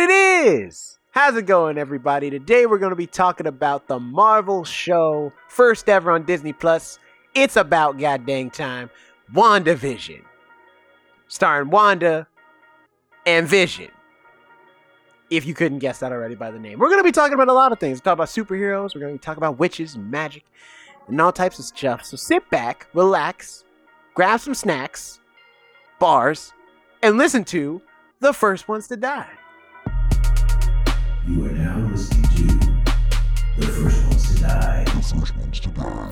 [0.00, 0.98] it is!
[1.10, 2.30] How's it going, everybody?
[2.30, 6.98] Today we're going to be talking about the Marvel show, first ever on Disney Plus.
[7.34, 8.90] It's about goddamn time.
[9.34, 10.22] WandaVision.
[11.28, 12.26] Starring Wanda
[13.26, 13.90] and Vision.
[15.28, 16.78] If you couldn't guess that already by the name.
[16.78, 18.00] We're going to be talking about a lot of things.
[18.04, 18.94] We're about superheroes.
[18.94, 20.44] We're going to talking about witches and magic
[21.08, 22.04] and all types of stuff.
[22.04, 23.64] So sit back, relax,
[24.14, 25.20] grab some snacks,
[25.98, 26.52] bars,
[27.02, 27.82] and listen to
[28.20, 29.28] The First Ones to Die.
[35.00, 36.08] To Die.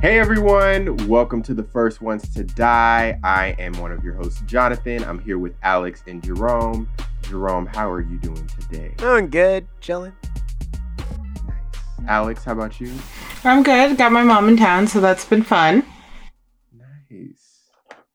[0.00, 3.20] Hey everyone, welcome to the First Ones to Die.
[3.22, 5.04] I am one of your hosts, Jonathan.
[5.04, 6.88] I'm here with Alex and Jerome.
[7.22, 8.94] Jerome, how are you doing today?
[8.96, 10.14] Doing good, chilling.
[10.98, 12.08] Nice.
[12.08, 12.94] Alex, how about you?
[13.44, 13.98] I'm good.
[13.98, 15.84] Got my mom in town, so that's been fun.
[17.10, 17.68] Nice.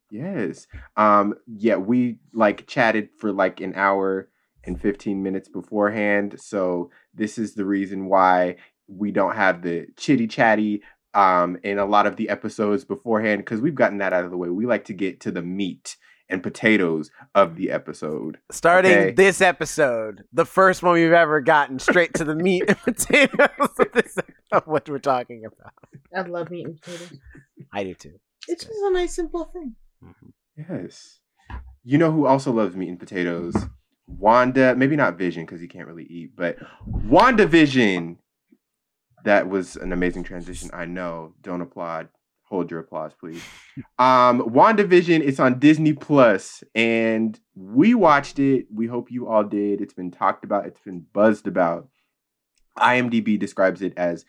[0.10, 0.66] Yes.
[0.96, 4.30] Um, yeah, we like chatted for like an hour
[4.68, 6.36] and 15 minutes beforehand.
[6.40, 10.82] So this is the reason why we don't have the chitty chatty
[11.14, 14.38] um in a lot of the episodes beforehand because we've gotten that out of the
[14.38, 14.50] way.
[14.50, 15.96] We like to get to the meat
[16.30, 18.38] and potatoes of the episode.
[18.52, 19.12] Starting Okay.
[19.12, 23.92] this episode, the first one we've ever gotten straight to the meat and potatoes of,
[23.94, 24.18] this,
[24.52, 25.74] of what we're talking about.
[26.14, 27.14] I love meat and potatoes.
[27.74, 28.20] I do too.
[28.50, 29.76] It's just a nice, simple thing.
[30.58, 31.20] Yes.
[31.86, 33.56] You know who also loves meat and potatoes?
[34.08, 36.58] Wanda, maybe not Vision because he can't really eat, but
[36.90, 38.18] WandaVision.
[39.26, 40.70] That was an amazing transition.
[40.74, 41.34] I know.
[41.42, 42.08] Don't applaud.
[42.44, 43.44] Hold your applause, please.
[44.00, 48.66] Um, WandaVision, it's on Disney Plus, and we watched it.
[48.74, 49.82] We hope you all did.
[49.82, 51.90] It's been talked about, it's been buzzed about.
[52.78, 54.24] IMDb describes it as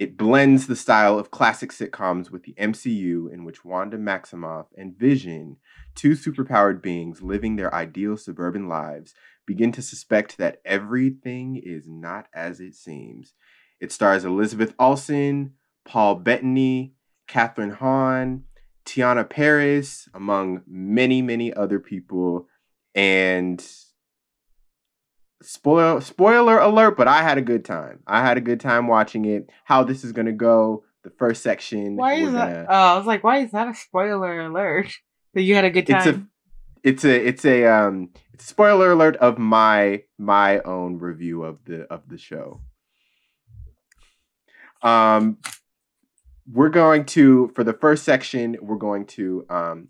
[0.00, 4.96] it blends the style of classic sitcoms with the MCU, in which Wanda Maximoff and
[4.96, 5.58] Vision,
[5.94, 9.12] two superpowered beings living their ideal suburban lives,
[9.46, 13.34] begin to suspect that everything is not as it seems.
[13.78, 15.52] It stars Elizabeth Olsen,
[15.84, 16.94] Paul Bettany,
[17.28, 18.44] Kathryn Hahn,
[18.86, 22.48] Teyonah Parris, among many, many other people.
[22.94, 23.62] And
[25.42, 28.00] spoil spoiler alert, but I had a good time.
[28.06, 29.48] I had a good time watching it.
[29.64, 31.96] How this is gonna go, the first section.
[31.96, 32.46] Why is that?
[32.52, 34.92] gonna- Oh, I was like, why is that a spoiler alert?
[35.34, 36.30] That you had a good it's a time.
[36.82, 41.64] it's a it's a um it's a spoiler alert of my my own review of
[41.66, 42.60] the of the show
[44.82, 45.38] um
[46.52, 49.88] we're going to for the first section we're going to um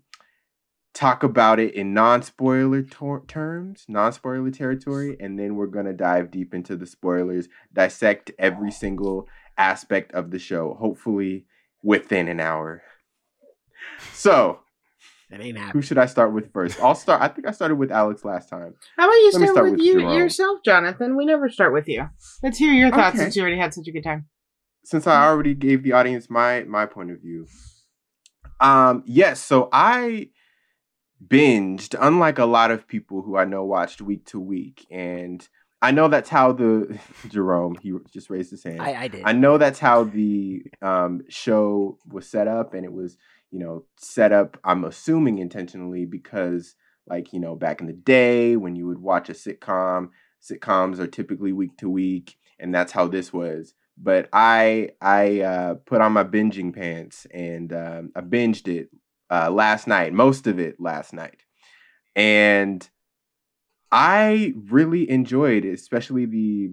[0.93, 6.29] talk about it in non-spoiler tor- terms non-spoiler territory and then we're going to dive
[6.29, 11.45] deep into the spoilers dissect every single aspect of the show hopefully
[11.81, 12.81] within an hour
[14.11, 14.59] so
[15.29, 16.79] It ain't who should I start with first?
[16.81, 17.21] I'll start.
[17.21, 18.73] I think I started with Alex last time.
[18.97, 20.17] How about you start, start with, with you Jerome.
[20.17, 21.15] yourself, Jonathan?
[21.15, 22.09] We never start with you.
[22.43, 23.23] Let's hear your thoughts Okay.
[23.23, 24.27] since you already had such a good time.
[24.83, 27.47] Since I already gave the audience my my point of view.
[28.59, 30.29] Um, yes, so I
[31.25, 35.47] binged, unlike a lot of people who I know watched week to week, and
[35.81, 38.81] I know that's how the Jerome he just raised his hand.
[38.81, 39.23] I, I did.
[39.25, 43.17] I know that's how the um, show was set up, and it was,
[43.51, 44.57] you know, set up.
[44.63, 46.75] I'm assuming intentionally because,
[47.07, 50.09] like, you know, back in the day when you would watch a sitcom,
[50.41, 53.73] sitcoms are typically week to week, and that's how this was.
[53.97, 58.89] But I I uh, put on my binging pants and um, I binged it
[59.31, 61.43] uh, last night, most of it last night,
[62.15, 62.87] and
[63.91, 66.71] I really enjoyed, especially the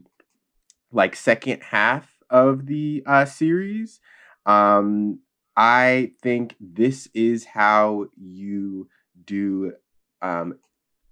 [0.92, 4.00] like second half of the uh, series.
[4.46, 5.20] Um,
[5.56, 8.88] I think this is how you
[9.24, 9.72] do
[10.22, 10.58] um,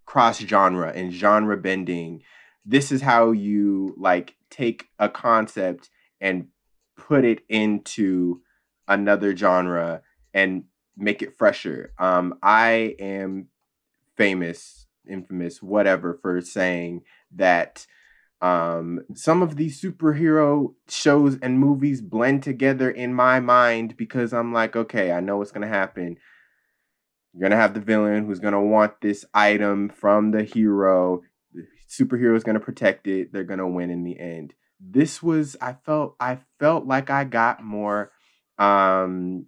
[0.05, 2.23] cross genre and genre bending.
[2.65, 5.91] This is how you like take a concept
[6.21, 6.49] and
[6.97, 8.41] put it into
[8.89, 10.03] another genre
[10.33, 10.65] and
[10.97, 11.93] make it fresher.
[11.99, 13.49] Um, I am
[14.17, 17.03] famous, infamous, whatever, for saying
[17.35, 17.87] that
[18.41, 24.53] um, some of these superhero shows and movies blend together in my mind because I'm
[24.53, 26.17] like, okay, I know what's gonna happen.
[27.33, 31.23] You're gonna have the villain who's gonna want this item from the hero.
[31.55, 33.33] The superhero is gonna protect it.
[33.33, 34.55] They're gonna win in the end.
[34.81, 38.13] This was I felt I felt like I got more
[38.59, 39.47] um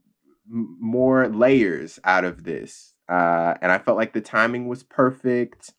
[0.49, 2.95] more layers out of this.
[3.09, 5.73] Uh, and I felt like the timing was perfect.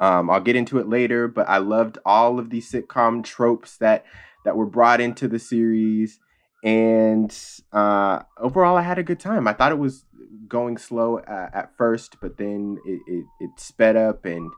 [0.00, 4.04] Um, I'll get into it later, but I loved all of these sitcom tropes that
[4.44, 6.20] that were brought into the series,
[6.62, 7.36] and
[7.72, 9.46] uh, overall, I had a good time.
[9.46, 10.04] I thought it was
[10.48, 14.50] going slow uh, at first, but then it, it, it sped up and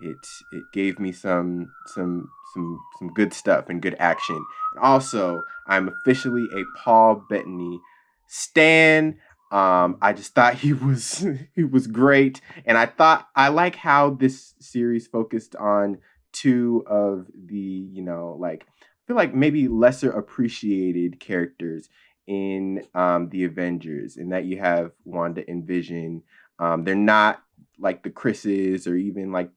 [0.00, 0.16] it
[0.52, 4.36] it gave me some some some some good stuff and good action.
[4.74, 7.80] And also, I'm officially a Paul Bettany
[8.28, 9.18] stan.
[9.50, 14.10] Um, I just thought he was he was great, and I thought I like how
[14.10, 15.98] this series focused on
[16.32, 21.88] two of the you know like I feel like maybe lesser appreciated characters
[22.26, 26.22] in um, the Avengers, and that you have Wanda and Vision.
[26.58, 27.42] Um, they're not
[27.78, 29.50] like the Chris's or even like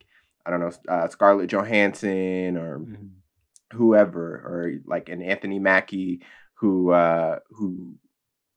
[0.45, 2.85] I don't know uh, Scarlett Johansson or
[3.73, 6.21] whoever or like an Anthony Mackie
[6.55, 7.95] who uh, who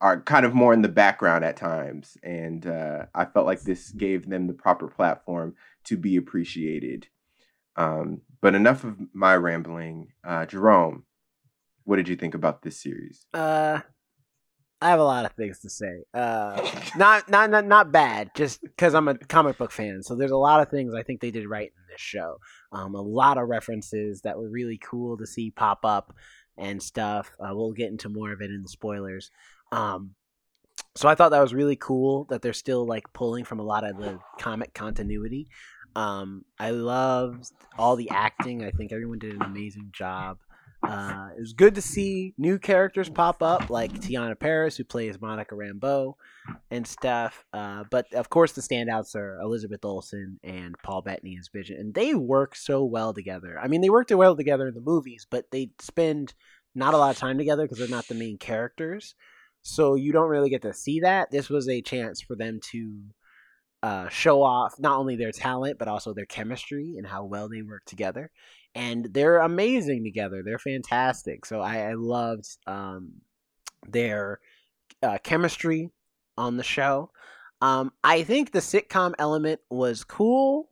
[0.05, 3.91] are kind of more in the background at times, and uh, I felt like this
[3.91, 5.55] gave them the proper platform
[5.85, 7.09] to be appreciated.
[7.77, 10.09] Um, but enough of my rambling.
[10.23, 11.05] Uh, Jerome,
[11.85, 13.25] what did you think about this series?
[13.33, 13.81] Uh,
[14.83, 16.05] I have a lot of things to say.
[16.13, 16.61] Uh,
[16.97, 20.03] not not not not bad, just because I'm a comic book fan.
[20.03, 22.37] So there's a lot of things I think they did right in this show.
[22.73, 26.15] Um, a lot of references that were really cool to see pop up
[26.59, 27.31] and stuff.
[27.41, 29.31] Uh, we'll get into more of it in the spoilers.
[29.75, 30.15] Um,
[30.95, 33.85] so I thought that was really cool that they're still like pulling from a lot
[33.85, 35.49] of the comic continuity.
[35.97, 38.65] Um, I loved all the acting.
[38.65, 40.39] I think everyone did an amazing job.
[40.87, 45.21] Uh, it was good to see new characters pop up, like Teyonah Parris, who plays
[45.21, 46.15] Monica Rambeau,
[46.71, 47.45] and stuff.
[47.55, 51.95] Uh, but of course, the standouts are Elizabeth Olsen and Paul Bettany as Vision, and
[51.95, 53.59] they work so well together.
[53.59, 56.35] I mean, they worked well together in the movies, but they spend
[56.75, 59.15] not a lot of time together because they're not the main characters.
[59.65, 61.31] So you don't really get to see that.
[61.31, 63.01] This was a chance for them to
[63.83, 67.63] uh, show off not only their talent but also their chemistry and how well they
[67.63, 68.31] work together.
[68.75, 70.43] And they're amazing together.
[70.45, 71.47] They're fantastic.
[71.47, 73.13] So I, I loved um,
[73.89, 74.41] their
[75.03, 75.91] uh, chemistry
[76.37, 77.11] on the show.
[77.63, 80.69] Um, I think the sitcom element was cool.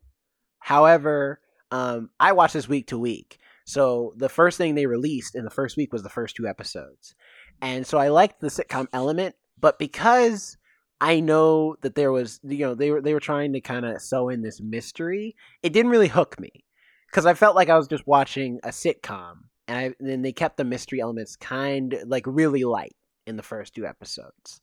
[0.59, 1.39] However,
[1.71, 3.39] um, I watched this week to week.
[3.65, 7.15] So the first thing they released in the first week was the first two episodes.
[7.61, 10.57] And so I liked the sitcom element, but because
[10.99, 14.01] I know that there was, you know, they were they were trying to kind of
[14.01, 15.35] sew in this mystery.
[15.61, 16.63] It didn't really hook me
[17.07, 19.35] because I felt like I was just watching a sitcom,
[19.67, 22.95] and then they kept the mystery elements kind like really light
[23.27, 24.61] in the first two episodes.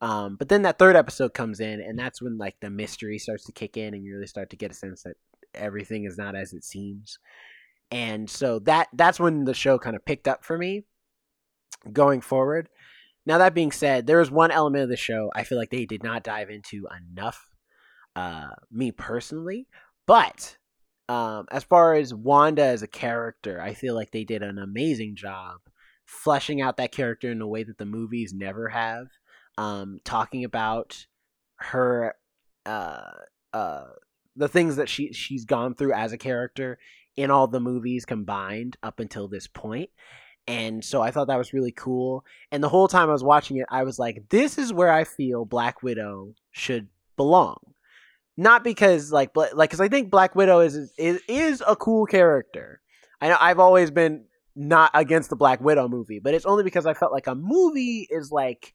[0.00, 3.44] Um, but then that third episode comes in, and that's when like the mystery starts
[3.44, 5.16] to kick in, and you really start to get a sense that
[5.54, 7.18] everything is not as it seems.
[7.90, 10.84] And so that that's when the show kind of picked up for me
[11.92, 12.68] going forward.
[13.26, 15.86] Now that being said, there is one element of the show I feel like they
[15.86, 17.50] did not dive into enough.
[18.16, 19.66] Uh, me personally,
[20.06, 20.56] but
[21.08, 25.16] um, as far as Wanda as a character, I feel like they did an amazing
[25.16, 25.58] job
[26.06, 29.06] fleshing out that character in a way that the movies never have.
[29.56, 31.06] Um, talking about
[31.56, 32.14] her,
[32.66, 33.10] uh,
[33.52, 33.84] uh,
[34.36, 36.78] the things that she she's gone through as a character
[37.16, 39.90] in all the movies combined up until this point.
[40.46, 42.24] And so I thought that was really cool.
[42.50, 45.04] And the whole time I was watching it, I was like, this is where I
[45.04, 47.56] feel Black Widow should belong.
[48.36, 52.80] Not because like like cuz I think Black Widow is is is a cool character.
[53.20, 54.24] I know I've always been
[54.56, 58.06] not against the Black Widow movie, but it's only because I felt like a movie
[58.10, 58.74] is like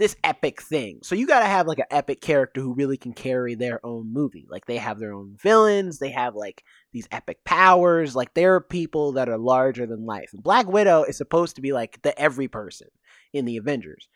[0.00, 0.98] this epic thing.
[1.02, 4.10] So you got to have like an epic character who really can carry their own
[4.10, 4.46] movie.
[4.48, 9.12] Like they have their own villains, they have like these epic powers, like they're people
[9.12, 10.30] that are larger than life.
[10.32, 12.88] And Black Widow is supposed to be like the every person
[13.34, 14.08] in the Avengers.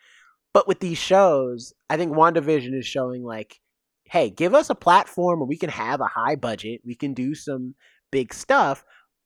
[0.53, 3.61] But with these shows, I think WandaVision is showing like
[4.07, 7.33] hey, give us a platform where we can have a high budget, we can do
[7.33, 7.75] some
[8.11, 8.85] big stuff,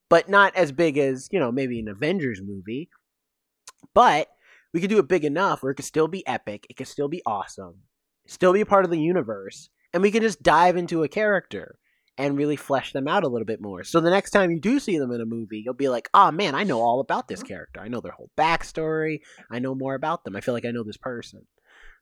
[0.09, 2.89] but not as big as, you know, maybe an Avengers movie.
[3.93, 4.29] But
[4.73, 7.07] we could do it big enough where it could still be epic, it could still
[7.07, 7.81] be awesome,
[8.27, 11.79] still be a part of the universe, and we can just dive into a character
[12.17, 13.83] and really flesh them out a little bit more.
[13.83, 16.31] So the next time you do see them in a movie, you'll be like, oh
[16.31, 17.79] man, I know all about this character.
[17.79, 19.21] I know their whole backstory.
[19.49, 20.35] I know more about them.
[20.35, 21.47] I feel like I know this person.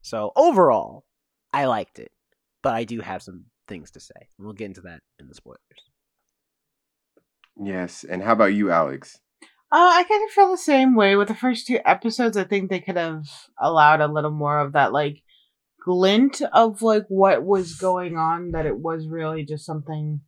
[0.01, 1.05] So overall,
[1.53, 2.11] I liked it.
[2.63, 4.27] But I do have some things to say.
[4.39, 5.59] We'll get into that in the spoilers.
[7.55, 9.19] Yes, and how about you, Alex?
[9.69, 12.37] Uh, I kind of feel the same way with the first two episodes.
[12.37, 13.25] I think they could have
[13.59, 15.23] allowed a little more of that, like
[15.83, 18.51] glint of like what was going on.
[18.51, 20.21] That it was really just something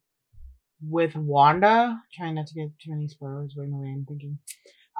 [0.81, 2.01] with Wanda.
[2.13, 3.87] Trying not to get too many spoilers right away.
[3.87, 4.39] I'm thinking.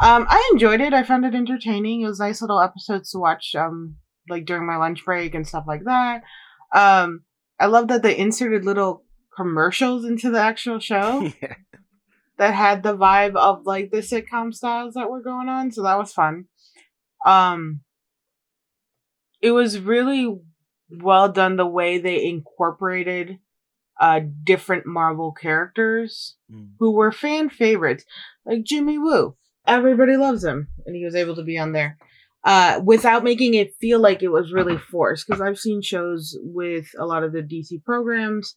[0.01, 0.93] Um, I enjoyed it.
[0.93, 2.01] I found it entertaining.
[2.01, 3.53] It was nice little episodes to watch.
[3.55, 3.97] Um,
[4.29, 6.23] like during my lunch break and stuff like that.
[6.73, 7.23] Um,
[7.59, 9.03] I love that they inserted little
[9.35, 11.55] commercials into the actual show yeah.
[12.39, 15.71] That had the vibe of like the sitcom styles that were going on.
[15.71, 16.45] So that was fun.
[17.25, 17.81] Um,
[19.41, 20.35] it was really
[20.89, 23.37] well done the way they incorporated
[24.01, 26.69] uh different Marvel characters Mm.
[26.79, 28.05] who were fan favorites,
[28.45, 29.35] like Jimmy Woo.
[29.67, 31.97] Everybody loves him, and he was able to be on there
[32.43, 35.27] uh, without making it feel like it was really forced.
[35.27, 38.55] Because I've seen shows with a lot of the DC programs.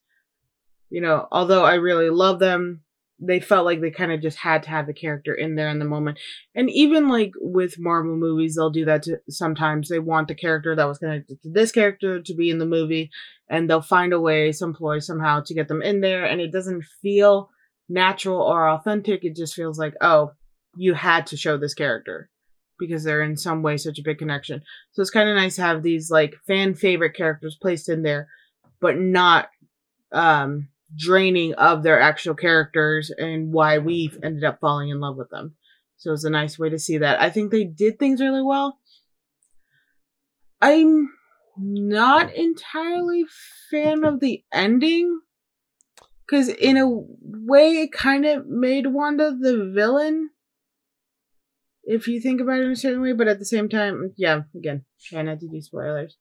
[0.88, 2.80] You know, although I really love them,
[3.24, 5.78] they felt like they kind of just had to have the character in there in
[5.78, 6.18] the moment.
[6.56, 9.88] And even like with Marvel movies, they'll do that to, sometimes.
[9.88, 13.10] They want the character that was connected to this character to be in the movie,
[13.48, 16.52] and they'll find a way, some ploy somehow to get them in there, and it
[16.52, 17.50] doesn't feel
[17.88, 19.24] natural or authentic.
[19.24, 20.32] It just feels like, oh,
[20.76, 22.28] you had to show this character
[22.78, 24.62] because they're in some way such a big connection.
[24.92, 28.28] So it's kind of nice to have these like fan favorite characters placed in there,
[28.80, 29.48] but not
[30.10, 35.30] um draining of their actual characters and why we've ended up falling in love with
[35.30, 35.54] them.
[35.96, 37.20] So it's a nice way to see that.
[37.20, 38.78] I think they did things really well.
[40.60, 41.10] I'm
[41.56, 43.24] not entirely
[43.70, 45.20] fan of the ending
[46.24, 50.30] because in a way it kind of made Wanda the villain
[51.84, 54.42] if you think about it in a certain way but at the same time yeah
[54.56, 56.16] again try not to do spoilers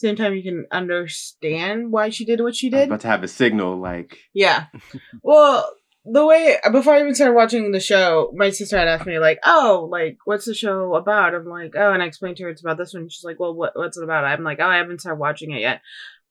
[0.00, 3.28] same time you can understand why she did what she did about to have a
[3.28, 4.66] signal like yeah
[5.22, 5.70] well
[6.04, 9.38] the way before I even started watching the show, my sister had asked me like,
[9.44, 12.62] "Oh, like what's the show about?" I'm like, "Oh," and I explained to her it's
[12.62, 13.08] about this one.
[13.08, 15.60] She's like, "Well, what what's it about?" I'm like, "Oh, I haven't started watching it
[15.60, 15.82] yet,"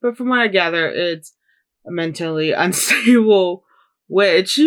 [0.01, 1.33] but from what I gather, it's
[1.85, 3.63] a mentally unstable
[4.07, 4.59] witch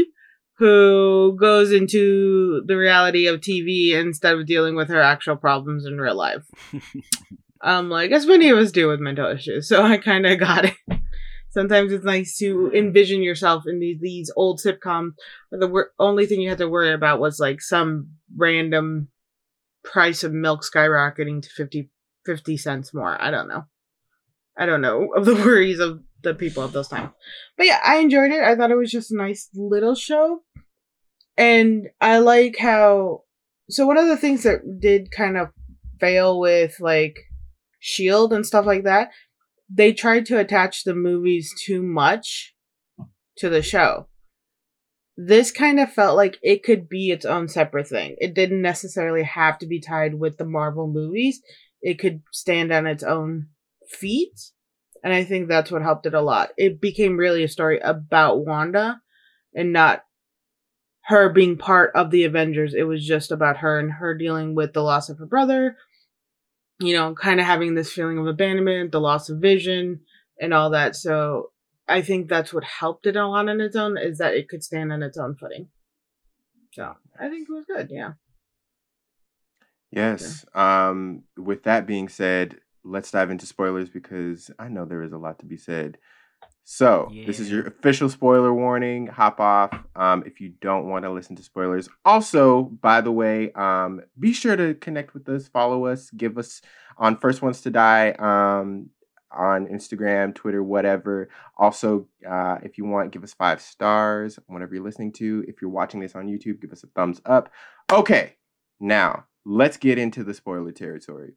[0.59, 5.99] who goes into the reality of TV instead of dealing with her actual problems in
[5.99, 6.44] real life.
[7.62, 10.66] um, like as many of us do with mental issues, so I kind of got
[10.66, 10.76] it.
[11.50, 15.12] Sometimes it's nice to envision yourself in these these old sitcoms
[15.50, 19.09] where the wor- only thing you had to worry about was like some random
[19.85, 21.90] price of milk skyrocketing to 50,
[22.25, 23.21] 50 cents more.
[23.21, 23.64] I don't know.
[24.57, 27.11] I don't know of the worries of the people of those times.
[27.57, 28.42] But yeah, I enjoyed it.
[28.42, 30.42] I thought it was just a nice little show.
[31.37, 33.25] And I like how
[33.69, 35.50] so one of the things that did kind of
[36.00, 37.19] fail with like
[37.85, 39.11] Shield and stuff like that,
[39.69, 42.55] they tried to attach the movies too much
[43.39, 44.07] to the show.
[45.17, 48.15] This kind of felt like it could be its own separate thing.
[48.21, 51.43] It didn't necessarily have to be tied with the Marvel movies.
[51.81, 53.49] It could stand on its own
[53.89, 54.53] feet.
[55.03, 56.51] And I think that's what helped it a lot.
[56.57, 59.01] It became really a story about Wanda
[59.55, 60.05] and not
[61.07, 62.75] her being part of the Avengers.
[62.75, 65.77] It was just about her and her dealing with the loss of her brother,
[66.83, 70.01] you know, kind of having this feeling of abandonment, the loss of vision,
[70.41, 70.97] and all that.
[70.97, 71.51] So
[71.89, 74.62] I think that's what helped it a lot on its own is that it could
[74.62, 75.69] stand on its own footing.
[76.73, 77.89] So I think it was good.
[77.91, 78.12] Yeah.
[79.91, 80.47] Yes.
[80.55, 85.19] Um, with that being said, let's dive into spoilers because I know there is a
[85.19, 85.99] lot to be said.
[86.64, 89.09] So, this is your official spoiler warning.
[89.09, 91.88] Hop off um, if you don't want to listen to spoilers.
[92.04, 96.62] Also, by the way, um, be sure to connect with us, follow us, give us
[96.97, 98.90] on First Ones to Die um,
[99.33, 101.28] on Instagram, Twitter, whatever.
[101.57, 105.45] Also, uh, if you want, give us five stars, whatever you're listening to.
[105.49, 107.50] If you're watching this on YouTube, give us a thumbs up.
[107.90, 108.37] Okay,
[108.78, 111.35] now let's get into the spoiler territory.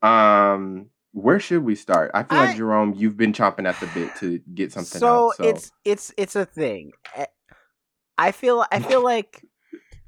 [0.00, 2.10] Um, where should we start?
[2.14, 5.28] I feel I- like Jerome, you've been chomping at the bit to get something so,
[5.28, 5.36] out.
[5.36, 6.92] So it's it's it's a thing.
[7.14, 7.26] Eh,
[8.18, 9.44] I feel I feel like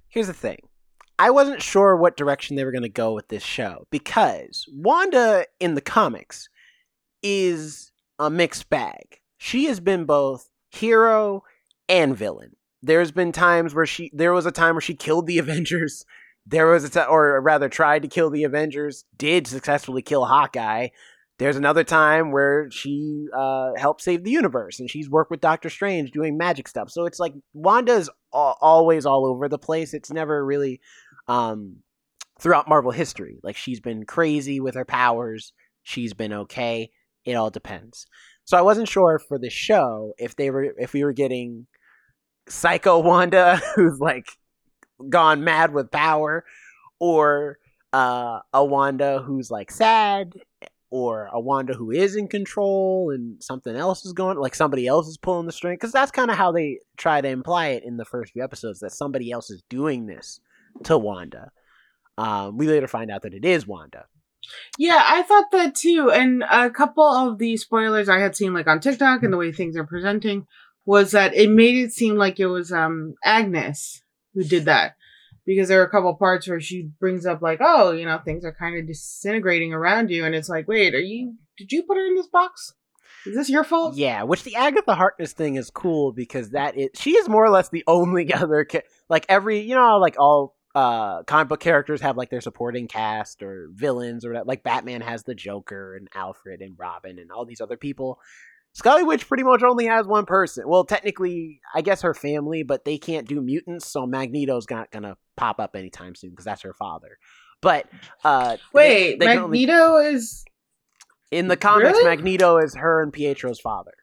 [0.09, 0.59] here's the thing.
[1.19, 5.47] I wasn't sure what direction they were going to go with this show because Wanda
[5.61, 6.49] in the comics
[7.23, 9.21] is a mixed bag.
[9.39, 11.45] She has been both hero
[11.89, 12.57] and villain.
[12.83, 16.05] There's been times where she there was a time where she killed the Avengers.
[16.47, 20.89] There was a ti- or rather tried to kill the Avengers, did successfully kill Hawkeye.
[21.39, 25.69] There's another time where she uh, helped save the universe, and she's worked with Doctor
[25.69, 26.91] Strange doing magic stuff.
[26.91, 29.95] So it's like Wanda's al- always all over the place.
[29.95, 30.81] It's never really
[31.27, 31.79] um,
[32.39, 33.39] throughout Marvel history.
[33.43, 35.53] Like she's been crazy with her powers.
[35.83, 36.91] She's been okay.
[37.25, 38.07] It all depends.
[38.45, 41.67] So I wasn't sure for the show if they were if we were getting
[42.49, 44.27] Psycho Wanda, who's like
[45.09, 46.45] gone mad with power,
[46.99, 47.59] or
[47.93, 50.35] uh, a Wanda who's like sad,
[50.91, 55.09] or a Wanda who is in control and something else is going, like somebody else
[55.09, 55.75] is pulling the string.
[55.75, 58.81] Because that's kind of how they try to imply it in the first few episodes
[58.81, 60.41] that somebody else is doing this
[60.85, 61.51] to Wanda.
[62.17, 64.07] Um, we later find out that it is Wanda.
[64.79, 66.11] Yeah, I thought that too.
[66.13, 69.53] And a couple of the spoilers I had seen like on TikTok and the way
[69.53, 70.47] things are presenting
[70.87, 74.03] was that it made it seem like it was um Agnes
[74.35, 74.97] who did that.
[75.47, 78.45] because there are a couple parts where she brings up like, oh, you know, things
[78.45, 81.35] are kind of disintegrating around you, and it's like, wait, are you?
[81.59, 82.73] Did you put her in this box?
[83.27, 83.97] Is this your fault?
[83.97, 87.51] Yeah, which the Agatha Harkness thing is cool because that is she is more or
[87.51, 92.01] less the only other ca- like every you know like all uh comic book characters
[92.01, 94.47] have like their supporting cast or villains or whatever.
[94.47, 98.19] like Batman has the Joker and Alfred and Robin and all these other people.
[98.75, 100.69] Scarlet Witch pretty much only has one person.
[100.69, 105.17] Well, technically, I guess her family, but they can't do mutants, so Magneto's not gonna
[105.37, 107.19] pop up anytime soon because that's her father.
[107.63, 107.87] But
[108.25, 110.45] uh Wait, they only- Magneto is
[111.31, 112.05] in the comics, Really?
[112.05, 113.95] Magneto is her and Pietro's father,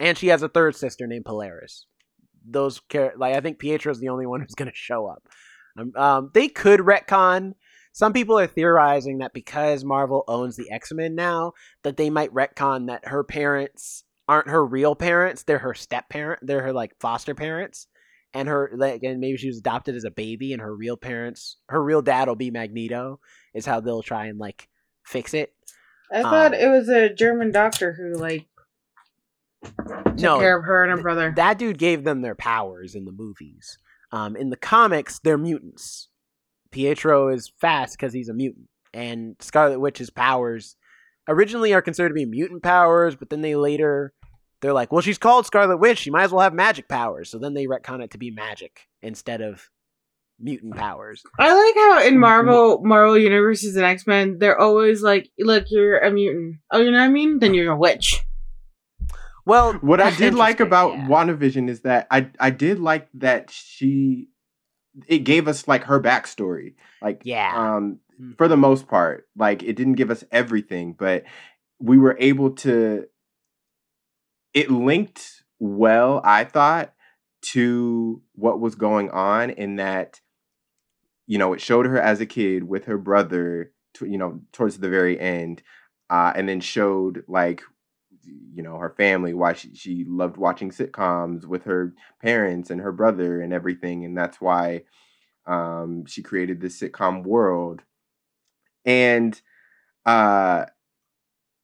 [0.00, 1.86] and she has a third sister named Polaris.
[2.48, 2.80] Those
[3.16, 5.28] like I think Pietro's the only one who's going to show up.
[5.78, 7.54] Um, um, they could retcon.
[7.96, 12.30] Some people are theorizing that because Marvel owns the X Men now, that they might
[12.34, 16.40] retcon that her parents aren't her real parents; they're her step parent.
[16.42, 17.86] They're her like foster parents,
[18.34, 21.56] and her like and maybe she was adopted as a baby, and her real parents,
[21.70, 23.18] her real dad will be Magneto.
[23.54, 24.68] Is how they'll try and like
[25.06, 25.54] fix it.
[26.12, 28.46] I thought Um, it was a German doctor who like
[29.64, 31.32] took no, care of her and her th- brother.
[31.34, 33.78] That dude gave them their powers in the movies.
[34.12, 36.10] Um, in the comics, they're mutants.
[36.76, 40.76] Pietro is fast because he's a mutant, and Scarlet Witch's powers
[41.26, 44.12] originally are considered to be mutant powers, but then they later
[44.60, 45.98] they're like, well, she's called Scarlet Witch.
[45.98, 47.30] She might as well have magic powers.
[47.30, 49.70] So then they retcon it to be magic instead of
[50.38, 51.22] mutant powers.
[51.38, 52.20] I like how in mm-hmm.
[52.20, 56.56] Marvel, Marvel universes and X Men, they're always like, "Look, you're a mutant.
[56.70, 57.38] Oh, you know what I mean?
[57.38, 58.20] Then you're a witch."
[59.46, 61.06] Well, What I did like about yeah.
[61.06, 64.28] WandaVision is that I I did like that she
[65.06, 66.74] it gave us like her backstory.
[67.02, 67.74] Like Yeah.
[67.74, 68.36] um Mm.
[68.38, 69.28] for the most part.
[69.36, 71.24] Like it didn't give us everything, but
[71.78, 73.06] we were able to
[74.54, 76.92] it linked well, I thought,
[77.52, 80.20] to what was going on in that
[81.26, 84.78] you know, it showed her as a kid with her brother, to, you know, towards
[84.78, 85.60] the very end,
[86.08, 87.62] uh, and then showed like,
[88.26, 92.92] you know, her family why she she loved watching sitcoms with her parents and her
[92.92, 94.82] brother and everything, and that's why
[95.46, 97.82] um, she created this sitcom world.
[98.84, 99.40] And
[100.04, 100.66] uh,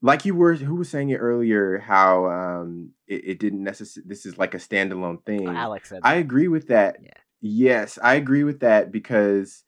[0.03, 4.09] like you were, who was saying it earlier, how um, it, it didn't necessarily.
[4.09, 5.49] This is like a standalone thing.
[5.49, 6.99] Alex said I agree with that.
[7.03, 7.11] Yeah.
[7.41, 9.65] Yes, I agree with that because,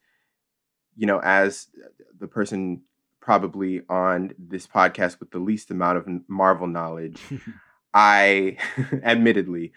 [0.97, 1.69] you know, as
[2.19, 2.83] the person
[3.25, 7.19] probably on this podcast with the least amount of Marvel knowledge,
[7.95, 8.59] I,
[9.03, 9.73] admittedly,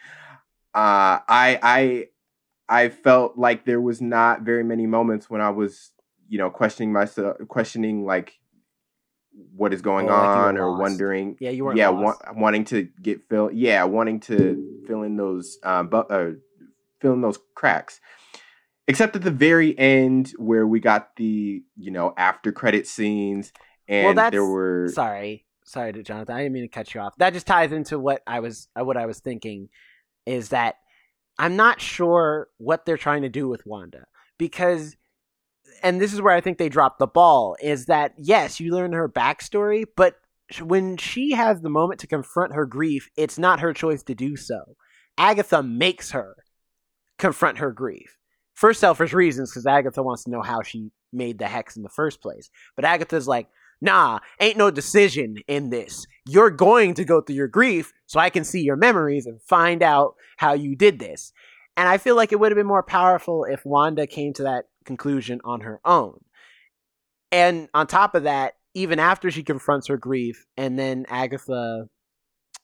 [0.75, 2.05] uh, I, I,
[2.67, 5.91] I felt like there was not very many moments when I was,
[6.27, 8.33] you know, questioning myself, questioning like
[9.55, 10.81] what is going Oh, like on, or lost.
[10.81, 15.15] wondering, yeah, you weren't yeah, wa- wanting to get fill, yeah, wanting to fill in
[15.15, 16.31] those, um, bu- uh,
[16.99, 18.01] fill in those cracks.
[18.88, 23.52] Except at the very end, where we got the you know after credit scenes,
[23.88, 25.45] and that's- there were sorry.
[25.65, 27.13] Sorry to jonathan i didn't mean to cut you off.
[27.17, 29.67] That just ties into what i was uh, what i was thinking
[30.26, 30.76] is that
[31.38, 34.06] i'm not sure what they're trying to do with wanda
[34.38, 34.95] because
[35.84, 38.93] and this is where i think they dropped the ball is that yes you learn
[38.93, 40.15] her backstory but
[40.62, 44.38] when she has the moment to confront her grief it's not her choice to do
[44.38, 44.78] so.
[45.17, 46.38] Agatha makes her
[47.17, 48.15] confront her grief
[48.58, 51.89] for selfish reasons because agatha wants to know how she made the hex in the
[51.89, 53.48] first place but agatha's like
[53.82, 56.06] nah, ain't no decision in this.
[56.28, 59.84] You're going to go through your grief so I can see your memories and find
[59.84, 61.32] out how you did this.
[61.76, 64.65] And I feel like it would have been more powerful if Wanda came to that
[64.86, 66.20] conclusion on her own.
[67.32, 71.88] And on top of that, even after she confronts her grief and then Agatha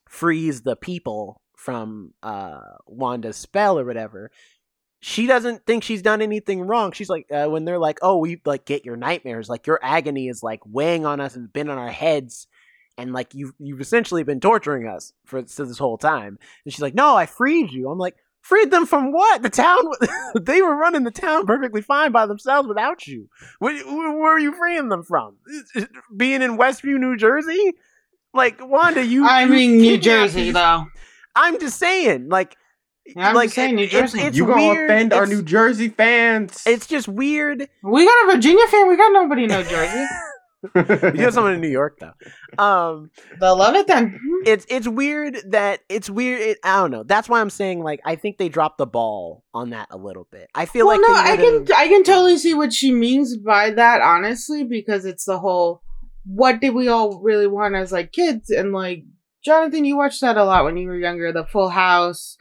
[0.10, 4.32] frees the people from uh, Wanda's spell or whatever,
[5.06, 6.94] she doesn't think she's done anything wrong.
[6.94, 10.30] She's like, uh, when they're like, oh, we like get your nightmares, like your agony
[10.30, 12.48] is like weighing on us and been on our heads,
[12.98, 16.40] and like you've you've essentially been torturing us for so this whole time.
[16.64, 17.90] And she's like, no, I freed you.
[17.90, 19.42] I'm like, freed them from what?
[19.42, 19.84] The town,
[20.42, 23.28] they were running the town perfectly fine by themselves without you.
[23.60, 25.36] What, where are you freeing them from?
[26.16, 27.74] Being in Westview, New Jersey?
[28.34, 29.28] Like Wanda, you.
[29.28, 30.86] I you mean, New Jersey, these- though.
[31.36, 32.56] I'm just saying, like.
[33.06, 34.22] Yeah, I'm like just saying, New it- it's- Jersey.
[34.26, 34.90] it's you gonna weird.
[34.90, 36.64] offend our New Jersey fans.
[36.66, 37.68] It's just weird.
[37.84, 38.88] We got a Virginia fan.
[38.88, 40.06] We got nobody in New Jersey.
[40.76, 42.64] We do have someone in New York though.
[42.64, 43.12] Um,
[43.42, 44.18] They'll love it then.
[44.46, 46.40] it's it's weird that it's weird.
[46.40, 47.04] It, I don't know.
[47.04, 50.26] That's why I'm saying like I think they dropped the ball on that a little
[50.32, 50.50] bit.
[50.56, 53.72] I feel well, like no, I can I can totally see what she means by
[53.72, 55.82] that, honestly, because it's the whole
[56.26, 59.04] what did we all really want as like kids and like
[59.44, 62.38] Jonathan, you watched that a lot when you were younger, the Full House,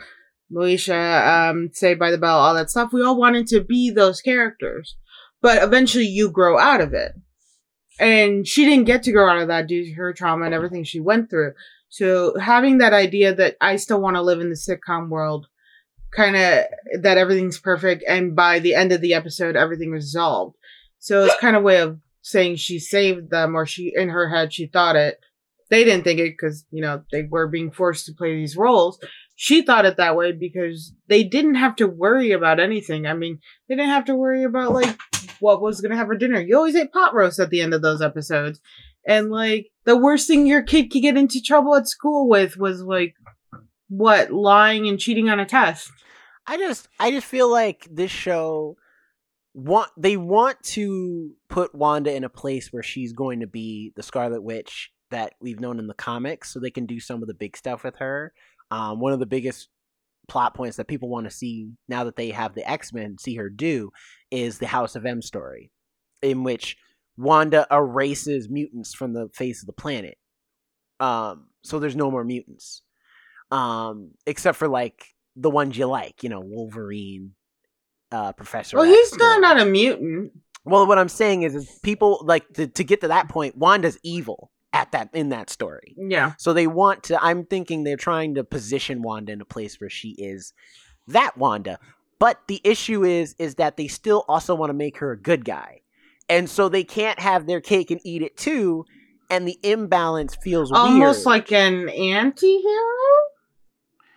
[0.53, 2.93] Moesha, um, Saved by the Bell, all that stuff.
[2.93, 4.97] We all wanted to be those characters.
[5.41, 7.13] But eventually you grow out of it.
[7.99, 10.85] And she didn't get to grow out of that due to her trauma and everything
[10.85, 11.53] she went through.
[11.89, 15.47] So having that idea that I still want to live in the sitcom world,
[16.13, 20.57] kind of that everything's perfect, and by the end of the episode, everything resolved.
[20.99, 24.55] So it's kind of way of saying she saved them, or she in her head
[24.55, 25.21] she thought it.
[25.69, 28.99] They didn't think it because you know they were being forced to play these roles.
[29.35, 33.07] She thought it that way because they didn't have to worry about anything.
[33.07, 34.99] I mean, they didn't have to worry about like
[35.41, 36.41] what was gonna have for dinner.
[36.41, 38.61] You always ate pot roast at the end of those episodes.
[39.07, 42.83] And like the worst thing your kid could get into trouble at school with was
[42.83, 43.15] like
[43.89, 45.91] what lying and cheating on a test.
[46.47, 48.77] I just I just feel like this show
[49.55, 54.03] want they want to put Wanda in a place where she's going to be the
[54.03, 57.35] Scarlet Witch that we've known in the comics, so they can do some of the
[57.35, 58.33] big stuff with her.
[58.73, 59.69] Um, one of the biggest
[60.29, 63.35] plot points that people want to see now that they have the X Men see
[63.35, 63.91] her do
[64.31, 65.71] is the House of M story,
[66.23, 66.79] in which
[67.19, 70.17] Wanda erases mutants from the face of the planet.
[71.01, 72.81] Um, so there's no more mutants,
[73.51, 75.05] um, except for like
[75.37, 77.33] the ones you like, you know, Wolverine,
[78.11, 78.79] uh, Professor.
[78.79, 80.33] Well, X, he's still not a mutant.
[80.65, 83.59] Well, what I'm saying is, is people like to, to get to that point.
[83.59, 86.33] Wanda's evil at that in that story, Yeah.
[86.39, 87.23] so they want to.
[87.23, 90.53] I'm thinking they're trying to position Wanda in a place where she is
[91.09, 91.79] that Wanda.
[92.19, 95.45] But the issue is, is that they still also want to make her a good
[95.45, 95.81] guy,
[96.29, 98.85] and so they can't have their cake and eat it too.
[99.31, 101.27] And the imbalance feels Almost weird.
[101.27, 102.97] like an anti-hero?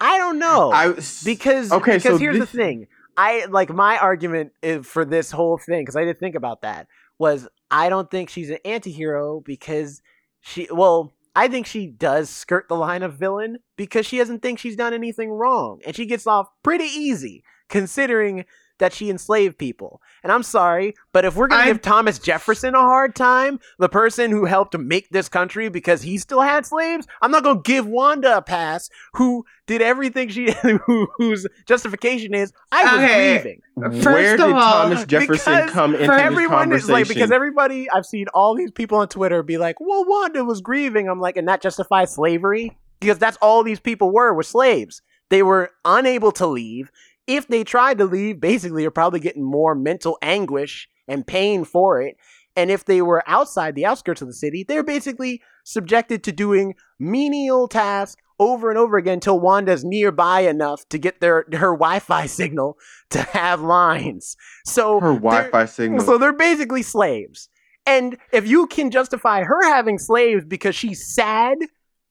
[0.02, 0.72] I don't know.
[0.72, 0.90] I
[1.24, 2.88] because Okay, because so here's the thing
[3.18, 6.86] i like my argument is for this whole thing because i did think about that
[7.18, 10.02] was i don't think she's an anti-hero because
[10.46, 14.60] she well i think she does skirt the line of villain because she doesn't think
[14.60, 15.82] she's done anything wrong.
[15.86, 18.46] And she gets off pretty easy considering
[18.80, 22.80] that she enslaved people and i'm sorry but if we're gonna give thomas jefferson a
[22.80, 27.32] hard time the person who helped make this country because he still had slaves i'm
[27.32, 30.52] not gonna give wanda a pass who did everything she
[30.86, 33.42] who, whose justification is I was Okay.
[33.42, 33.62] grieving.
[34.02, 37.32] First Where of did all, Thomas Jefferson come into for this Everyone is like because
[37.32, 41.20] everybody I've seen all these people on Twitter be like, "Well, Wanda was grieving." I'm
[41.20, 45.02] like, and that justifies slavery because that's all these people were were slaves.
[45.30, 46.92] They were unable to leave.
[47.28, 52.02] If they tried to leave, basically, you're probably getting more mental anguish and pain for
[52.02, 52.18] it.
[52.56, 56.76] And if they were outside the outskirts of the city, they're basically subjected to doing
[57.00, 62.26] menial tasks over and over again until Wanda's nearby enough to get their her Wi-Fi
[62.28, 62.78] signal
[63.10, 64.36] to have lines.
[64.66, 66.02] So her Wi-Fi signal.
[66.02, 67.50] so they're basically slaves.
[67.86, 71.58] And if you can justify her having slaves because she's sad,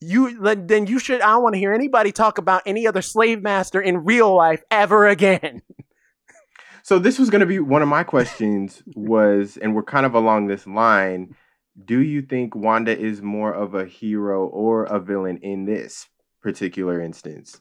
[0.04, 1.20] you then then you should.
[1.20, 4.62] I don't want to hear anybody talk about any other slave master in real life
[4.70, 5.62] ever again.
[6.84, 10.12] So this was going to be one of my questions was, and we're kind of
[10.14, 11.34] along this line.
[11.82, 16.06] Do you think Wanda is more of a hero or a villain in this
[16.42, 17.58] particular instance?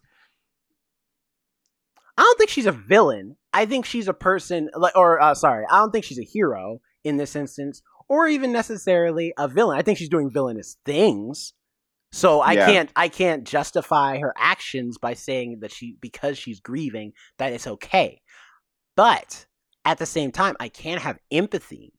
[2.18, 3.38] I don't think she's a villain.
[3.54, 6.82] I think she's a person, like, or uh, sorry, I don't think she's a hero
[7.06, 9.78] in this instance, or even necessarily a villain.
[9.78, 11.54] I think she's doing villainous things.
[12.14, 12.68] So I Yeah.
[12.68, 17.66] can't, I can't justify her actions by saying that she, because she's grieving, that it's
[17.66, 18.22] okay.
[18.96, 19.48] But
[19.84, 21.94] at the same time, I can't have empathy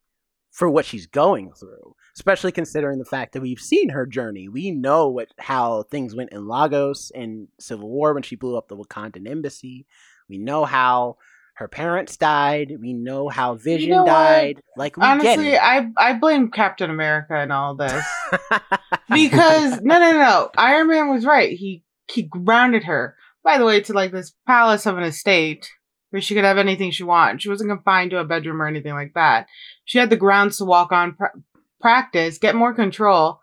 [0.53, 4.49] for what she's going through, especially considering the fact that we've seen her journey.
[4.49, 8.69] We know what how things went in Lagos in Civil War when she blew up
[8.69, 9.85] the Wakandan embassy.
[10.29, 11.17] We know how
[11.55, 12.73] her parents died.
[12.81, 14.07] We know how Vision know what?
[14.07, 14.63] died.
[14.77, 18.05] Like we Honestly, get I I blame Captain America and all this
[19.13, 20.51] because no, no, no.
[20.57, 21.57] Iron Man was right.
[21.57, 23.17] He he grounded her.
[23.43, 25.71] By the way, to like this palace of an estate
[26.11, 27.43] where she could have anything she wanted.
[27.43, 29.47] She wasn't confined to a bedroom or anything like that.
[29.85, 31.33] She had the grounds to walk on, pra-
[31.81, 33.41] practice, get more control.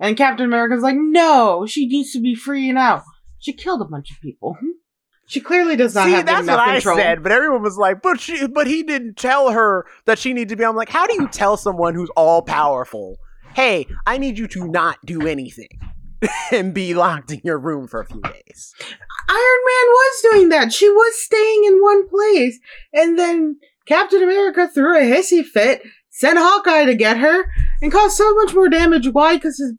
[0.00, 3.04] And Captain America's like, no, she needs to be free now.
[3.38, 4.56] She killed a bunch of people.
[5.26, 6.98] She clearly does not See, have that's enough what control.
[6.98, 10.32] I said, but everyone was like, "But she, but he didn't tell her that she
[10.32, 13.16] needed to be." I'm like, how do you tell someone who's all powerful,
[13.54, 15.80] "Hey, I need you to not do anything
[16.52, 18.74] and be locked in your room for a few days"?
[19.28, 20.72] Iron Man was doing that.
[20.72, 22.58] She was staying in one place,
[22.92, 27.44] and then Captain America threw a hissy fit, sent Hawkeye to get her,
[27.80, 29.08] and caused so much more damage.
[29.08, 29.36] Why?
[29.36, 29.74] Because his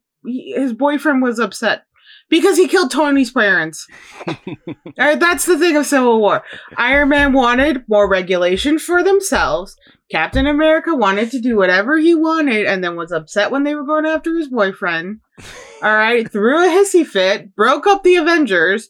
[0.55, 1.83] his boyfriend was upset
[2.29, 3.87] because he killed Tony's parents.
[4.27, 6.43] Alright, that's the thing of Civil War.
[6.77, 9.75] Iron Man wanted more regulation for themselves.
[10.11, 13.85] Captain America wanted to do whatever he wanted, and then was upset when they were
[13.85, 15.19] going after his boyfriend.
[15.81, 18.89] All right, threw a hissy fit, broke up the Avengers,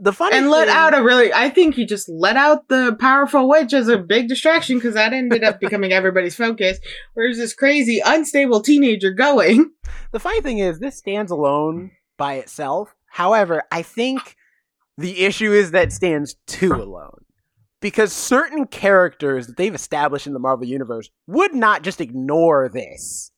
[0.00, 2.96] the funny and let thing- out a really i think he just let out the
[2.98, 6.80] powerful witch as a big distraction because that ended up becoming everybody's focus
[7.14, 9.70] where's this crazy unstable teenager going
[10.14, 12.94] The funny thing is, this stands alone by itself.
[13.06, 14.36] However, I think
[14.96, 17.24] the issue is that it stands too alone.
[17.84, 23.30] Because certain characters that they've established in the Marvel Universe would not just ignore this.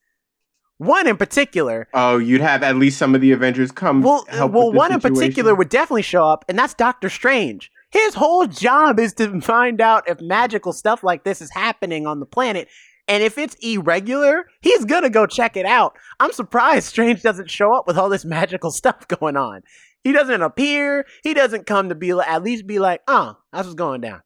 [0.79, 4.03] One in particular, Oh, you'd have at least some of the Avengers come.
[4.03, 7.73] well, help well, one in particular would definitely show up, and that's Doctor Strange.
[7.91, 12.21] His whole job is to find out if magical stuff like this is happening on
[12.21, 12.69] the planet.
[13.09, 15.97] And if it's irregular, he's gonna go check it out.
[16.21, 19.63] I'm surprised Strange doesn't show up with all this magical stuff going on.
[20.05, 21.05] He doesn't appear.
[21.25, 24.23] He doesn't come to be at least be like, oh, that's what's going down.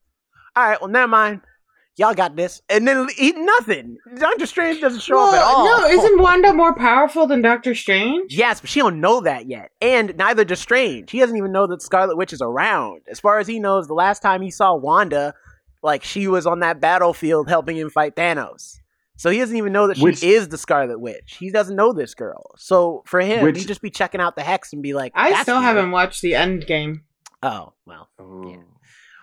[0.57, 1.41] All right, well, never mind.
[1.97, 2.63] Y'all got this.
[2.71, 3.99] And then eat nothing.
[4.17, 5.65] Doctor Strange doesn't show up at all.
[5.67, 9.71] no isn't wanda more powerful than doctor strange Yes, but she don't know that yet.
[9.83, 11.11] And neither does Strange.
[11.11, 13.03] He doesn't even know that Scarlet Witch is around.
[13.09, 15.35] As far as he knows, the last time he saw Wanda,
[15.83, 18.79] like she was on that battlefield helping him fight Thanos.
[19.17, 21.37] So he doesn't even know that she Which- is the Scarlet Witch.
[21.39, 22.53] He doesn't know this girl.
[22.57, 25.43] So for him, Which- he'd just be checking out the hex and be like, i
[25.43, 27.03] still weird." haven't watched the end game
[27.43, 28.49] Oh well, Oh.
[28.49, 28.63] Yeah.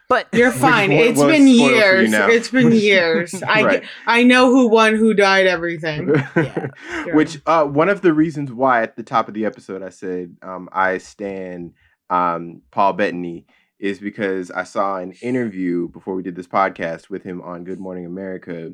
[0.09, 3.43] But you're fine It's been for you years it's been years.
[3.47, 6.13] I i know who won who died everything.
[6.35, 9.89] Yeah, Which uh, one of the reasons why at the top of the episode I
[9.89, 11.73] said um, I stand
[12.09, 13.45] um, Paul Bettany
[13.79, 17.79] is because I saw an interview before we did this podcast with him on Good
[17.79, 18.73] Morning America,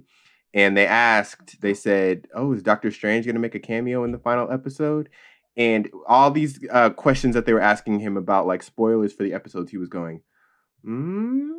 [0.54, 4.12] and they asked, they said, "Oh, is Doctor Strange going to make a cameo in
[4.12, 5.10] the final episode?"
[5.58, 9.34] And all these uh, questions that they were asking him about, like spoilers for the
[9.34, 10.22] episodes, he was going,
[10.86, 11.50] mm,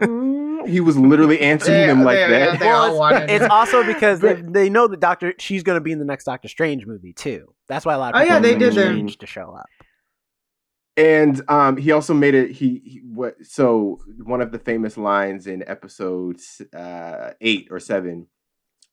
[0.00, 2.60] mm." he was literally answering They- them like they- that.
[2.60, 3.50] they all wanted it's it.
[3.50, 6.24] also because they, But- they know that Doctor she's going to be in the next
[6.24, 7.52] Doctor Strange movie too.
[7.68, 8.82] That's why a lot of Oh, people yeah, they did that.
[8.82, 9.66] Strange to show up.
[10.96, 15.46] and um he also made it he, he what so one of the famous lines
[15.46, 18.26] in episodes uh eight or seven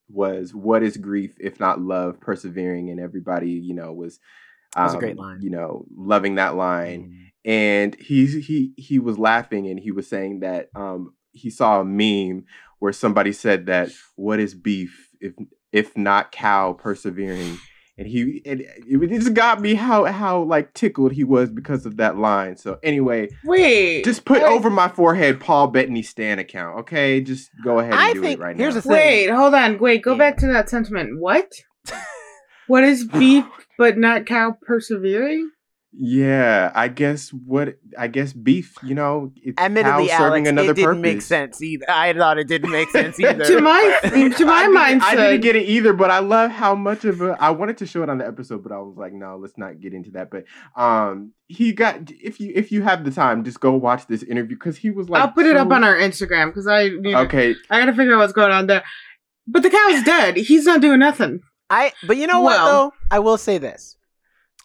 [0.08, 4.18] was what is grief if not love persevering and everybody you know was
[4.74, 5.42] um, That's a great line.
[5.42, 10.40] you know loving that line and he he he was laughing and he was saying
[10.40, 12.44] that um he saw a meme
[12.78, 15.34] where somebody said that what is beef if
[15.72, 17.58] if not cow persevering
[17.96, 21.96] and he and it just got me how how like tickled he was because of
[21.98, 26.80] that line so anyway wait just put wait, over my forehead paul bettany stan account
[26.80, 28.92] okay just go ahead and I do think it right here's now the thing.
[28.92, 29.78] Wait, hold on.
[29.78, 30.18] Wait, go Yeah.
[30.18, 31.18] back to that sentiment.
[31.18, 31.50] What?
[32.66, 33.44] what is beef
[33.78, 35.50] but not cow persevering?
[35.92, 40.70] Yeah i guess what i guess beef you know it's Admittedly, cow serving Alex, another
[40.70, 41.84] it didn't purpose make sense either.
[41.88, 43.44] I thought it didn't make sense either.
[43.44, 46.76] to my to my I didn't- I didn't get it either, but I love how
[46.76, 47.36] much of a.
[47.40, 49.80] I wanted to show it on the episode, but I was like, no, let's not
[49.80, 50.30] get into that.
[50.30, 50.44] But
[50.80, 54.56] um, he got if you if you have the time, just go watch this interview
[54.56, 57.18] because he was like, I'll put it up on our Instagram because I you know,
[57.22, 58.84] Okay, I gotta figure out what's going on there.
[59.48, 60.36] But the cow's dead.
[60.36, 61.40] He's not doing nothing.
[61.68, 62.92] I but you know Well- what though?
[63.10, 63.96] I will say this.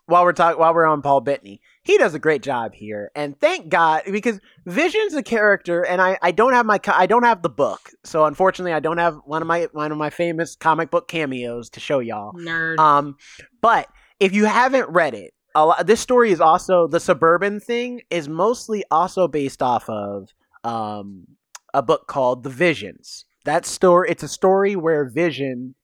[0.07, 3.11] While we're talking while we're on Paul Bettany, he does a great job here.
[3.15, 7.23] And thank God because Vision's a character and I, I don't have my I don't
[7.23, 7.91] have the book.
[8.03, 11.69] So unfortunately I don't have one of my one of my famous comic book cameos
[11.71, 12.33] to show y'all.
[12.33, 12.77] Nerd.
[12.77, 13.17] Um,
[13.61, 13.87] but
[14.19, 18.29] if you haven't read it, a lot, this story is also the suburban thing is
[18.29, 20.29] mostly also based off of
[20.63, 21.25] um
[21.73, 23.25] a book called The Visions.
[23.43, 25.75] That story, it's a story where Vision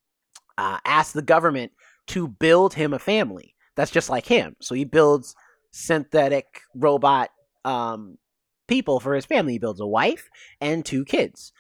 [0.58, 1.74] uh, asks the government
[2.08, 4.56] to build him a family that's just like him.
[4.62, 5.36] So he builds
[5.72, 7.32] synthetic robot
[7.66, 8.20] um,
[8.68, 9.54] people for his family.
[9.54, 10.30] He builds a wife
[10.62, 11.52] and two kids.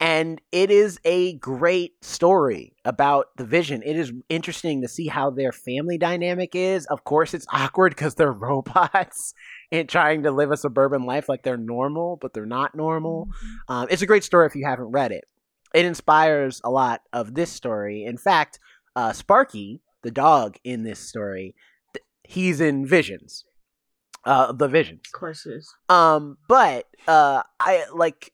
[0.00, 3.84] And it is a great story about the vision.
[3.84, 6.84] It is interesting to see how their family dynamic is.
[6.86, 9.34] Of course, it's awkward because they're robots
[9.70, 13.28] and trying to live a suburban life like they're normal, but they're not normal.
[13.68, 15.26] Um, it's a great story if you haven't read it.
[15.72, 18.04] It inspires a lot of this story.
[18.04, 18.58] In fact,
[18.96, 21.54] uh, Sparky, the dog in this story,
[21.94, 23.44] th- he's in Visions,
[24.24, 25.02] uh, the Visions.
[25.06, 25.72] of course is.
[25.88, 28.32] Um, but uh, I like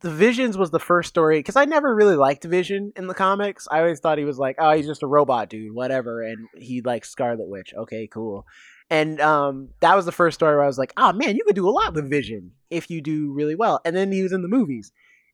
[0.00, 3.68] the Visions was the first story because I never really liked Vision in the comics.
[3.70, 6.80] I always thought he was like, oh, he's just a robot dude, whatever, and he
[6.80, 7.72] likes Scarlet Witch.
[7.76, 8.46] Okay, cool.
[8.90, 11.56] And um, that was the first story where I was like, oh man, you could
[11.56, 13.80] do a lot with Vision if you do really well.
[13.84, 14.92] And then he was in the movies,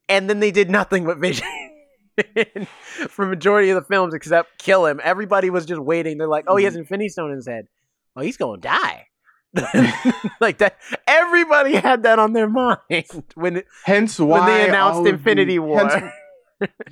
[0.08, 1.46] and then they did nothing with Vision.
[3.08, 6.18] For majority of the films, except kill him, everybody was just waiting.
[6.18, 6.80] They're like, "Oh, he has mm-hmm.
[6.80, 7.66] Infinity Stone in his head.
[8.16, 9.06] Oh, he's gonna die."
[10.40, 10.76] like that.
[11.06, 12.78] Everybody had that on their mind
[13.34, 15.88] when hence when why they announced all of the- Infinity War.
[15.88, 16.12] hence-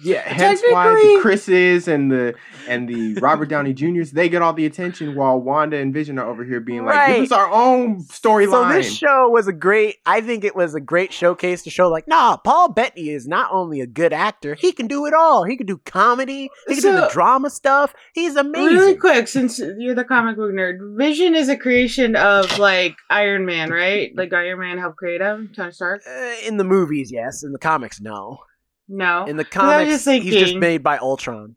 [0.01, 2.35] Yeah, hence why the Technically- Chris's and the
[2.69, 6.29] and the Robert Downey Juniors they get all the attention while Wanda and Vision are
[6.29, 7.15] over here being like, Right.
[7.17, 9.97] "Give us our own storyline." So this show was a great.
[10.07, 13.51] I think it was a great showcase to show, like, nah, Paul Bettany is not
[13.53, 15.45] only a good actor, he can do it all.
[15.45, 16.51] He can do comedy.
[16.67, 17.95] He can do the drama stuff.
[18.15, 18.77] He's amazing.
[18.77, 23.45] Really quick, since you're the comic book nerd, Vision is a creation of like Iron
[23.47, 24.11] Man, right?
[24.17, 26.03] Like Iron Man helped create him, Tony Stark.
[26.09, 27.43] Uh, in the movies, yes.
[27.43, 28.39] In the comics, no.
[28.89, 29.27] No.
[29.27, 31.57] In the comics, just he's just made by Ultron.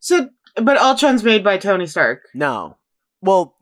[0.00, 2.22] So, but Ultron's made by Tony Stark.
[2.34, 2.76] No.
[3.20, 3.54] Well,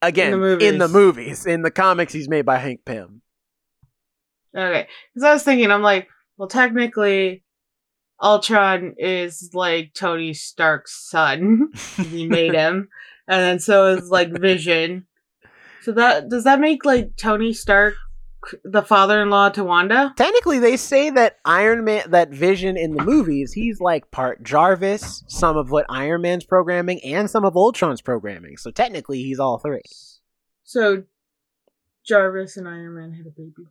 [0.00, 1.44] again, In the in the movies.
[1.44, 3.20] movies, in the comics, he's made by Hank Pym.
[4.56, 7.42] Okay, because I was thinking, I'm like, well, technically,
[8.22, 11.72] Ultron is like Tony Stark's son.
[11.96, 12.88] he made him,
[13.28, 15.06] and then so is like Vision.
[15.82, 17.94] So that does that make like Tony Stark
[18.64, 20.12] the father-in-law to Wanda?
[20.16, 25.24] Technically, they say that Iron Man, that Vision in the movies, he's like part Jarvis,
[25.28, 28.56] some of what Iron Man's programming, and some of Ultron's programming.
[28.56, 29.82] So technically, he's all three.
[30.64, 31.04] So
[32.06, 33.68] Jarvis and Iron Man had a baby.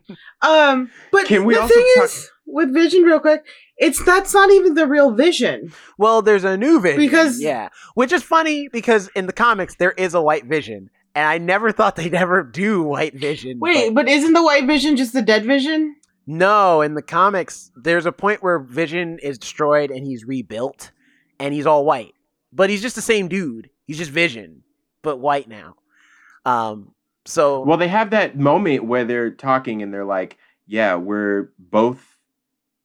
[0.42, 3.44] um, but Can we the also thing talk- is with Vision, real quick,
[3.78, 5.72] it's that's not even the real Vision.
[5.98, 9.92] Well, there's a new Vision, Because- yeah, which is funny because in the comics there
[9.92, 13.58] is a White Vision, and I never thought they'd ever do White Vision.
[13.60, 15.96] Wait, but- but isn't the White Vision just the dead Vision?
[16.26, 20.92] no, in the comics there's a point where Vision is destroyed and he's rebuilt,
[21.40, 22.14] and he's all white,
[22.52, 23.68] but he's just the same dude.
[23.86, 24.62] He's just Vision,
[25.02, 25.74] but white now.
[26.46, 26.94] Um,
[27.24, 32.16] so Well, they have that moment where they're talking and they're like, "Yeah, we're both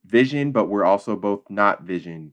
[0.06, 2.32] Vision, but we're also both not Vision."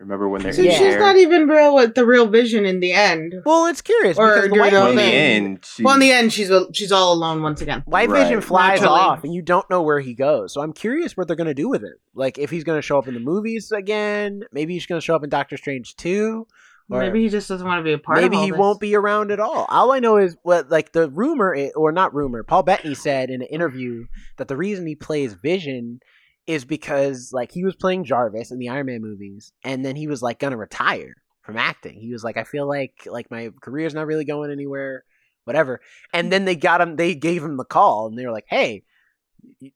[0.00, 0.78] Remember when they're So in Yeah.
[0.78, 0.98] she's air?
[0.98, 3.34] not even real with the real Vision in the end.
[3.44, 5.94] Well, it's curious Or because the during White the Well, in the end, she, Well,
[5.94, 7.82] in the end, she's she's all alone once again.
[7.86, 8.22] White Right.
[8.24, 8.98] Vision flies Naturally.
[9.00, 10.54] off, and you don't know where he goes.
[10.54, 12.00] So I'm curious what they're gonna do with it.
[12.14, 15.22] Like if he's gonna show up in the movies again, maybe he's gonna show up
[15.22, 16.46] in Doctor Strange two.
[16.92, 18.18] Or Maybe he just doesn't want to be a part.
[18.20, 18.58] maybe of all he this.
[18.58, 19.64] won't be around at all.
[19.68, 22.42] All I know is what like the rumor i- or not rumor.
[22.42, 24.06] Paul Bettany said in an interview
[24.38, 26.00] that the reason he plays Vision
[26.46, 30.06] is because like he was playing Jarvis in the Iron Man movies, and then he
[30.06, 32.00] was like gonna retire from acting.
[32.00, 35.04] He was like, I feel like like my career's not really going anywhere,
[35.44, 35.80] whatever.
[36.12, 36.96] And then they got him.
[36.96, 38.84] They gave him the call, and they were like, Hey,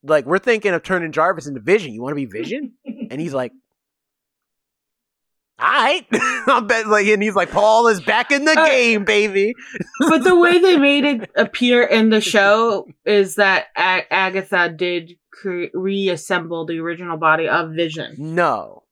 [0.02, 1.92] like we're thinking of turning Jarvis into Vision.
[1.92, 2.72] You want to be Vision?
[3.10, 3.52] And he's like.
[5.58, 9.04] All right, I bet like, and he's like, Paul is back in the Uh, game,
[9.04, 9.54] baby.
[10.00, 15.12] but the way they made it appear in the show is that A- Agatha did
[15.32, 18.16] cre- reassemble the original body of Vision.
[18.18, 18.82] No,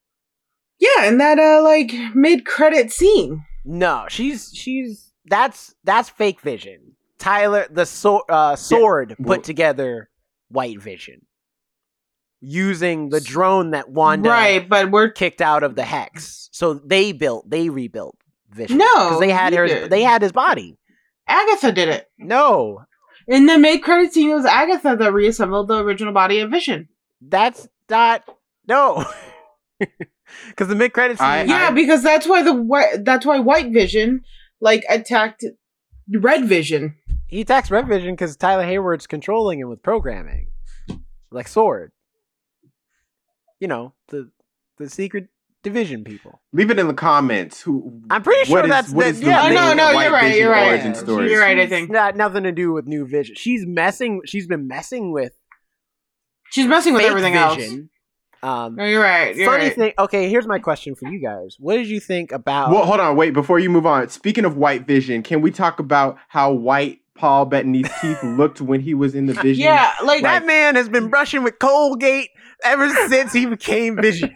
[0.78, 3.44] Yeah, in that uh like mid credit scene.
[3.64, 6.92] no, she's she's that's that's fake Vision.
[7.18, 10.10] Tyler, the sword, uh, sword well- put together
[10.48, 11.22] White Vision
[12.44, 16.48] using the drone that Wanda Right, but we're kicked out of the hex.
[16.52, 18.16] So they built, they rebuilt
[18.50, 18.78] Vision.
[18.78, 19.90] No, because they had her, did.
[19.90, 20.76] they had his body.
[21.28, 22.10] Agatha did it.
[22.18, 22.84] No,
[23.28, 26.88] In the mid credit scene, it was Agatha that reassembled the original body of Vision.
[27.20, 28.28] that's not
[28.68, 29.04] no.
[30.48, 34.22] Because the mid credits, I- Yeah, because that's why the whi- that's why White Vision
[34.60, 35.44] like attacked
[36.10, 36.96] Red Vision.
[37.26, 40.48] he attacks Red Vision because Tyler Hayward's controlling him with programming,
[41.30, 41.92] like Sword.
[43.62, 44.28] You know the
[44.78, 45.28] the secret
[45.62, 46.40] division people.
[46.52, 47.60] leave it in the comments.
[47.62, 50.12] Who I'm pretty sure that's what the- is the yeah, main no, no, White you're
[50.12, 50.84] right, you're right.
[50.84, 51.30] Yeah, story.
[51.30, 51.90] You're right, I she's think.
[51.90, 53.36] Not nothing to do with New Vision.
[53.38, 54.20] She's messing.
[54.26, 55.32] She's been messing with
[56.50, 57.62] She's messing with fake everything else.
[58.42, 59.36] Um, No, you're right.
[59.36, 59.76] You're funny right.
[59.76, 59.92] thing.
[59.96, 61.54] Okay, here's my question for you guys.
[61.60, 62.72] What did you think about?
[62.72, 63.30] Well, hold on, wait.
[63.32, 67.46] Before you move on, speaking of White Vision, can we talk about how white Paul
[67.46, 69.64] Bettany's teeth looked when he was in the Vision?
[69.64, 72.30] Yeah, like that man has been brushing with Colgate
[72.64, 74.34] ever since he became Vision.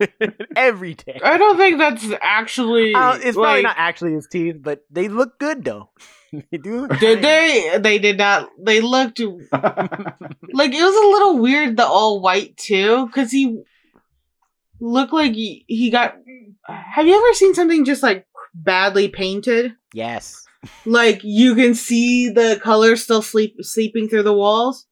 [0.56, 1.20] Every day.
[1.22, 2.94] I don't think that's actually.
[2.94, 5.90] Uh, it's probably not actually his teeth, but they look good though.
[6.32, 6.88] they do.
[6.88, 7.76] Did they?
[7.78, 8.48] They did not.
[8.58, 11.76] They looked like it was a little weird.
[11.76, 13.62] The all white too, because he
[14.80, 16.16] looked like he, he got.
[16.66, 19.74] Have you ever seen something just like badly painted?
[19.92, 20.46] Yes.
[20.84, 24.86] Like you can see the color still sleep sleeping through the walls.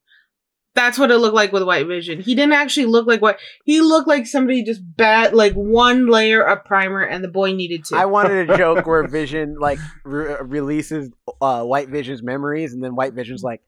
[0.75, 2.21] That's what it looked like with White Vision.
[2.21, 4.27] He didn't actually look like what he looked like.
[4.27, 7.97] Somebody just bat like one layer of primer, and the boy needed to.
[7.97, 12.95] I wanted a joke where Vision like re- releases uh, White Vision's memories, and then
[12.95, 13.61] White Vision's like,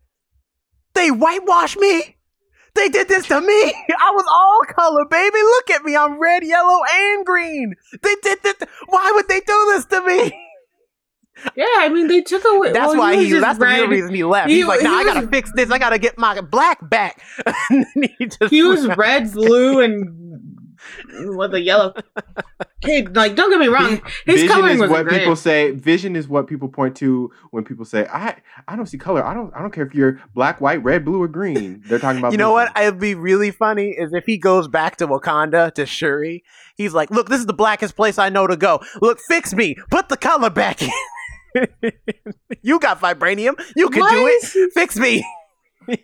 [0.94, 2.16] "They whitewashed me.
[2.76, 3.46] They did this to me.
[3.98, 5.38] I was all color, baby.
[5.42, 5.96] Look at me.
[5.96, 7.74] I'm red, yellow, and green.
[8.02, 8.54] They did this.
[8.86, 10.46] Why would they do this to me?"
[11.56, 12.72] Yeah, I mean they took away.
[12.72, 13.32] That's well, why was he.
[13.38, 14.48] That's the real reason he left.
[14.50, 15.70] He- He's like, he nah, I gotta was- fix this.
[15.70, 17.22] I gotta get my black back.
[17.70, 20.66] And then he just He was went- red, blue, and
[21.36, 21.94] with a yellow.
[22.82, 25.18] Okay, like don't get me wrong, his Vision coloring is was what great.
[25.18, 25.70] people say.
[25.72, 28.36] Vision is what people point to when people say, "I,
[28.68, 29.22] I don't see color.
[29.22, 32.20] I don't, I don't care if you're black, white, red, blue, or green." They're talking
[32.20, 32.32] about.
[32.32, 32.72] You know vision.
[32.74, 32.82] what?
[32.82, 36.42] It'd be really funny is if he goes back to Wakanda to Shuri.
[36.74, 38.80] He's like, "Look, this is the blackest place I know to go.
[39.02, 39.76] Look, fix me.
[39.90, 40.88] Put the color back in.
[42.62, 43.60] you got vibranium.
[43.76, 44.72] You can Why do it.
[44.72, 45.24] Fix me."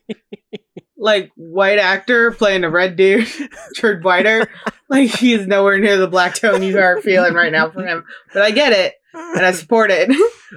[0.99, 3.29] like white actor playing a red dude
[3.77, 4.49] turned whiter.
[4.89, 8.05] like he's nowhere near the black tone you are feeling right now for him.
[8.33, 10.11] But I get it and I support it.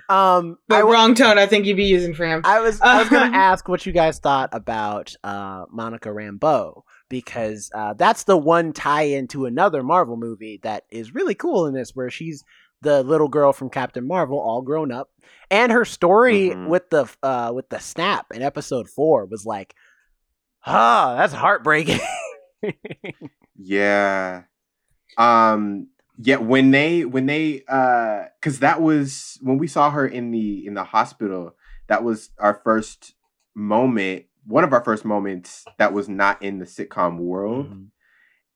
[0.08, 2.42] Um, the I, wrong tone I think you'd be using for him.
[2.44, 7.72] I was I was gonna ask what you guys thought about uh, Monica Rambeau because
[7.74, 11.96] uh, that's the one tie-in to another Marvel movie that is really cool in this,
[11.96, 12.44] where she's
[12.82, 15.10] the little girl from Captain Marvel, all grown up,
[15.52, 16.68] and her story Mhm.
[16.68, 19.76] with the uh, with the snap in Episode Four was like,
[20.66, 22.00] ah, that's heartbreaking.
[23.62, 24.44] Yeah.
[25.18, 30.32] Um yeah, when they when they uh cuz that was when we saw her in
[30.32, 31.56] the in the hospital,
[31.88, 33.16] that was our first
[33.56, 37.70] moment, one of our first moments that was not in the sitcom world.
[37.72, 37.88] Mhm.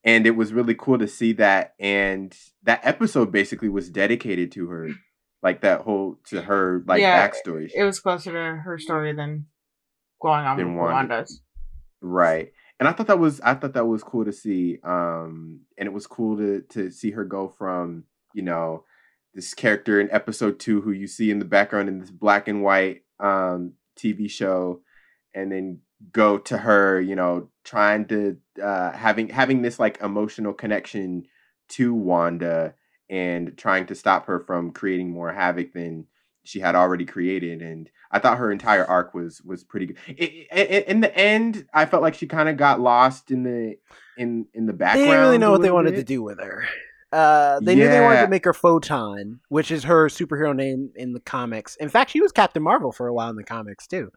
[0.05, 4.67] And it was really cool to see that and that episode basically was dedicated to
[4.67, 4.89] her.
[5.41, 7.69] Like that whole to her like Yeah, backstory.
[7.73, 9.47] It was closer to her story than
[10.21, 11.15] going on Than with Wanda.
[11.15, 11.41] Wanda's.
[12.01, 12.51] Right.
[12.79, 14.79] And I thought that was I thought that was cool to see.
[14.83, 18.85] Um and it was cool to to see her go from, you know,
[19.33, 22.63] this character in episode 2 who you see in the background in this black and
[22.63, 24.81] white um TV show
[25.35, 25.79] and then
[26.11, 31.25] go to her, you know, trying to uh having having this like emotional connection
[31.69, 32.75] to Wanda
[33.09, 36.05] and trying to stop her from creating more havoc than
[36.45, 40.47] she had already created and i thought her entire arc was was pretty good I-
[40.51, 43.77] I- I- in the end i felt like she kind of got lost in the
[44.17, 46.65] in in the background They didn't really know what they wanted to do with her.
[47.13, 51.13] Uh, they knew they wanted to make her Photon, which is her superhero name in
[51.13, 51.75] the comics.
[51.75, 54.11] In fact, she was Captain Marvel for a while in the comics too.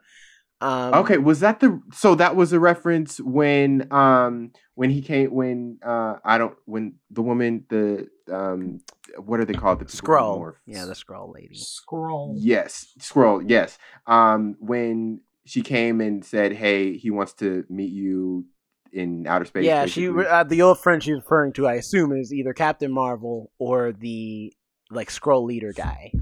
[0.61, 5.31] Um, okay was that the so that was a reference when um when he came
[5.31, 8.81] when uh i don't when the woman the um
[9.19, 10.55] what are they called the Scroll.
[10.67, 11.55] Yeah, the scroll lady.
[11.55, 12.35] Scroll.
[12.39, 13.43] Yes, scroll.
[13.43, 13.79] Yes.
[14.07, 18.47] Um, when she came and said, "Hey, he wants to meet you
[18.93, 22.33] in outer space." yeah, she uh, the old friend she's referring to, I assume, is
[22.33, 24.53] either Captain Marvel or the
[24.91, 26.13] like scroll leader guy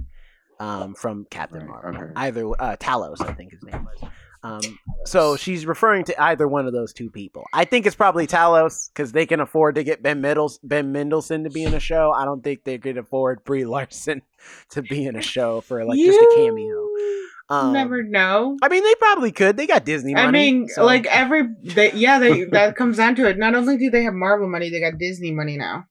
[0.61, 2.03] um, from Captain Right, Marvel.
[2.03, 2.13] okay.
[2.17, 4.11] Either uh, Talos, I think his name was.
[4.43, 4.61] Um,
[5.07, 7.47] so she's referring to either one of those two people.
[7.55, 11.45] I think it's probably Talos because they can afford to get Ben Middles Ben Mendelsohn
[11.45, 12.13] to be in a show.
[12.13, 14.21] I don't think they could afford Brie Larson
[14.71, 16.67] to be in a show for like just a cameo.
[16.67, 18.59] You Um, never know.
[18.63, 19.57] I mean, they probably could.
[19.57, 20.27] They got Disney money.
[20.29, 23.39] I mean, so- like every they, yeah, they that comes down to it.
[23.39, 25.87] Not only do they have Marvel money, they got Disney money now.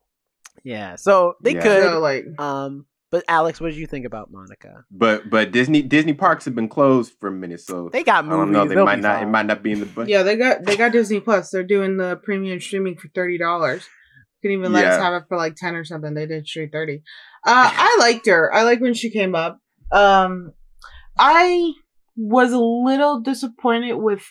[0.64, 0.96] yeah.
[0.96, 1.62] So they Yeah.
[1.64, 1.84] could.
[1.86, 4.86] So like, Um, but Alex, what did you think about Monica?
[4.90, 8.30] but but Disney Disney parks have been closed for a minute, so They got I
[8.30, 8.68] don't know.
[8.68, 9.22] They they'll might be not.
[9.22, 10.10] It might not be in the budget.
[10.10, 11.52] yeah, they got they got Disney Plus.
[11.52, 13.88] They're doing the premium streaming for thirty dollars.
[14.42, 16.16] Can even let us have it for like ten or something.
[16.16, 17.04] They did straight thirty.
[17.46, 18.52] Uh, I liked her.
[18.52, 19.60] I like when she came up.
[19.92, 20.54] Um,
[21.16, 21.72] I
[22.18, 24.24] was a little disappointed with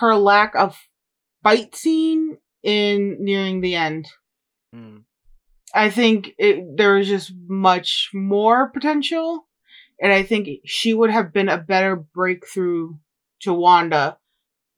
[0.00, 0.78] her lack of
[1.42, 4.08] fight scene in nearing the end.
[4.74, 5.02] Mm.
[5.74, 9.46] I think it, there was just much more potential,
[10.00, 12.94] and I think she would have been a better breakthrough
[13.42, 14.18] to Wanda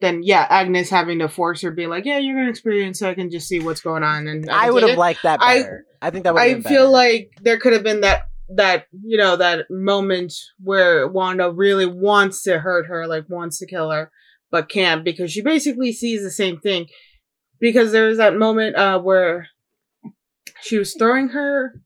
[0.01, 3.15] than yeah Agnes having to force her be like yeah you're gonna experience so I
[3.15, 5.63] can just see what's going on and I can would have it." liked that I-
[5.63, 5.87] better.
[6.03, 6.43] I, think that would.
[6.43, 11.51] I feel like there could have been that that you know that moment where Wanda
[11.51, 14.11] really wants to hurt her, like wants to kill her,
[14.51, 16.87] but can't because she basically sees the same thing.
[17.59, 19.49] Because there was that moment uh where
[20.65, 21.81] she was throwing her,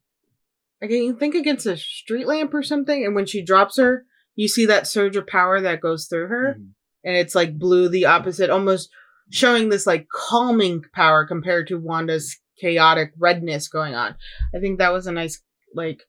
[0.81, 4.05] I can think against a street lamp or something, and when she drops her,
[4.35, 6.69] you see that surge of power that goes through her Mhm.
[7.03, 8.89] and it's like blue the opposite almost
[9.31, 14.15] showing this like calming power compared to wanda's chaotic redness going on.
[14.55, 15.41] I think that was a nice
[15.75, 16.03] like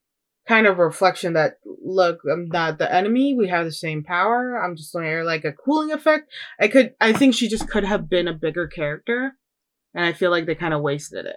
[0.48, 4.74] kind of reflection that look i'm not the enemy we have the same power i'm
[4.74, 6.28] just doing like a cooling effect.
[6.58, 9.32] I could i think she just could have been a bigger character
[9.94, 11.36] and i feel like they kind of wasted it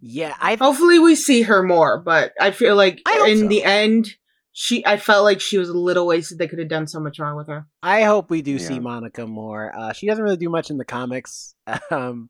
[0.00, 0.56] Yeah, I.
[0.56, 3.48] hopefully we see her more but i feel like I in so.
[3.48, 4.08] the end
[4.52, 7.18] she i felt like she was a little wasted they could have done so much
[7.18, 9.72] wrong with her I hope we do see Monica more.
[9.76, 11.54] Uh, she doesn't really do much in the comics.
[11.90, 12.28] Um,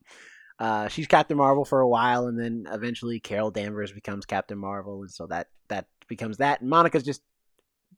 [0.58, 5.02] uh, she's Captain Marvel for a while, and then eventually Carol Danvers becomes Captain Marvel,
[5.02, 7.22] and so that that becomes that, and Monica's just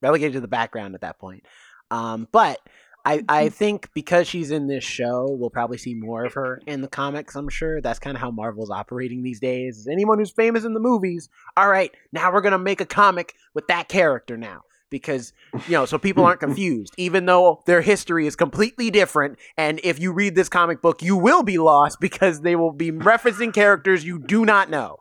[0.03, 1.47] relegated to the background at that point.
[1.91, 2.59] Um, but
[3.05, 3.55] I, I mm-hmm.
[3.55, 7.35] think because she's in this show, we'll probably see more of her in the comics.
[7.35, 9.79] I'm sure that's kind of how Marvel's operating these days.
[9.79, 13.35] Is anyone who's famous in the movies, all right, now we're gonna make a comic
[13.55, 15.33] with that character now because
[15.69, 20.01] you know so people aren't confused even though their history is completely different and if
[20.01, 24.05] you read this comic book you will be lost because they will be referencing characters
[24.05, 24.97] you do not know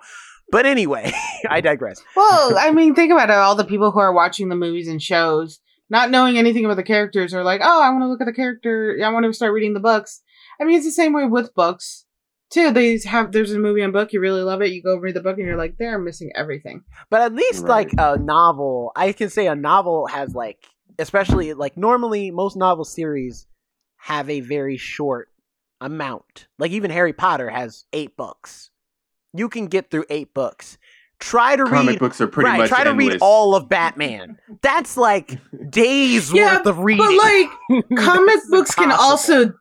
[0.51, 1.11] but anyway
[1.49, 3.35] i digress Well, I mean, think about it.
[3.35, 5.59] All the people who are watching the movies and shows,
[5.89, 8.33] not knowing anything about the characters, or like, "Oh, I want to look at the
[8.33, 8.97] character.
[9.03, 10.21] I want to start reading the books."
[10.59, 12.05] I mean, it's the same way with books
[12.49, 12.71] too.
[12.71, 15.21] They have there's a movie and book, you really love it, you go read the
[15.21, 17.69] book, and you're like, "They're missing everything." But at least Right.
[17.69, 20.65] like a novel, I can say a novel has like,
[20.97, 23.45] especially like normally most novel series
[23.97, 25.29] have a very short
[25.81, 26.47] amount.
[26.57, 28.71] Like even Harry Potter has eight books.
[29.33, 30.78] You can get through eight books.
[31.19, 31.99] Try to Comic read.
[31.99, 33.13] books are pretty right, much try to endless.
[33.13, 34.37] read all of Batman.
[34.61, 35.37] That's like
[35.69, 37.05] days Yeah, worth of reading.
[37.05, 39.53] But like comic It's books can also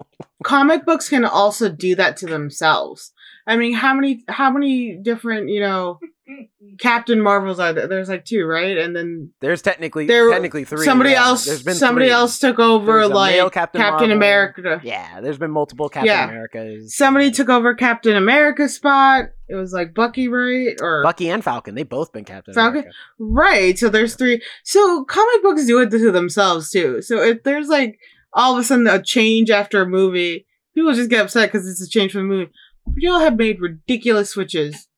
[0.45, 3.13] comic books can also do that to themselves.
[3.47, 5.99] I mean, how many how many different you know
[6.29, 6.75] Mm-hmm.
[6.79, 7.87] Captain Marvels there?
[7.87, 8.77] There's like two, right?
[8.77, 10.85] And then There's technically there technically three.
[10.85, 11.25] Somebody yeah.
[11.27, 12.13] else There's been somebody three.
[12.13, 14.81] else took over like Captain, Captain America.
[14.85, 16.29] Yeah, there's been multiple Captain Yeah.
[16.29, 16.95] Americas.
[16.97, 19.27] Somebody took over Captain America's spot.
[19.49, 20.77] It was like Bucky, right?
[20.81, 21.75] Or Bucky and Falcon.
[21.75, 22.81] They both been Captain Falcon?
[22.81, 22.97] America.
[23.19, 23.79] Right.
[23.79, 24.43] So there's three.
[24.65, 27.01] So comic books do it to themselves too.
[27.01, 27.99] So if there's like
[28.35, 31.81] all of a sudden a change after a movie, people just get upset because it's
[31.81, 32.53] a change from the movie.
[32.85, 34.89] But y'all have made ridiculous switches.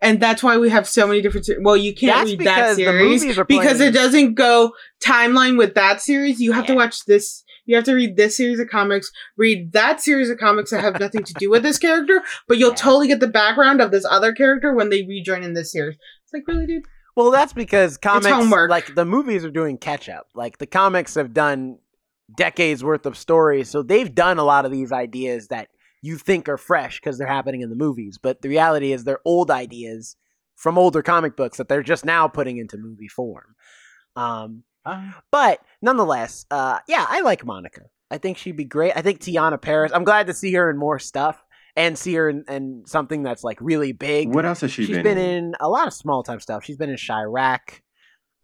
[0.00, 1.46] And that's why we have so many different.
[1.46, 4.72] se- Well, you can't That's read that series because it doesn't go
[5.04, 6.40] timeline with that series.
[6.40, 7.42] You have to watch this.
[7.66, 10.98] You have to read this series of comics, read that series of comics that have
[11.00, 12.76] nothing to do with this character, but you'll Yeah.
[12.76, 15.96] totally get the background of this other character when they rejoin in this series.
[16.24, 16.84] It's like, really, dude?
[17.16, 18.28] Well, that's because comics,
[18.70, 20.28] like the movies, are doing catch up.
[20.34, 21.78] Like the comics have done
[22.36, 25.68] decades worth of stories, so they've done a lot of these ideas that
[26.02, 28.18] you think are fresh because they're happening in the movies.
[28.20, 30.16] But the reality is, they're old ideas
[30.56, 33.54] from older comic books that they're just now putting into movie form.
[34.16, 34.64] Um,
[35.30, 37.82] but nonetheless, uh, yeah, I like Monica.
[38.10, 38.92] I think she'd be great.
[38.96, 39.92] I think Teyonah Parris.
[39.92, 41.44] I'm glad to see her in more stuff
[41.76, 44.34] and see her in, in something that's like really big.
[44.34, 45.44] What else has she She's been, been, in?
[45.44, 46.64] in a lot of small time stuff.
[46.64, 47.80] She's been in Chi-Raq.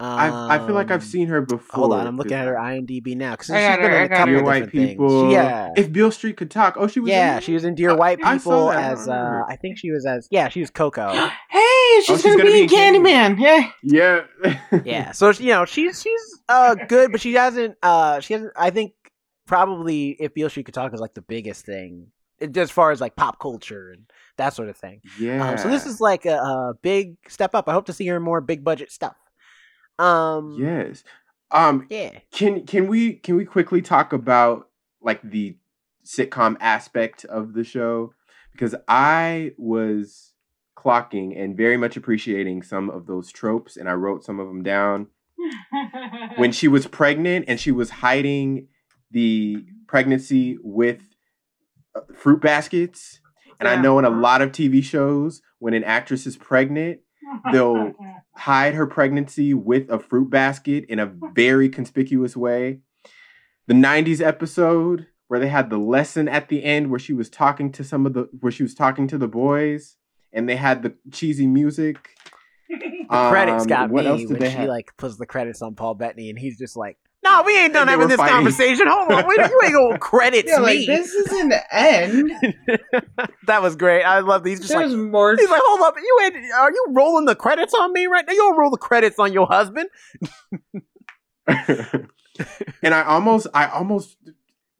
[0.04, 1.80] I I feel like I've Um, seen her before.
[1.80, 4.02] Hold on, I'm looking at her IMDb now because she's I got been her, in
[4.02, 4.32] I a got couple.
[4.32, 4.88] Dear of White things.
[4.90, 5.28] People.
[5.28, 6.76] She- yeah, If Beale Street could talk.
[6.78, 7.10] Oh, she was.
[7.10, 8.68] yeah, in she was in Dear White I People.
[8.68, 9.42] I as uh.
[9.48, 11.12] I think she was as yeah, she was Coco.
[11.50, 13.38] Hey, she's, she's gonna, gonna be, be in in Candyman.
[13.38, 14.24] Yeah.
[14.42, 14.80] Yeah.
[14.84, 18.52] yeah, so you know she's she's uh good, but she hasn't uh she hasn't.
[18.56, 18.92] I think
[19.46, 22.08] probably if Beale Street could talk is like the biggest thing
[22.56, 24.04] as far as like pop culture and
[24.36, 25.00] that sort of thing.
[25.20, 25.50] Yeah.
[25.50, 27.68] Um, so this is like a, a big step up.
[27.68, 29.14] I hope to see her in more big budget stuff.
[29.98, 31.04] Um, Yes.
[31.50, 31.86] Um.
[31.88, 32.18] yeah.
[32.32, 34.68] Can can we can we quickly talk about
[35.00, 35.56] like the
[36.04, 38.12] sitcom aspect of the show
[38.52, 40.32] because I was
[40.76, 44.62] clocking and very much appreciating some of those tropes and I wrote some of them
[44.62, 45.06] down
[46.36, 48.68] when she was pregnant and she was hiding
[49.10, 51.00] the pregnancy with
[51.94, 53.20] uh, fruit baskets
[53.60, 57.00] and I know in a lot of TV shows when an actress is pregnant
[57.52, 57.92] they'll
[58.34, 62.80] hide her pregnancy with a fruit basket in a very conspicuous way.
[63.66, 67.72] The 90s episode where they had the lesson at the end where she was talking
[67.72, 69.96] to some of the where she was talking to the boys
[70.32, 72.10] and they had the cheesy music.
[72.68, 74.68] The credits Um, got what me else did when they she have?
[74.68, 76.96] like puts the credits on Paul Bettany, and he's just like,
[77.38, 78.34] "No, we ain't done having this fighting.
[78.34, 78.86] conversation.
[78.88, 82.32] Hold on, wait, you ain't gonna credits Yeah, me." like this isn't the end.
[83.46, 84.02] that was great.
[84.04, 84.60] I love these.
[84.60, 85.36] Just like There's more.
[85.36, 88.32] he's like, "Hold up, you ain't, are you rolling the credits on me right now?
[88.32, 89.88] You don't roll the credits on your husband."
[92.82, 94.16] and I almost I almost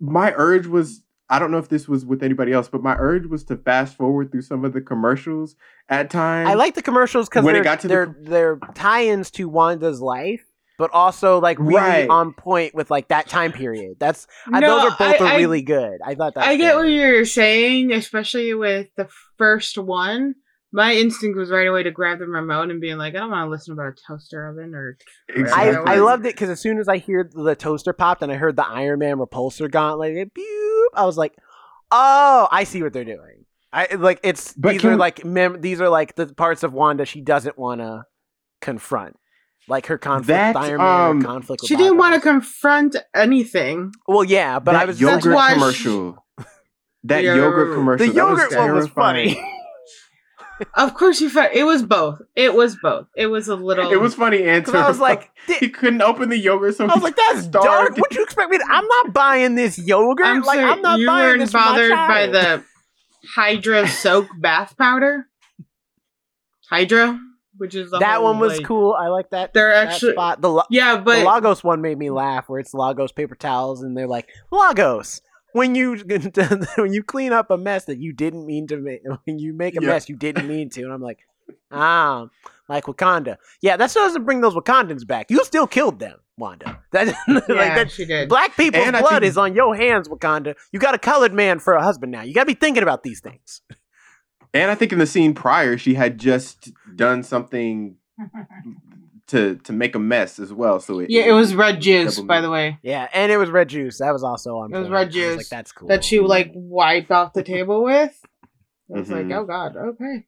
[0.00, 3.26] my urge was I don't know if this was with anybody else, but my urge
[3.26, 5.56] was to fast forward through some of the commercials
[5.88, 6.48] at times.
[6.48, 9.48] I like the commercials because When it they're got to the they're, they're tie-ins to
[9.48, 10.44] Wanda's life,
[10.78, 12.08] but also like really Right.
[12.08, 13.96] on point with like that time period.
[14.00, 15.98] That's I, No, those are both I- are I- really good.
[16.04, 19.08] I thought that I get was what you're saying, especially with the
[19.38, 20.34] first one.
[20.72, 23.46] My instinct was right away to grab the remote and being like, I don't want
[23.46, 24.98] to listen about a toaster oven or.
[25.30, 25.92] I, Exactly.
[25.92, 28.56] I loved it because as soon as I hear the toaster popped and I heard
[28.56, 31.32] the Iron Man repulsor gauntlet, it, pew, I was like,
[31.92, 35.60] "Oh, I see what they're doing." I like it's But these are we- like mem-
[35.60, 38.02] these are like the parts of Wanda she doesn't want to
[38.60, 39.16] confront,
[39.68, 41.62] like her conflict That, with Iron Man, um, her conflict.
[41.62, 43.92] With She didn't want to confront anything.
[44.06, 46.24] Well, yeah, but that I was That's yogurt why she- commercial.
[47.04, 48.06] that Yeah, yogurt commercial.
[48.06, 49.50] the that was yogurt one was funny.
[50.76, 52.20] Of course you found it was both.
[52.36, 53.08] It was both.
[53.16, 54.70] It was a little It was funny answer.
[54.70, 57.66] 'Cause I was like, he couldn't open the yogurt, so I was like, that's starved.
[57.66, 57.96] dark.
[57.98, 58.64] What you expect me to?
[58.70, 60.24] I'm not buying this yogurt.
[60.24, 62.64] I'm like, sorry, I'm not you buying weren't this for my bothered by the
[63.34, 65.26] Hydra soak bath powder.
[66.70, 67.18] Hydra,
[67.56, 68.92] which is That whole, one was like- cool.
[68.98, 69.52] I like that.
[69.54, 70.40] They're that actually spot.
[70.40, 73.82] The, Lo- yeah, the but Lagos one made me laugh, where it's Lagos paper towels,
[73.82, 75.20] and they're like Lagos.
[75.52, 75.96] When you
[76.76, 79.76] when you clean up a mess that you didn't mean to make, when you make
[79.76, 79.88] a Yeah.
[79.88, 81.20] mess you didn't mean to, and I'm like,
[81.70, 82.26] ah,
[82.68, 83.36] like Wakanda.
[83.60, 85.30] Yeah, that still doesn't bring those Wakandans back.
[85.30, 86.80] You still killed them, Wanda.
[86.92, 87.90] That like yeah, that.
[87.92, 88.28] she did.
[88.28, 90.54] Black people's And blood think- is on your hands, Wakanda.
[90.72, 92.22] You got a colored man for a husband now.
[92.22, 93.62] You got to be thinking about these things.
[94.54, 97.96] And I think in the scene prior, she had just done something
[99.26, 100.78] to to make a mess as well.
[100.80, 102.78] So it, yeah, it was red juice, by the way.
[102.82, 103.98] Yeah, and it was red juice.
[103.98, 104.72] That was also on.
[104.72, 104.92] It was point.
[104.92, 105.88] red I juice like, That's cool.
[105.88, 108.18] That she like wiped off the table with.
[108.94, 109.38] I was like, Mhm.
[109.38, 110.24] oh god, okay.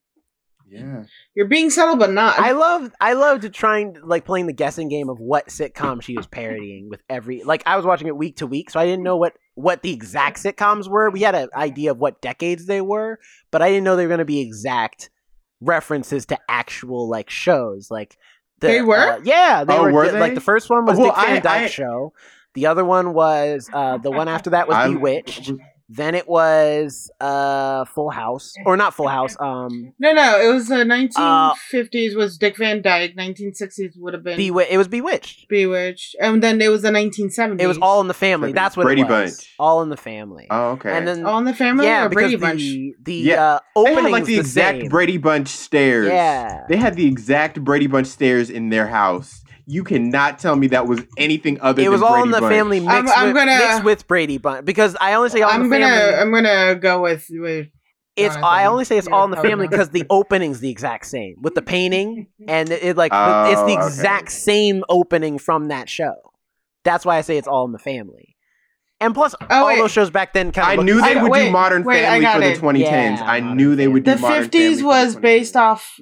[0.68, 1.04] Yeah.
[1.34, 2.38] You're being subtle, but not.
[2.38, 6.26] I love I loved trying like playing the guessing game of what sitcom she was
[6.26, 9.16] parodying with every like I was watching it week to week, so I didn't know
[9.16, 11.08] what what the exact sitcoms were.
[11.10, 13.20] We had an idea of what decades they were,
[13.52, 15.08] but I didn't know they were going to be exact
[15.60, 17.88] references to actual like shows.
[17.90, 18.16] Like
[18.60, 18.96] the, They were?
[18.96, 19.92] uh, yeah, they Oh, were.
[19.92, 22.12] were Like the first one was Well, Dick Van I- Dyke I- Show.
[22.54, 25.52] The other one was uh, the one after that was I'm- Bewitched.
[25.88, 29.36] Then it was uh, Full House, or not Full House.
[29.38, 33.14] Um, no, no, it was the 1950s was Dick Van Dyke.
[33.16, 35.48] 1960s would have been Bewi- It was Bewitched.
[35.48, 37.60] Bewitched, and then it was the 1970s.
[37.60, 38.52] It was All in the Family.
[38.52, 39.36] That's what Brady it was.
[39.36, 39.54] Bunch.
[39.58, 40.46] All in the Family.
[40.50, 40.90] Oh, okay.
[40.96, 43.04] And then All in the Family yeah, or because Brady the Bunch.
[43.04, 43.58] the Yeah.
[43.76, 44.88] uh, they had like the, exact same.
[44.88, 46.08] Brady Bunch stairs.
[46.08, 46.64] Yeah.
[46.68, 49.42] They had the exact Brady Bunch stairs in their house.
[49.68, 52.40] You cannot tell me that was anything other than It than was all in the
[52.40, 52.52] Bunch.
[52.54, 55.50] family mixed, I'm- I'm with, gonna- mixed with Brady Bunch because I only say all
[55.50, 56.14] in I'm the gonna family.
[56.20, 57.66] I'm gonna go with with
[58.14, 58.44] it's Jonathan.
[58.44, 61.34] I only say it's You're all in the family because the opening's the exact same
[61.42, 63.86] with the painting and it, it like Oh, it's the okay.
[63.86, 66.14] exact same opening from that show.
[66.84, 68.36] That's why I say it's all in the family.
[69.00, 69.76] And plus, Oh, all wait.
[69.78, 72.20] those shows back then kind I knew they I- would wait, do Modern wait, Family
[72.20, 73.18] got for the 2010s.
[73.18, 75.98] Yeah, I knew they would do the Modern 50s Family for was based off,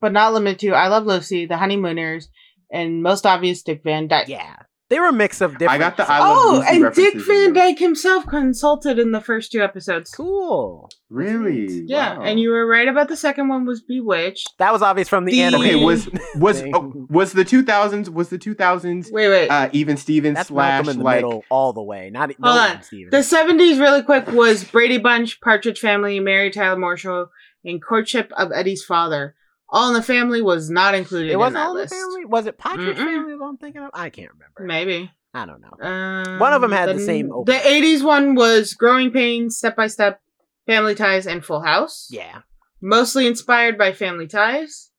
[0.00, 2.28] but not limited to I Love Lucy, The Honeymooners,
[2.70, 4.28] and most obvious Dick Van Dyke.
[4.28, 4.56] yeah.
[4.88, 5.72] They were a mix of different.
[5.72, 7.52] I got the I Love Oh, and Dick Van.
[7.52, 10.12] Dyke himself consulted in the first two episodes.
[10.12, 10.88] cool.
[11.10, 11.82] Really?
[11.86, 12.22] Yeah, Wow.
[12.24, 14.52] and you were right about the second one was Bewitched.
[14.58, 15.60] That was obvious from the, The- anime.
[15.62, 19.48] Okay, was was oh, was the 2000s was the 2000s Wait, wait.
[19.48, 22.10] uh, even Stevens That's slash Malcolm in the like middle all the way.
[22.10, 22.70] Not no Hold on.
[22.70, 23.10] Even Stevens.
[23.30, 27.26] the 70s, really quick, was Brady Bunch, Partridge Family, Mary Tyler Marshall,
[27.64, 29.34] and Courtship of Eddie's Father.
[29.68, 31.94] All in the Family was not included it wasn't that all in the list.
[31.94, 32.24] family.
[32.24, 33.04] Was it Partridge Mm-mm.
[33.04, 33.32] Family?
[33.32, 33.90] Is what I'm thinking of.
[33.94, 34.54] I can't remember.
[34.60, 35.10] Maybe.
[35.34, 35.86] I don't know.
[35.86, 40.20] Um, One them had the same The 80s one was Growing Pains, Step by Step,
[40.66, 42.08] Family Ties, and Full House.
[42.10, 42.40] Yeah.
[42.80, 44.90] Mostly inspired by Family Ties.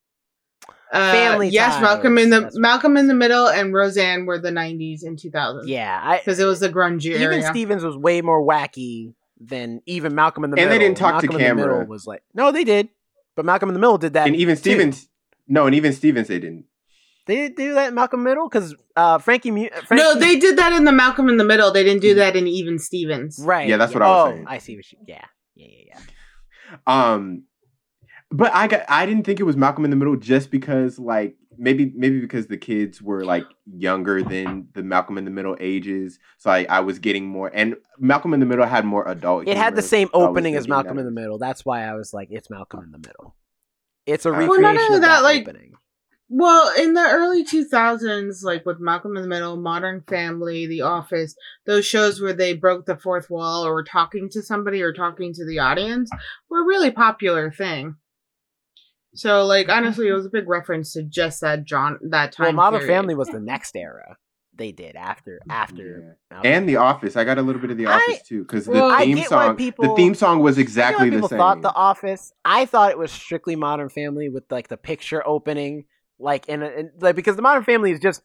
[0.91, 4.39] Uh, Family yes, Ties, Malcolm in the that's- Malcolm in the Middle and Roseanne were
[4.39, 5.63] the 90s and 2000s.
[5.65, 6.18] Yeah.
[6.18, 7.41] Because it was the grunge even area.
[7.47, 10.80] Stevens was way more wacky than even Malcolm in the And Middle.
[10.80, 11.78] they didn't talk to Malcolm in the camera.
[11.80, 12.89] Middle was like no, they did,
[13.38, 14.27] but Malcolm in the Middle did that.
[14.27, 14.61] and even too.
[14.61, 15.07] Stevens
[15.47, 16.65] no and even Stevens they didn't
[17.27, 19.51] They didn't do that in Malcolm Middle because uh, Frankie.
[19.51, 21.71] Mu- Frankie no, they did that in the Malcolm in the Middle.
[21.71, 23.39] They didn't do that in Even Stevens.
[23.39, 23.67] right.
[23.69, 24.45] Yeah, that's what I was oh, saying.
[24.47, 24.97] I see what you.
[25.07, 25.25] Yeah.
[25.55, 25.67] Yeah.
[25.69, 25.99] Yeah.
[26.67, 27.11] Yeah.
[27.13, 27.43] um
[28.29, 31.35] but I got I didn't think it was Malcolm in the Middle just because like
[31.57, 36.19] maybe maybe because the kids were like younger than the Malcolm in the Middle ages
[36.37, 39.57] so I, I was getting more and Malcolm in the Middle had more adult It
[39.57, 41.37] had the same so I was opening as Malcolm that in the Middle.
[41.37, 43.35] That's why I was like, it's Malcolm in the Middle.
[44.05, 44.33] It's a oh.
[44.33, 45.73] Well, recreation not only of that, that, like- opening.
[46.29, 51.37] Well, in the early 2000s, like with Malcolm in the Middle, Modern Family, The Office,
[51.65, 55.33] those shows where they broke the fourth wall or were talking to somebody or talking
[55.33, 56.09] to the audience
[56.49, 57.95] were a really popular thing.
[59.15, 62.55] So, like, honestly, it was a big reference to just that John that Well, time.
[62.55, 62.93] Modern period.
[62.93, 64.17] Family was the next era
[64.55, 66.51] they did after after Malcolm.
[66.51, 68.71] and The Office I got a little bit of The I- Office too because the
[68.71, 72.33] Well, theme song people- the theme song was exactly the same thought The Office.
[72.43, 75.85] I thought it was strictly Modern Family with like the picture opening,
[76.17, 78.23] like in, a, in like because the Modern Family is just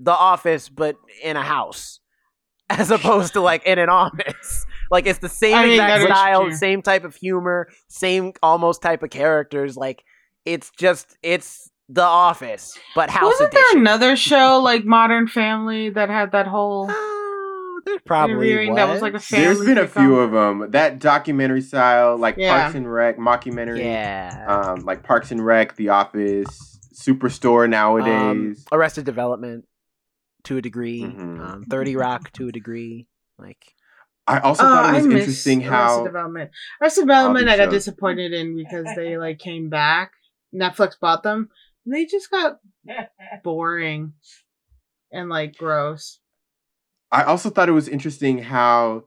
[0.00, 2.00] The Office but in a house,
[2.70, 4.64] as opposed to like in an office.
[4.88, 8.32] Like it's the same I mean, exact that is style, same type of humor, same
[8.40, 9.76] almost type of characters.
[9.76, 10.04] Like
[10.46, 13.64] it's just it's The Office but House Wasn't Edition.
[13.72, 16.86] there another show like Modern Family that had that whole?
[16.90, 18.76] Oh, there probably was.
[18.76, 19.92] that was like a fan- there's Family been a sitcom.
[20.00, 22.58] few of them that documentary style like Yeah.
[22.62, 24.44] Parks and Rec mockumentary yeah.
[24.48, 29.64] um like Parks and Rec The Office Superstore nowadays Um, Arrested Development
[30.44, 31.02] to a degree.
[31.02, 31.40] Mhm.
[31.40, 33.06] Um, Thirty Rock to a degree.
[33.38, 33.58] Like
[34.26, 36.50] I also Oh, thought it was I miss interesting Arrested Development.
[36.82, 40.12] Arrested Development, I got shows- disappointed in because they like came back.
[40.54, 41.50] Netflix bought them.
[41.84, 42.58] And they just got
[43.44, 44.14] boring
[45.12, 46.18] and like gross.
[47.12, 49.04] I also thought it was interesting how,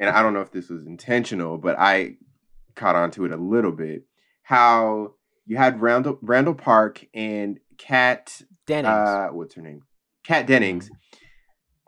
[0.00, 2.16] and I don't know if this was intentional, but I
[2.74, 4.04] caught on to it a little bit.
[4.42, 5.14] How
[5.46, 8.92] you had Randall Randall Park and Kat, Dennings.
[8.92, 9.82] uh, what's her name,
[10.24, 10.90] Kat Dennings,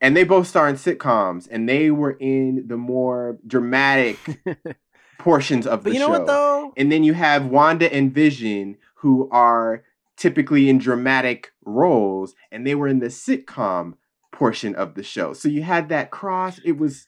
[0.01, 4.19] and they both star in sitcoms, and they were in the more dramatic
[5.19, 6.12] portions of but the you know show.
[6.12, 6.73] what though?
[6.77, 9.83] And then you have Wanda and Vision, who are
[10.16, 13.95] typically in dramatic roles, and they were in the sitcom
[14.33, 15.33] portion of the show.
[15.33, 16.61] So you had that cross.
[16.64, 17.07] It was,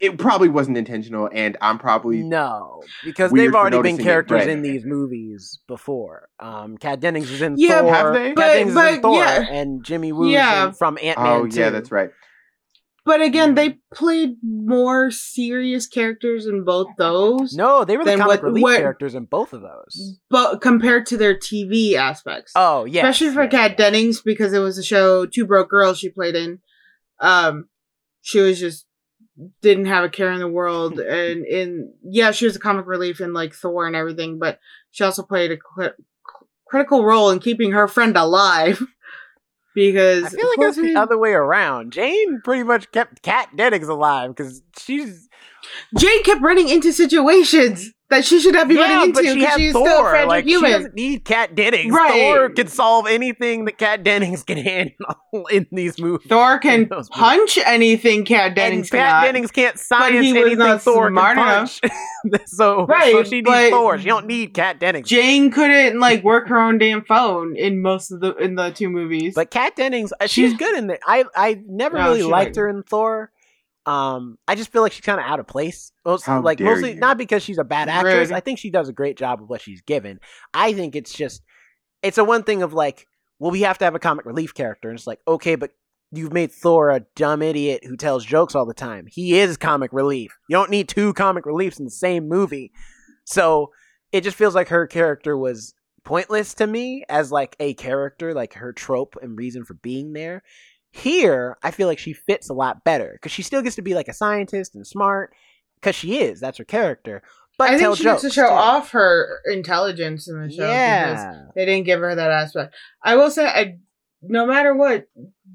[0.00, 4.48] it probably wasn't intentional, and I'm probably No, because they've already been it, characters right.
[4.48, 6.28] in these movies before.
[6.40, 7.94] Um, Kat Dennings was in Yeah, Thor.
[7.94, 8.26] Have they?
[8.28, 9.46] Kat But- Dennings was in Thor, yeah.
[9.50, 10.70] and Jimmy Woo Yeah.
[10.72, 11.26] from Ant Man.
[11.26, 12.10] Oh yeah, that's right.
[13.06, 17.54] But again, they played more serious characters in both those.
[17.54, 20.18] No, they were the comic what- relief what- characters in both of those.
[20.28, 22.52] But compared to their TV aspects.
[22.56, 26.08] Oh yeah, especially for Kat Dennings because it was a show Two Broke Girls she
[26.10, 26.58] played in.
[27.20, 27.68] Um,
[28.22, 28.84] she was just
[29.62, 33.20] didn't have a care in the world, and in yeah, she was a comic relief
[33.20, 34.58] in like Thor and everything, but
[34.90, 35.90] she also played a cri-
[36.66, 38.82] critical role in keeping her friend alive.
[39.76, 41.92] Because I feel like it's the other way around.
[41.92, 45.28] Jane pretty much kept Kat Dennings alive because she's
[45.98, 49.48] Jane kept running into situations that she should not be yeah, running into she because
[49.50, 49.84] had she's Thor.
[49.88, 50.70] still a fragile like human.
[50.70, 51.92] she doesn't need Kat Dennings.
[51.92, 52.12] Right.
[52.36, 55.16] Thor can solve anything that Kat Dennings can handle
[55.50, 56.24] in these movies.
[56.28, 57.08] Thor can Those movies.
[57.10, 59.24] punch anything Kat Dennings and Kat.
[59.24, 61.80] Dennings can't science he was anything not Thor smart can punch.
[62.30, 63.98] so, so Right, she needs Thor.
[63.98, 65.08] She don't need Kat Dennings.
[65.08, 68.88] Jane couldn't like work her own damn phone in most of the in the two
[68.88, 69.34] movies.
[69.34, 71.00] But Kat Dennings, uh, she's good in it.
[71.06, 73.32] I I never No, really she liked like- her in Thor.
[73.86, 75.92] Um, I just feel like she's kind of out of place.
[76.04, 76.98] Most, How like dare mostly you.
[76.98, 78.30] not because she's a bad actress.
[78.30, 78.36] Rude.
[78.36, 80.18] I think she does a great job of what she's given.
[80.52, 81.42] I think it's just
[82.02, 83.06] it's a one thing of like,
[83.38, 85.70] well, we have to have a comic relief character, and it's like, okay, but
[86.12, 89.06] you've made Thor a dumb idiot who tells jokes all the time.
[89.08, 90.36] He is comic relief.
[90.48, 92.72] You don't need two comic reliefs in the same movie.
[93.24, 93.70] So
[94.12, 95.74] it just feels like her character was
[96.04, 100.42] pointless to me as like a character, like her trope and reason for being there.
[100.96, 103.94] Here, I feel like she fits a lot better because she still gets to be
[103.94, 105.32] like a scientist and smart
[105.76, 106.40] because she is.
[106.40, 107.22] That's her character.
[107.58, 108.52] But I think she gets to show too.
[108.52, 110.56] off her intelligence in the show.
[110.56, 112.74] because Yeah, they didn't give her that aspect.
[113.02, 113.76] I will say, I
[114.22, 115.06] no matter what,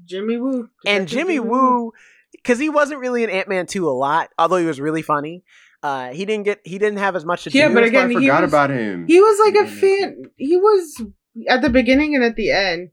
[0.04, 1.92] Jimmy Woo and Jimmy Woo,
[2.32, 5.44] because he wasn't really in Ant Man two a lot, although he was really funny.
[5.82, 7.74] Uh, he didn't get he didn't have as much to Yeah, do.
[7.74, 9.06] but again, I he forgot was- about him.
[9.08, 10.30] He was like a He didn't fan.
[10.36, 11.02] He was
[11.48, 12.90] at the beginning and at the end,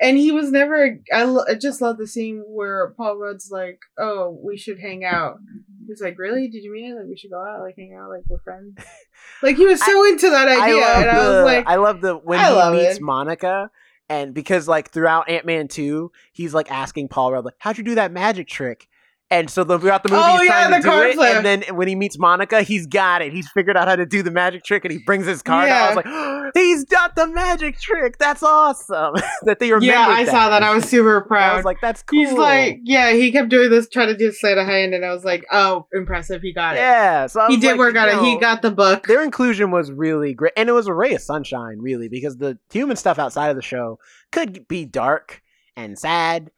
[0.00, 0.98] and he was never.
[1.12, 5.04] I, lo- I just love the scene where Paul Rudd's like, "Oh, we should hang
[5.04, 5.38] out."
[5.86, 6.48] He's like, "Really?
[6.48, 6.98] Did you mean it?
[6.98, 8.76] Like we should go out, like hang out, like we're friends?"
[9.42, 11.76] like he was so into that I idea, love and I the was like, I
[11.76, 13.02] love the when I he meets it.
[13.02, 13.70] Monica.
[14.10, 17.84] And because like throughout Ant Man two, he's like asking Paul Rudd like, "How'd you
[17.84, 18.88] do that magic trick?"
[19.30, 21.14] And so the, throughout the movie, Oh, he's yeah, trying to do it.
[21.14, 21.36] flip.
[21.36, 23.30] And then when he meets Monica, he's got it.
[23.30, 25.92] He's figured out how to do the magic trick, and he brings his card out.
[25.92, 28.16] I was like, "He's got the magic trick.
[28.16, 29.86] That's awesome!" that they remembered.
[29.86, 30.62] "Yeah, I saw that.
[30.62, 33.68] I was super proud." I was like, "That's cool." He's like, yeah, he kept doing
[33.68, 36.76] this, trying to do sleight of hand, and I was like, oh, impressive, he got
[36.76, 36.78] it.
[36.78, 38.24] "Yeah." So I he did like, work on you it.
[38.24, 39.06] He got the book.
[39.06, 42.58] their inclusion was really great and it was a ray of sunshine really because the
[42.72, 43.98] human stuff outside of the show
[44.32, 45.42] could be dark
[45.76, 46.50] and sad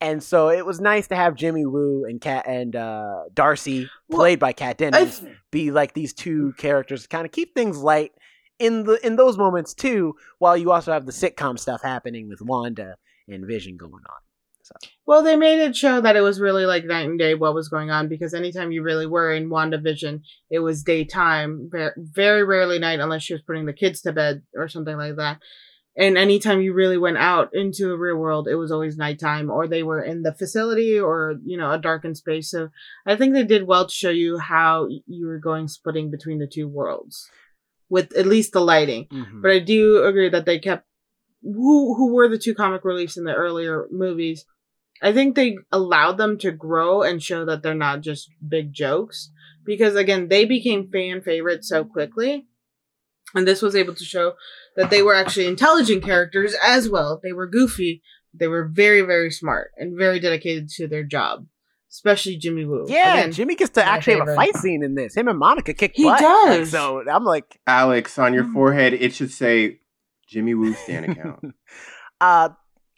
[0.00, 4.18] and so it was nice to have Jimmy Woo and Kat and uh, Darcy Well,
[4.18, 7.78] played by Kat I Dennings be like these two characters to kind of keep things
[7.78, 8.12] light
[8.58, 12.40] in the in those moments too while you also have the sitcom stuff happening with
[12.40, 12.96] Wanda
[13.28, 14.20] and Vision going on
[15.06, 17.68] well, they made it show that it was really like night and day what was
[17.68, 20.20] going on because anytime you really were in WandaVision,
[20.50, 24.42] it was daytime, very, very rarely night unless she was putting the kids to bed
[24.54, 25.38] or something like that.
[25.98, 29.66] And anytime you really went out into the real world, it was always nighttime, or
[29.66, 32.50] they were in the facility, or you know, a darkened space.
[32.50, 32.68] So
[33.04, 36.46] I think they did well to show you how you were going splitting between the
[36.46, 37.28] two worlds,
[37.88, 39.06] with at least the lighting.
[39.12, 39.42] Mhm.
[39.42, 40.86] But I do agree that they kept
[41.42, 44.44] who who were the two comic reliefs in the earlier movies.
[45.02, 49.30] I think they allowed them to grow and show that they're not just big jokes
[49.64, 52.46] because again they became fan favorites so quickly,
[53.34, 54.34] and this was able to show
[54.78, 57.20] that they were actually intelligent characters as well.
[57.22, 58.02] They were goofy,
[58.32, 61.46] they were very very smart and very dedicated to their job,
[61.90, 62.86] especially Jimmy Woo.
[62.88, 65.38] yeah Again, Jimmy gets to my actually have a fight scene in this him and
[65.38, 66.70] Monica kick He butt Like, does.
[66.70, 68.52] so I'm like Alex, on your Mm.
[68.54, 69.80] forehead, it should say
[70.28, 71.54] Jimmy Woo Stan account.
[72.20, 72.50] uh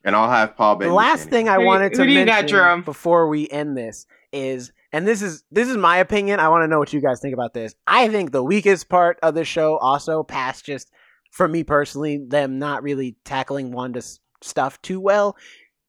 [0.02, 2.12] and I'll have Paul The last thing I Who do you- wanted to who do
[2.12, 6.40] you got, mention before we end this is and this is this is my opinion.
[6.40, 7.74] I want to know what you guys think about this.
[7.86, 10.90] I think the weakest part of the show, also past just
[11.30, 15.36] for me personally, them not really tackling Wanda's stuff too well,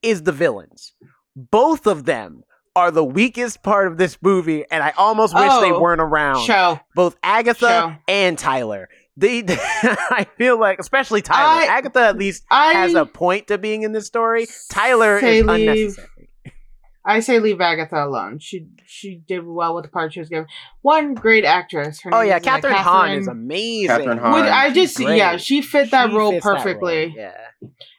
[0.02, 0.94] is the villains.
[1.36, 2.44] Both of them
[2.76, 6.46] are the weakest part of this movie, and I almost wish they Oh, weren't around.
[6.46, 6.80] Show.
[6.96, 7.96] Both Agatha Show.
[8.08, 8.88] and Tyler.
[9.18, 11.70] They, I feel like, especially Tyler.
[11.70, 14.48] I- Agatha at least I has a point to being in this story.
[14.72, 15.50] Tyler is leave.
[15.50, 16.08] unnecessary.
[17.04, 18.38] I say leave Agatha alone.
[18.40, 20.46] She she did well with the part she was given.
[20.82, 22.02] One great actress.
[22.02, 23.90] Her Oh yeah, is, uh, Kathryn Hahn is amazing.
[23.90, 24.34] Kathryn Hahn.
[24.34, 25.18] Would I just Great.
[25.18, 27.14] yeah, she fit that She role fits that perfectly.
[27.18, 27.34] Yeah.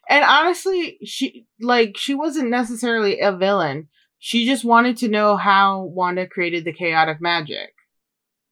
[0.08, 3.88] And honestly, she like she wasn't necessarily a villain.
[4.18, 7.70] She just wanted to know how Wanda created the chaotic magic.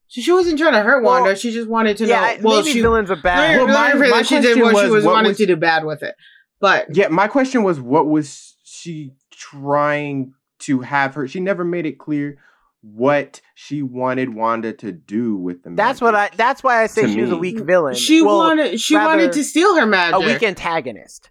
[0.08, 1.36] So she wasn't trying to hurt Well, Wanda.
[1.36, 2.26] She just wanted to yeah, know.
[2.26, 3.56] I- Well, maybe she villains are bad.
[3.58, 5.46] Well, my- my, my she did question what she was, was what wanting was- to
[5.46, 6.16] do bad with it.
[6.60, 11.26] But Yeah, my question was, what was she trying to have her?
[11.28, 12.38] She never made it clear
[12.82, 15.70] what she wanted Wanda to do with the.
[15.70, 16.30] that's what I.
[16.36, 17.94] That's why I say To she was a weak villain.
[17.94, 20.16] she Well, wanted she wanted to steal her magic.
[20.16, 21.30] a weak antagonist.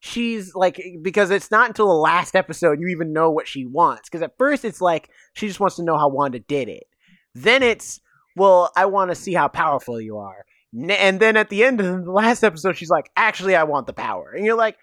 [0.00, 4.08] She's like because it's not until the last episode you even know what she wants.
[4.08, 6.84] Because at first it's like she just wants to know how Wanda did it.
[7.34, 8.00] Then it's
[8.36, 10.44] well, I want to see how powerful you are.
[10.78, 13.94] And then at the end of the last episode, she's like, actually, I want the
[13.94, 14.32] power.
[14.36, 14.76] And you're like,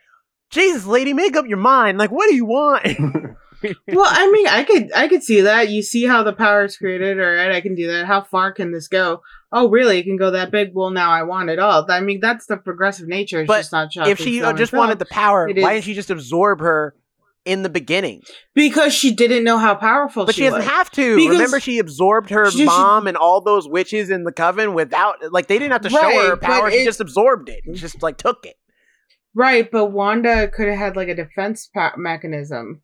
[0.50, 2.00] Jesus, lady, make up your mind.
[2.00, 2.84] Like, what do you want?
[3.88, 5.70] well, I mean, I could I could see that.
[5.70, 7.20] You see how the power is created.
[7.20, 8.06] All right, I can do that.
[8.06, 9.22] How far can this go?
[9.52, 10.00] Oh, really?
[10.00, 10.72] It can go that big.
[10.74, 11.86] Well, now I want it all.
[11.90, 13.42] I mean, that's the progressive nature.
[13.42, 14.80] It's But just not if she just film.
[14.80, 16.96] wanted the power, It why is- didn't she just absorb her
[17.46, 18.22] in the beginning?
[18.56, 20.68] because she didn't know how powerful But she, doesn't was.
[20.68, 21.16] have to.
[21.18, 24.74] Because- Remember, she absorbed her She- she- mom and all those witches in the coven
[24.74, 26.72] without, like, they didn't have to show her her Right, power.
[26.72, 28.56] She just absorbed it and just like took it.
[29.36, 32.82] Right, but Wanda could have had like a defense pa- mechanism.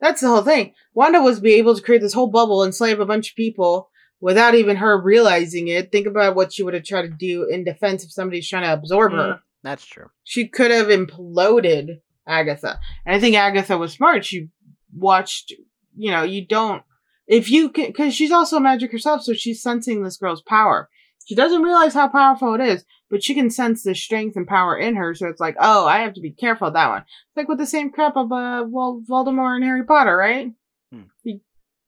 [0.00, 0.74] That's the whole thing.
[0.92, 3.90] Wanda was be able to create this whole bubble, and enslave a bunch of people
[4.20, 5.92] without even her realizing it.
[5.92, 8.72] Think about what she would have tried to do in defense if somebody's trying to
[8.72, 9.18] absorb her.
[9.18, 10.06] Mm, that's true.
[10.22, 12.80] She could have imploded Agatha.
[13.04, 14.24] And I think Agatha was smart.
[14.24, 14.48] She
[14.96, 15.52] watched,
[15.96, 16.82] you know, you don't,
[17.26, 20.88] if you can, because she's also magic herself, so she's sensing this girl's power.
[21.26, 24.76] She doesn't realize how powerful it is, but she can sense the strength and power
[24.76, 25.14] in her.
[25.14, 27.02] So it's like, oh, I have to be careful of that one.
[27.02, 30.52] It's like with the same crap of uh, well, Voldemort and Harry Potter, right?
[30.92, 31.00] Hmm.
[31.22, 31.40] He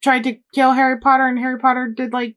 [0.03, 2.37] tried to kill Harry Potter, and Harry Potter did like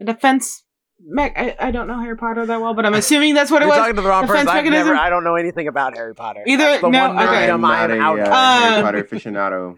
[0.00, 0.64] a defense.
[1.00, 3.66] Me- I, I don't know Harry Potter that well, but I'm assuming that's what it
[3.66, 3.78] You're was.
[3.78, 4.46] talking to the wrong person.
[4.46, 4.86] Defense I've mechanism?
[4.94, 6.42] never, I don't know anything about Harry Potter.
[6.44, 7.50] Either- That's the no, one okay.
[7.50, 8.18] I'm I not am a out.
[8.18, 8.28] uh, of.
[8.62, 9.76] Harry Um, Potter aficionado.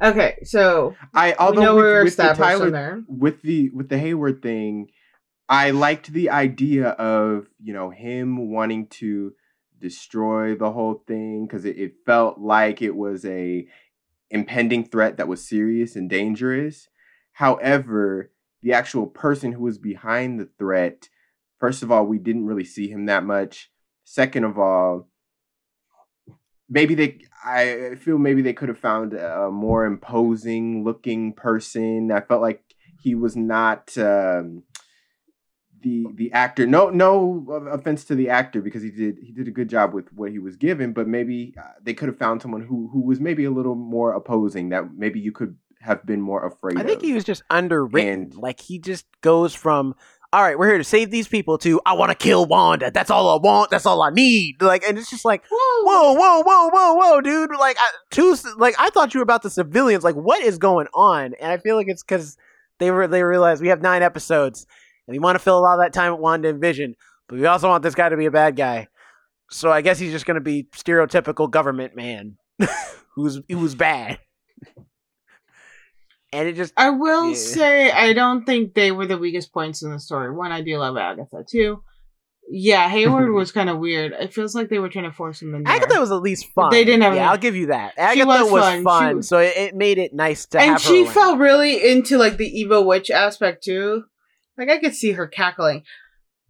[0.00, 3.02] Okay, so I we although know with, we're with the Tyler there.
[3.08, 4.88] with the with the Hayward thing,
[5.48, 9.32] I liked the idea of you know him wanting to
[9.80, 13.66] destroy the whole thing because it, it felt like it was a
[14.30, 16.88] impending threat that was serious and dangerous.
[17.32, 18.30] However,
[18.62, 21.08] the actual person who was behind the threat,
[21.58, 23.70] first of all, we didn't really see him that much.
[24.04, 25.08] Second of all,
[26.68, 32.10] maybe they I feel maybe they could have found a more imposing looking person.
[32.12, 32.62] I felt like
[33.00, 34.64] he was not um,
[35.82, 36.66] the the actor.
[36.66, 40.12] No no offense to the actor because he did he did a good job with
[40.12, 43.20] what he was given, but maybe uh, they could have found someone who who was
[43.20, 46.96] maybe a little more opposing that maybe you could have been more afraid I think
[46.98, 47.02] of.
[47.02, 48.22] he was just underwritten.
[48.24, 49.94] And- like he just goes from,
[50.32, 52.90] all right, we're here to save these people to I want to kill Wanda.
[52.90, 53.70] That's all I want.
[53.70, 54.60] That's all I need.
[54.60, 57.50] Like, and it's just like, whoa, whoa, whoa, whoa, whoa, dude.
[57.56, 60.02] Like, I, two, like I thought you were about the civilians.
[60.02, 61.34] Like, what is going on?
[61.40, 62.36] And I feel like it's because
[62.78, 64.66] they were they realized we have nine episodes
[65.08, 66.94] and we want to fill a lot of that time with Wanda and Vision,
[67.28, 68.86] but we also want this guy to be a bad guy.
[69.50, 72.36] So I guess he's just gonna be stereotypical government man
[73.16, 74.18] who's who's bad.
[76.32, 77.34] And it just I will Yeah.
[77.34, 80.30] say I don't think they were the weakest points in the story.
[80.30, 81.42] One, I do love Agatha.
[81.50, 81.82] Two,
[82.50, 84.12] yeah, Hayward was kind of weird.
[84.12, 85.72] It feels like they were trying to force him in there.
[85.74, 86.68] Agatha was at least fun.
[86.70, 87.94] They didn't have Yeah, any- I'll give you that.
[87.96, 88.84] Agatha was was, fun.
[88.84, 92.36] fun, She so it, it made it nice to and she felt really into like
[92.36, 94.04] the evil witch aspect too.
[94.58, 95.84] Like I could see her cackling.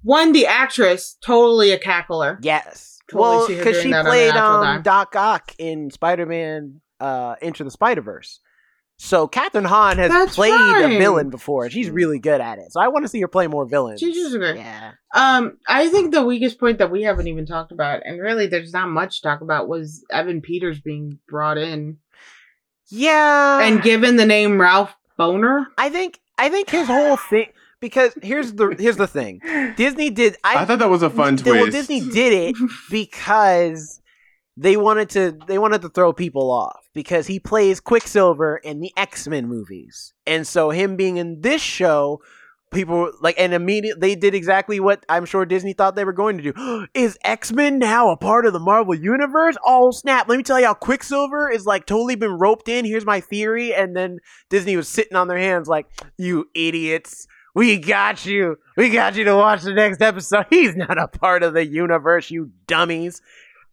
[0.02, 2.38] One, the actress, totally a cackler.
[2.40, 2.94] yes.
[3.10, 4.82] Totally well, because she that played um.
[4.82, 8.40] Doc Ock in Spider-Man uh, Into the Spider-Verse.
[8.98, 10.84] So Kathryn Hahn has That's played right.
[10.92, 12.70] a villain before, and she's really good at it.
[12.72, 14.00] So I want to see her play more villains.
[14.00, 14.56] She's just great.
[14.56, 14.92] Yeah.
[15.14, 18.72] Um, I think the weakest point that we haven't even talked about, and really there's
[18.74, 21.96] not much to talk about, was Evan Peters being brought in
[22.90, 23.60] Yeah.
[23.62, 25.64] and given the name Ralph Bohner.
[25.78, 27.46] I think I think his whole thing
[27.80, 29.40] because here's the here's the thing.
[29.76, 31.72] Disney did I thought that was a fun Well, twist.
[31.72, 32.56] Disney did it
[32.90, 34.00] because
[34.56, 38.92] they wanted to they wanted to throw people off because he plays Quicksilver in the
[38.96, 40.12] X-Men movies.
[40.26, 42.20] And so him being in this show,
[42.72, 46.38] people like and immediately they did exactly what I'm sure Disney thought they were going
[46.38, 46.86] to do.
[46.94, 49.56] is X-Men now a part of the Marvel universe?
[49.64, 52.84] Oh snap, let me tell you how Quicksilver is like totally been roped in.
[52.84, 54.18] Here's my theory and then
[54.50, 57.28] Disney was sitting on their hands like, "You idiots.
[57.58, 58.56] We got you.
[58.76, 60.46] We got you to watch the next episode.
[60.50, 63.20] He's not a part of the universe, you dummies."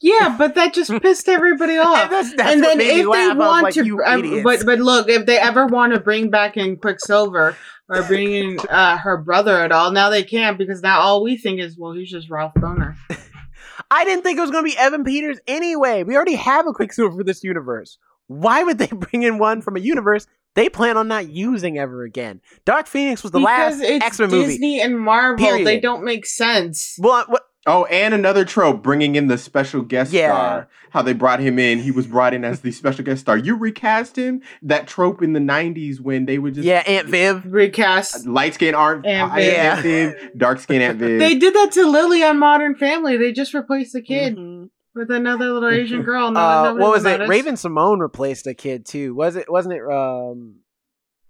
[0.02, 2.06] Yeah, but that just pissed everybody off.
[2.06, 5.28] And that's, that's and then if they want like, to, um, but but look, if
[5.28, 7.56] they ever want to bring back in Quicksilver
[7.88, 11.38] or bring in uh, her brother at all, now they can't because now all we
[11.38, 12.96] think is, well, he's just Ralph Bohner.
[13.92, 16.02] I didn't think it was going to be Evan Peters anyway.
[16.02, 18.00] We already have a Quicksilver for this universe.
[18.26, 20.26] Why would they bring in one from a universe
[20.56, 22.41] they plan on not using ever again?
[22.66, 24.47] Dark Phoenix was the because last X Men movie.
[24.53, 26.97] Disney and Marvel, they don't make sense.
[26.99, 30.28] Well, what, Oh, and another trope, bringing in the special guest Yeah.
[30.32, 30.68] star.
[30.91, 31.80] How they brought him in.
[31.80, 33.38] He was brought in as the special guest star.
[33.38, 34.41] You recast him.
[34.62, 37.43] That trope in the '90s when they would just yeah, Aunt Viv.
[37.51, 38.28] Recast.
[38.28, 40.14] light skin Aunt Aunt Aunt Viv.
[40.22, 41.20] Viv, dark skin Aunt Viv.
[41.20, 43.18] They did that to Lily on Modern Family.
[43.18, 44.70] They just replaced the kid Mhm.
[44.96, 46.32] With another little Asian girl.
[46.32, 47.10] No, Uh, what was it?
[47.10, 47.30] noticed.
[47.30, 49.14] Raven Simone replaced a kid too.
[49.14, 49.52] Was it?
[49.52, 49.82] Wasn't it?
[49.89, 50.56] Um,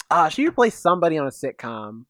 [0.09, 2.05] uh, she replaced somebody on a sitcom.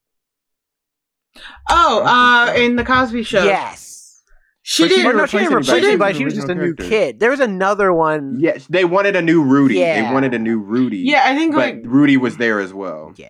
[1.70, 3.44] Oh, uh, in the Cosby Show.
[3.44, 4.24] Yes.
[4.62, 5.04] she But she did.
[5.06, 5.88] Well, didn't no, she didn't replace replace anybody.
[5.88, 6.14] anybody.
[6.14, 6.84] She She was was just a new character.
[6.90, 7.20] kid.
[7.20, 8.38] There was another one.
[8.40, 9.76] Yes, they wanted a new Rudy.
[9.76, 10.08] Yeah.
[10.08, 11.00] They wanted a new Rudy.
[11.00, 13.14] Yeah, I think but like Rudy was there as well.
[13.18, 13.30] Yeah.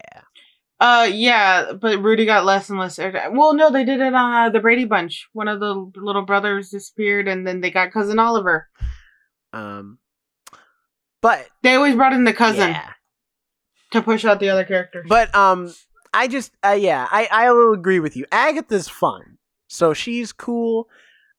[0.80, 3.34] Uh yeah, but Rudy got less and less airtime.
[3.34, 5.28] Well, no, they did it on uh, the Brady Bunch.
[5.34, 8.68] One of the little brothers disappeared, and then they got cousin Oliver.
[9.54, 10.00] Um,
[11.22, 12.92] but They always brought in the cousin yeah.
[13.92, 15.06] to push out the other characters.
[15.08, 15.74] But um,
[16.14, 18.26] I just uh, yeah, I I will agree with you.
[18.32, 20.88] Agatha's fun, so she's cool.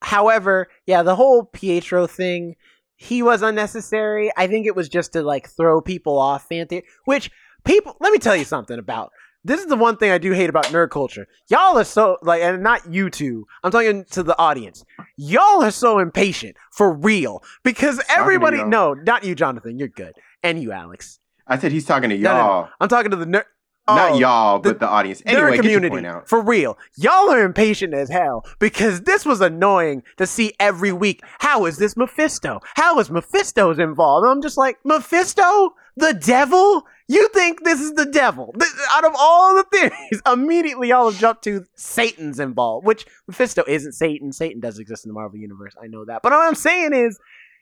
[0.03, 2.57] However, yeah, the whole Pietro thing,
[2.97, 4.31] he was unnecessary.
[4.37, 6.85] I think it was just to like throw people off fan theory.
[7.05, 7.31] Which
[7.65, 9.13] people, let me tell you something about.
[9.47, 11.27] This is the one thing I do hate about nerd culture.
[11.49, 13.47] Y'all are so like, and not you two.
[13.63, 14.85] I'm talking to the audience.
[15.17, 18.59] Y'all are so impatient for real because everybody.
[18.59, 18.69] y'all.
[18.69, 19.79] No, not you, Jonathan.
[19.79, 21.21] You're good, and you, Alex.
[21.47, 22.45] I said he's talking to No, no, no.
[22.45, 23.45] y'all, I'm talking to the nerd.
[23.89, 25.23] not Oh, y'all, the but the audience.
[25.23, 26.29] nerd Anyway, community point out.
[26.29, 31.23] for real y'all are impatient as hell because this was annoying to see every week
[31.39, 36.85] how is this mephisto how is mephisto's involved and i'm just like mephisto the devil
[37.09, 38.53] you think this is the devil?
[38.59, 43.63] Th- out of all the theories immediately y'all have jumped to satan's involved which mephisto
[43.67, 44.33] isn't satan.
[44.33, 45.75] Satan does exist in the marvel universe.
[45.83, 46.23] I know that.
[46.23, 47.19] But what i'm saying is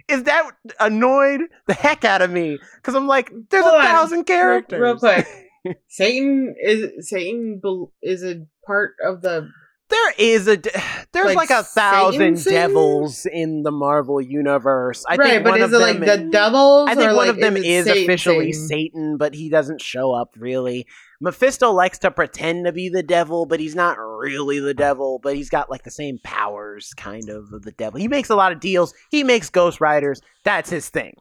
[0.09, 2.59] is that annoyed the heck out of me?
[2.77, 3.85] Because i'm like there's Hold a on.
[3.85, 5.27] thousand characters real quick,
[5.89, 7.61] Satan is Satan
[8.03, 9.49] is a part of the.
[9.91, 10.57] There is a
[11.13, 15.05] there's like, Like a thousand devils in the Marvel universe.
[15.09, 16.89] I right, think but one is of it them like the devils?
[16.89, 18.69] I think one like, of them is, Satan, officially Satan?
[18.69, 20.87] Satan, but he doesn't show up really.
[21.21, 25.37] Mephisto likes to pretend to be the devil, but he's not really the devil, but
[25.37, 28.01] he's got like the same powers kind of of the devil.
[28.01, 28.95] He makes a lot of deals.
[29.11, 30.21] He makes Ghost Riders.
[30.45, 31.15] That's his thing.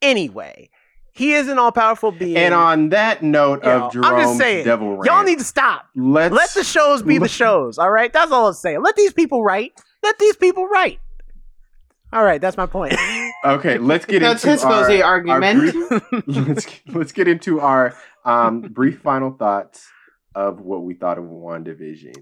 [0.00, 0.70] Anyway,
[1.14, 2.36] he is an all-powerful being.
[2.36, 5.86] And on that note Yo, of I'm just saying, devil rant, y'all need to stop.
[5.94, 8.12] let's Let the shows be the shows, all right?
[8.12, 8.82] That's all I'm saying.
[8.82, 9.72] Let these people write.
[10.02, 10.98] Let these people write.
[12.12, 12.94] All right, that's my point.
[13.44, 13.78] okay.
[13.78, 15.58] Let's get That's into his our, cozy our argument.
[15.72, 19.88] brief- let's let's get into our um, brief final thoughts
[20.34, 22.14] of what we thought of WandaVision.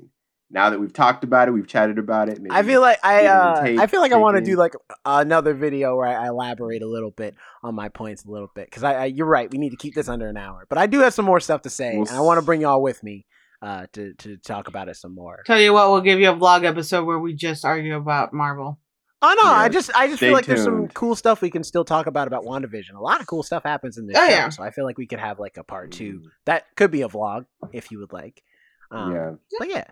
[0.53, 2.39] Now that we've talked about it, we've chatted about it.
[2.41, 4.37] maybe I feel like I get it in uh, tape, I feel like I want
[4.37, 4.75] to do like
[5.05, 8.67] another video where I, I elaborate a little bit on my points a little bit
[8.67, 9.51] because I, I you're right.
[9.51, 11.63] We need to keep this under an hour, but I do have some more stuff
[11.63, 13.25] to say, We'll and I want to bring y'all with me
[13.63, 15.43] uh, to to talk about it some more.
[15.47, 18.79] Tell you what, we'll give you a vlog episode where we just argue about Marvel.
[19.25, 21.63] Oh no, I just I just Stay feel like there's some cool stuff we can
[21.63, 22.95] still talk about about WandaVision.
[22.97, 24.49] A lot of cool stuff happens in this Oh, show, yeah.
[24.49, 25.93] so I feel like we could have like a part Mm.
[25.95, 26.23] two.
[26.45, 28.43] That could be a vlog if you would like.
[28.91, 29.31] Um, yeah.
[29.61, 29.85] But yeah,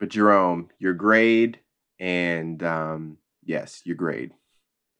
[0.00, 1.60] But Jerome, your grade
[2.00, 4.32] and um, yes, your grade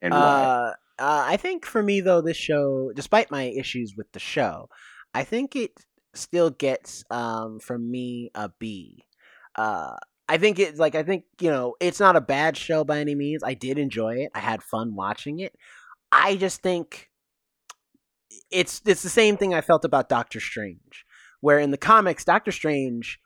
[0.01, 0.19] and why?
[0.19, 4.69] Uh, uh, I think for me though, this show, despite my issues with the show,
[5.13, 5.71] I think it
[6.13, 9.03] still gets um from me a B.
[9.55, 9.95] Uh,
[10.29, 13.15] I think it's like I think you know it's not a bad show by any
[13.15, 13.43] means.
[13.43, 14.31] I did enjoy it.
[14.35, 15.53] I had fun watching it.
[16.11, 17.09] I just think
[18.51, 21.05] it's it's the same thing I felt about Doctor Strange,
[21.39, 23.19] where in the comics, Doctor Strange,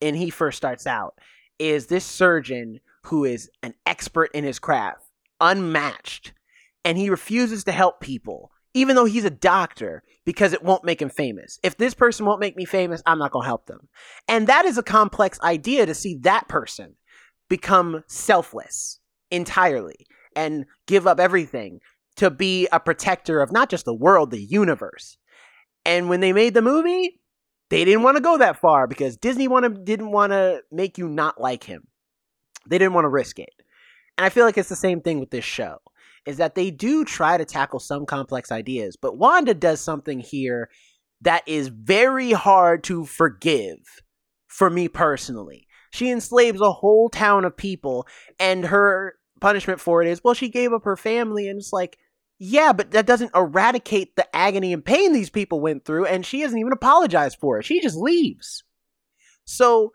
[0.00, 1.14] and he first starts out,
[1.58, 5.04] is this surgeon who is an expert in his craft,
[5.40, 6.32] unmatched,
[6.84, 11.00] and he refuses to help people, even though he's a doctor, because it won't make
[11.00, 11.58] him famous.
[11.62, 13.88] If this person won't make me famous, I'm not going to help them.
[14.28, 16.96] And that is a complex idea to see that person
[17.48, 21.80] become selfless entirely and give up everything
[22.16, 25.16] to be a protector of not just the world, the universe.
[25.84, 27.20] And when they made the movie,
[27.70, 31.08] they didn't want to go that far because Disney wanted, didn't want to make you
[31.08, 31.86] not like him.
[32.68, 33.50] They didn't want to risk it.
[34.18, 35.78] And I feel like it's the same thing with this show
[36.26, 40.68] is that they do try to tackle some complex ideas, but Wanda does something here
[41.22, 43.78] that is very hard to forgive
[44.48, 45.66] for me personally.
[45.90, 48.06] She enslaves a whole town of people,
[48.38, 51.98] and her punishment for it is, well, she gave up her family, and it's like,
[52.42, 56.40] yeah, but that doesn't eradicate the agony and pain these people went through, and she
[56.40, 57.66] doesn't even apologize for it.
[57.66, 58.64] She just leaves.
[59.44, 59.92] So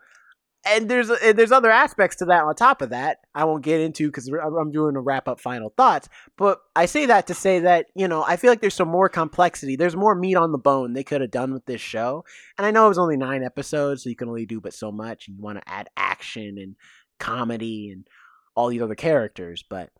[0.64, 3.80] and there's and there's other aspects to that on top of that I won't get
[3.80, 6.08] into because I'm doing a wrap up final thoughts.
[6.36, 9.08] But I say that to say that you know I feel like there's some more
[9.08, 9.74] complexity.
[9.74, 12.24] There's more meat on the bone they could have done with this show.
[12.58, 14.92] And I know it was only nine episodes, so you can only do but so
[14.92, 15.26] much.
[15.26, 16.76] You want to add action and
[17.18, 18.06] comedy and
[18.54, 19.90] all these other characters, but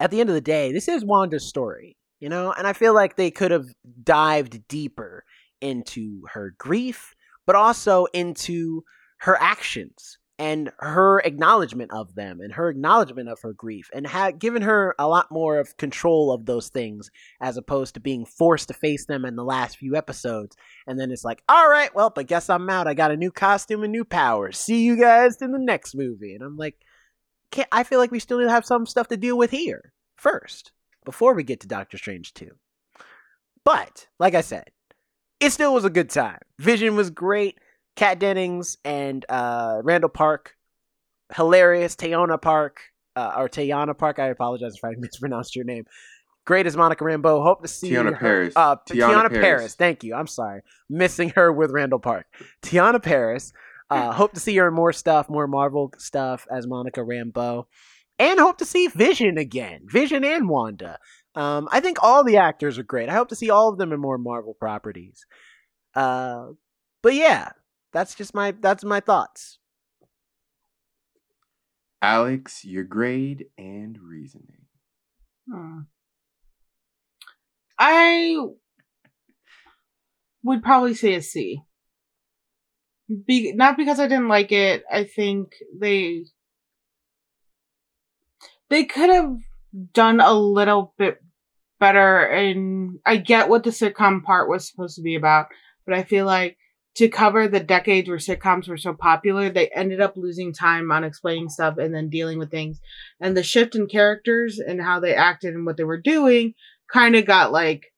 [0.00, 2.52] at the end of the day, this is Wanda's story, you know.
[2.52, 3.66] And I feel like they could have
[4.02, 5.24] dived deeper
[5.60, 7.14] into her grief,
[7.46, 8.84] but also into
[9.18, 14.38] her actions and her acknowledgement of them and her acknowledgement of her grief and had
[14.38, 18.68] given her a lot more of control of those things as opposed to being forced
[18.68, 20.56] to face them in the last few episodes.
[20.86, 22.86] And then it's like all right well but guess i'm out.
[22.86, 24.58] I got a new costume and new powers.
[24.58, 26.34] See you guys in the next movie.
[26.34, 26.76] And i'm like
[27.50, 30.72] can't, i feel like we still have some stuff to deal with here first
[31.04, 32.50] before we get to doctor strange 2
[33.64, 34.70] but like i said
[35.40, 37.58] it still was a good time vision was great
[37.98, 40.56] Kat Dennings and uh, Randall Park,
[41.34, 41.96] hilarious.
[41.96, 42.80] Teyonah Park
[43.16, 44.20] uh, or Teyana Park.
[44.20, 45.84] I apologize if I mispronounced your name.
[46.46, 47.42] Great as Monica Rambeau.
[47.42, 47.98] Hope to see you.
[47.98, 48.16] Tiana her.
[48.16, 48.56] Parris.
[48.56, 49.40] Uh, Tiana Tiana, Parris.
[49.40, 49.74] Parris.
[49.74, 50.14] Thank you.
[50.14, 52.26] I'm sorry, missing her with Randall Park.
[52.62, 53.52] Tiana Parris.
[53.90, 57.64] Uh, hope to see her in more stuff, more Marvel stuff as Monica Rambeau,
[58.18, 59.82] and hope to see Vision again.
[59.86, 60.98] Vision and Wanda.
[61.34, 63.08] Um, I think all the actors are great.
[63.08, 65.24] I hope to see all of them in more Marvel properties.
[65.94, 66.48] Uh,
[67.02, 67.50] but yeah,
[67.92, 69.58] that's just my that's my thoughts.
[72.02, 74.66] Alex, your grade and reasoning.
[75.50, 75.80] Hmm.
[77.78, 78.36] I
[80.42, 81.62] would probably say a C.
[83.26, 84.84] Be- not because I didn't like it.
[84.90, 86.24] I think they
[88.68, 89.36] they could have
[89.92, 91.22] done a little bit
[91.80, 95.46] better and I get what the sitcom part was supposed to be about,
[95.86, 96.58] but I feel like
[96.96, 101.04] to cover the decades where sitcoms were so popular, they ended up losing time on
[101.04, 102.80] explaining stuff and then dealing with things.
[103.20, 106.54] And the shift in characters and how they acted and what they were doing
[106.92, 107.92] kind of got like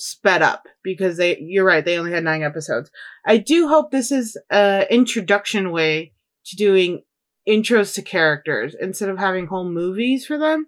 [0.00, 2.90] sped up because they you're right, they only had 9 episodes.
[3.26, 6.12] I do hope this is a introduction way
[6.46, 7.02] to doing
[7.48, 10.66] intros to characters instead of having whole movies for them.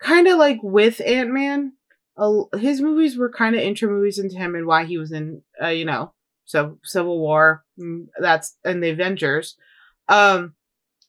[0.00, 1.72] Kind of like with Ant-Man,
[2.16, 5.42] uh, his movies were kind of intro movies into him and why he was in
[5.62, 6.12] uh, you know,
[6.44, 9.56] so Civil War, mm, that's and the Avengers.
[10.08, 10.54] Um,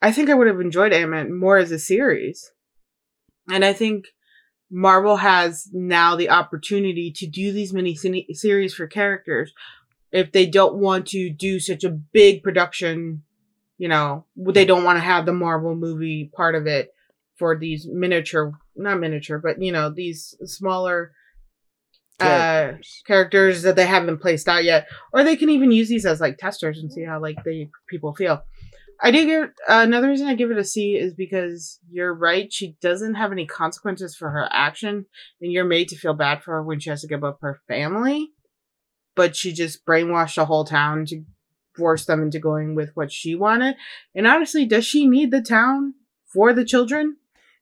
[0.02, 2.52] I think I would have enjoyed Ant Man more as a series,
[3.50, 4.06] and I think
[4.70, 9.54] Marvel has now the opportunity to do these mini series for characters
[10.12, 13.24] if they don't want to do such a big production.
[13.78, 16.94] You know, they don't want to have the Marvel movie part of it
[17.38, 21.12] for these miniature, not miniature, but you know, these smaller
[22.20, 23.04] uh, Characters.
[23.06, 26.38] characters that they haven't placed out yet, or they can even use these as like
[26.38, 28.42] testers and see how like the people feel.
[29.00, 32.52] I do give uh, another reason I give it a C is because you're right.
[32.52, 35.06] She doesn't have any consequences for her action,
[35.42, 37.60] and you're made to feel bad for her when she has to give up her
[37.68, 38.30] family.
[39.16, 41.24] But she just brainwashed the whole town to
[41.76, 43.76] force them into going with what she wanted.
[44.16, 45.94] And honestly, does she need the town
[46.34, 47.18] for the children?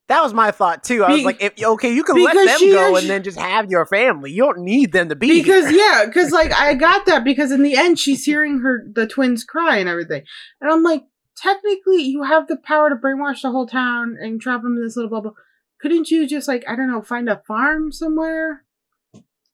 [0.07, 1.03] That was my thought too.
[1.03, 3.71] I was Be- like, if, okay, you can let them go and then just have
[3.71, 4.31] your family.
[4.31, 5.79] You don't need them to be because here.
[5.79, 9.43] yeah, because like I got that because in the end she's hearing her the twins
[9.43, 10.23] cry and everything,
[10.61, 11.01] and I'm like,
[11.35, 14.95] technically you have the power to brainwash the whole town and trap them in this
[14.95, 15.35] little bubble.
[15.79, 18.63] Couldn't you just like I don't know find a farm somewhere,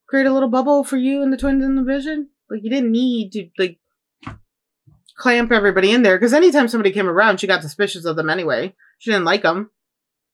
[0.08, 2.30] create a little bubble for you and the twins and the vision?
[2.50, 3.80] Like you didn't need to like
[5.18, 8.74] clamp everybody in there because anytime somebody came around, she got suspicious of them anyway.
[9.00, 9.72] She didn't like them.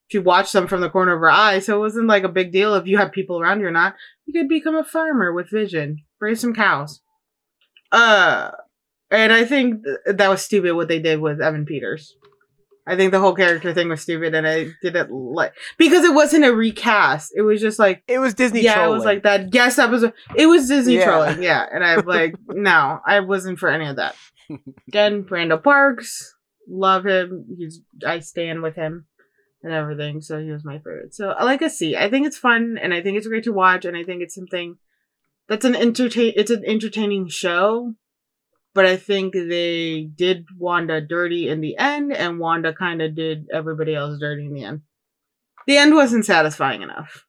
[0.09, 2.53] She watched them from the corner of her eye, so it wasn't like a big
[2.53, 3.95] deal if you had people around you or not.
[4.25, 7.01] You could become a farmer with vision, raise some cows.
[7.91, 8.51] Uh,
[9.11, 12.15] and I think th- that was stupid what they did with Evan Peters.
[12.89, 16.45] I think the whole character thing was stupid, and I didn't like because it wasn't
[16.45, 17.33] a recast.
[17.35, 18.91] It was just like It was Disney yeah, trolling.
[18.91, 20.13] it was like that guest episode.
[20.35, 21.05] It was Disney Yeah.
[21.05, 21.65] trolling, yeah.
[21.69, 24.15] And I'm like, no, I wasn't for any of that.
[24.87, 26.33] Again, Randall Parks,
[26.69, 27.45] love him.
[27.57, 29.05] He's I stand with him.
[29.63, 30.21] and everything.
[30.21, 31.13] So he was my favorite.
[31.13, 31.97] So I like a C.
[31.97, 34.35] I think it's fun and I think it's great to watch and I think it's
[34.35, 34.77] something
[35.49, 37.95] that's an entertain it's an entertaining show.
[38.77, 43.47] But I think they did Wanda dirty in the end and Wanda kind of did
[43.51, 44.81] everybody else dirty in the end.
[45.65, 47.25] The end wasn't satisfying enough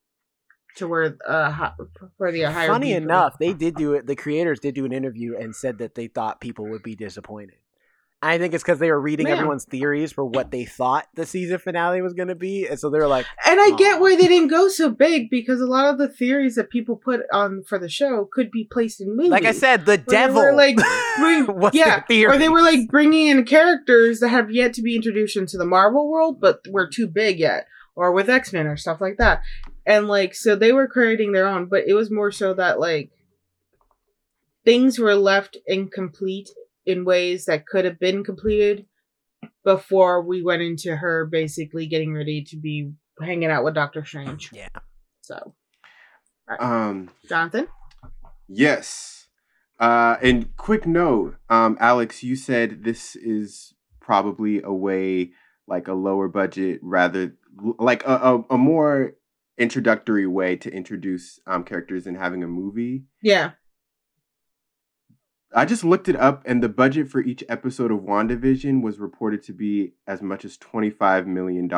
[0.77, 1.71] to where uh
[2.19, 3.03] for the higher Funny rate.
[3.03, 4.07] enough, they did do it.
[4.07, 7.57] The creators did do an interview and said that they thought people would be disappointed.
[8.21, 9.35] I think it's because they were reading Yeah.
[9.35, 12.91] everyone's theories for what they thought the season finale was going to be, and so
[12.91, 15.87] they were like, And I get why they didn't go so big because a lot
[15.89, 19.31] of the theories that people put on for the show could be placed in movies.
[19.31, 20.43] like I said, the devil.
[20.43, 20.77] were, like,
[21.19, 25.37] bring- yeah, or they were like bringing in characters that have yet to be introduced
[25.37, 29.01] into the Marvel world, but were too big yet, or with X Men or stuff
[29.01, 29.43] like that.
[29.87, 33.11] And like, so they were creating their own, but it was more so that like
[34.65, 36.51] things were left incomplete
[36.89, 38.87] in ways that could have been completed
[39.63, 42.91] before we went into her basically getting ready to be
[43.21, 44.51] hanging out with Doctor Strange.
[44.53, 44.69] Yeah.
[45.21, 45.55] So,
[46.59, 47.69] Um, Jonathan,
[48.49, 49.27] yes.
[49.79, 55.33] Uh, and quick note, um, Alex, you said this is probably a way,
[55.69, 57.37] like a lower budget, rather
[57.79, 59.13] like a, a, a more
[59.59, 63.05] introductory way to introduce um, characters in having a movie.
[63.23, 63.51] yeah,
[65.55, 69.43] I just looked it up, and the budget for each episode of WandaVision was reported
[69.45, 71.69] to be as much as $25 million,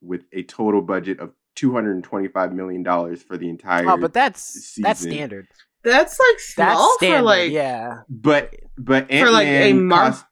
[0.00, 2.84] with a total budget of $225 million
[3.16, 3.88] for the entire.
[3.88, 5.48] Oh, but that's that's standard.
[5.82, 7.16] that's like That's small standard.
[7.18, 8.02] for like yeah.
[8.08, 10.24] But but Ant For, like, a Man Mar- cost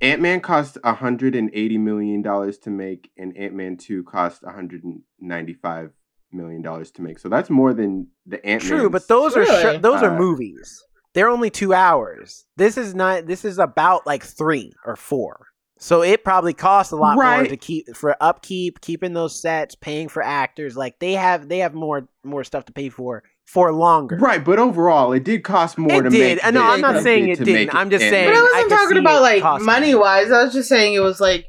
[0.00, 4.44] Ant Man cost hundred and eighty million dollars to make, and Ant Man two cost
[4.44, 5.90] hundred and ninety five
[6.32, 7.18] million dollars to make.
[7.18, 8.70] So that's more than the Ant Man.
[8.78, 9.62] True, but those are Really?
[9.62, 10.82] sho- those are Uh, movies.
[11.16, 12.44] They're only two hours.
[12.58, 13.26] This is not.
[13.26, 15.46] This is about like three or four.
[15.78, 20.08] So it probably costs a lot more to keep for upkeep, keeping those sets, paying
[20.08, 20.76] for actors.
[20.76, 24.16] Like they have they have more more stuff to pay for for longer.
[24.18, 24.44] right.
[24.44, 26.36] But overall, it did cost more It to did.
[26.36, 26.44] make.
[26.44, 27.66] Uh, no, this I'm not than saying it to didn't.
[27.66, 30.30] make I'm just saying- But I I wasn't could talking about like money wise.
[30.30, 31.46] I was just saying it was like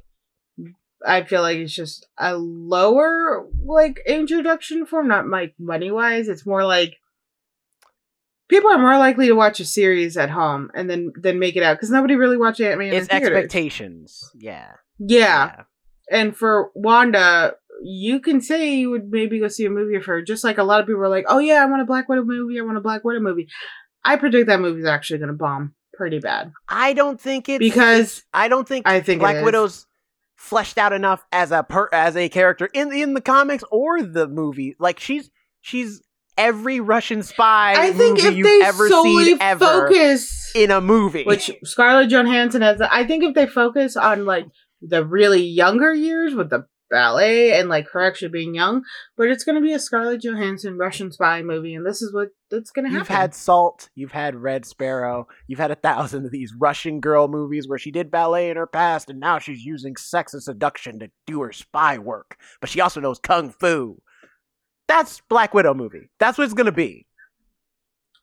[1.06, 6.30] I feel like it's just a lower like introduction form, not like money wise.
[6.30, 6.96] It's more like
[8.48, 11.64] people are more likely to watch a series at home and then then make it
[11.64, 12.94] out because nobody really watched Ant Man.
[12.94, 14.30] It's expectations.
[14.36, 14.72] Yeah.
[15.00, 15.64] Yeah.
[16.12, 20.22] and for Wanda, you can say you would maybe go see a movie of her,
[20.22, 22.24] just like a lot of people are like, "Oh yeah, I want a Black Widow
[22.24, 22.60] movie.
[22.60, 23.48] I want a Black Widow movie."
[24.04, 28.24] I predict that movie's actually going to bomb pretty bad I don't think it's because
[28.32, 29.44] I don't think I think Black.
[29.44, 29.86] Widow's
[30.36, 34.28] fleshed out enough as a per as a character in in the comics or the
[34.28, 34.76] movie.
[34.80, 35.30] Like she's
[35.62, 36.02] she's
[36.38, 40.72] every Russian spy I think movie if you've they ever solely seen ever focus, in
[40.72, 41.24] a movie.
[41.24, 44.46] which Scarlett Johansson has, I think if they focus on like
[44.82, 48.82] the really younger years with the ballet and like her actually being young,
[49.18, 52.30] but it's going to be a Scarlett Johansson Russian spy movie, and this is what
[52.50, 53.02] that's going to happen.
[53.02, 57.28] You've had Salt, you've had Red Sparrow, you've had a thousand of these Russian girl
[57.28, 61.00] movies where she did ballet in her past and now she's using sex and seduction
[61.00, 62.38] to do her spy work.
[62.62, 64.02] But she also knows kung fu.
[64.88, 66.10] That's Black Widow movie.
[66.20, 67.06] That's what it's gonna be.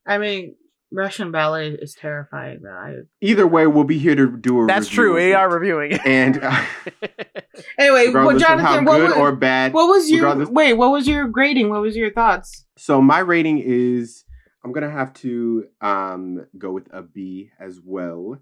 [0.07, 0.57] I mean,
[0.93, 2.61] Russian ballet is terrifying.
[2.63, 2.71] though.
[2.71, 4.67] I, Either way, we'll be here to do a.
[4.67, 5.11] That's review true.
[5.17, 6.01] of We are reviewing it.
[6.07, 6.65] And uh,
[7.79, 10.73] anyway, what, regardless how Jonathan, what good was, or bad, what was your regardless- wait?
[10.75, 11.71] What was your grading?
[11.71, 12.67] What was your thoughts?
[12.77, 14.25] So my rating is
[14.65, 18.39] I'm gonna have to um go with a B as well.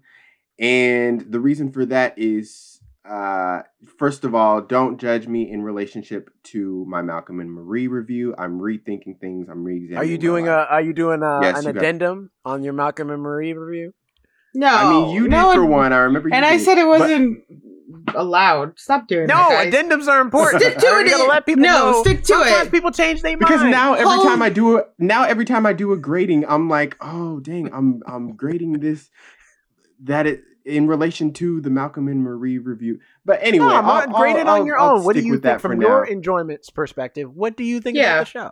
[0.59, 2.79] And the reason for that is
[3.09, 3.61] uh
[3.99, 8.33] first of all, don't judge me in relationship to my Malcolm and Marie review.
[8.37, 11.65] I'm rethinking things, I'm re Are you doing a Are you doing a, Yes, an
[11.67, 13.93] you got- addendum on your Malcolm and Marie review?
[14.55, 17.39] No, I mean you did for one, I remember you and I said it wasn't
[18.15, 18.77] allowed.
[18.79, 19.71] Stop doing No, that.
[19.71, 19.73] guys.
[19.73, 20.61] addendums are important.
[20.61, 21.09] Stick to it.
[21.09, 22.01] gotta let people No, know.
[22.03, 22.71] stick to Sometimes it.
[22.71, 23.71] people change their because mind.
[23.71, 26.69] now every Hold- time I do a now every time I do a grading, I'm
[26.69, 29.09] like, oh dang, I'm I'm grading this
[30.03, 32.99] that it in relation to the Malcolm and Marie review.
[33.25, 35.03] But anyway, no, I'll, grade it I'll- on your I'll own.
[35.03, 36.11] What do you think from your now.
[36.11, 37.33] enjoyment's perspective?
[37.33, 38.13] What do you think Yeah.
[38.15, 38.49] about the show?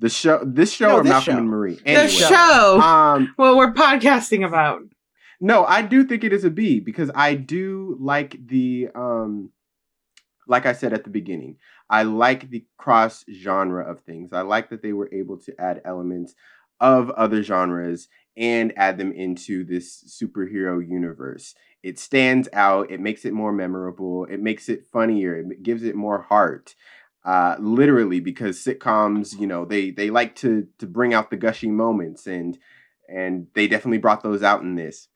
[0.00, 1.38] The show, this show, No, or this Malcolm show.
[1.38, 1.80] and Marie.
[1.84, 2.80] the show.
[2.80, 4.82] Um, what we're podcasting about.
[5.40, 9.50] no, I do think it is a B because I do like the um,
[10.46, 11.56] like I said at the beginning,
[11.88, 14.32] I like the cross genre of things.
[14.32, 16.34] I like that they were able to add elements
[16.80, 21.54] of other genres and add them into this superhero universe.
[21.82, 22.90] It stands out.
[22.90, 24.24] It makes it more memorable.
[24.24, 25.36] It makes it funnier.
[25.36, 26.74] It gives it more heart.
[27.24, 31.70] Uh, literally, because sitcoms, you know, they they like to to bring out the gushy
[31.70, 32.58] moments, and
[33.08, 35.08] and they definitely brought those out in this.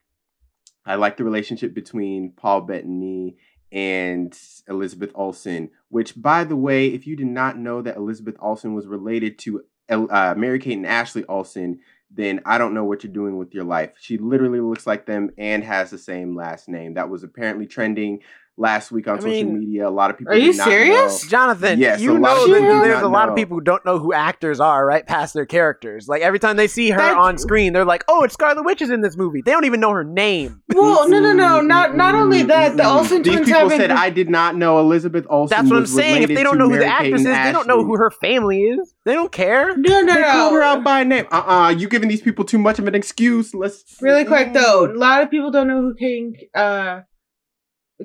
[0.86, 3.36] I like the relationship between Paul Bettany
[3.70, 4.38] and
[4.68, 5.70] Elizabeth Olsen.
[5.90, 9.64] Which, by the way, if you did not know that Elizabeth Olsen was related to
[9.88, 11.80] uh, Mary Kate and Ashley Olsen,
[12.10, 13.90] then I don't know what you're doing with your life.
[13.98, 16.94] She literally looks like them and has the same last name.
[16.94, 18.20] That was apparently trending
[18.58, 19.88] last week on I social mean, media.
[19.88, 21.24] A lot of people are you not serious?
[21.24, 21.30] know.
[21.30, 23.60] Jonathan, Yes, you a lot know of that there's not a lot of people who
[23.62, 25.06] don't know who actors are, right?
[25.06, 26.08] Past their characters.
[26.08, 28.82] Like every time they see her That- on screen, they're like, "Oh, it's Scarlet Witch
[28.82, 30.60] is in this movie." They don't even know her name.
[30.74, 31.60] Well, no, no, no.
[31.60, 34.78] Not not only that, the Olsen These twins people have said I did not know
[34.80, 35.56] Elizabeth Olsen.
[35.56, 36.22] That's what I'm was saying.
[36.24, 38.10] If they don't know who the Mary-Kate actress is, and they don't know who her
[38.10, 38.94] family is.
[39.04, 39.76] They don't care.
[39.76, 41.26] No, no, They called her out by name.
[41.30, 43.54] Uh uh you giving these people too much of an excuse.
[43.54, 47.00] Let's Really quick though, a lot of people don't know who Kate, uh,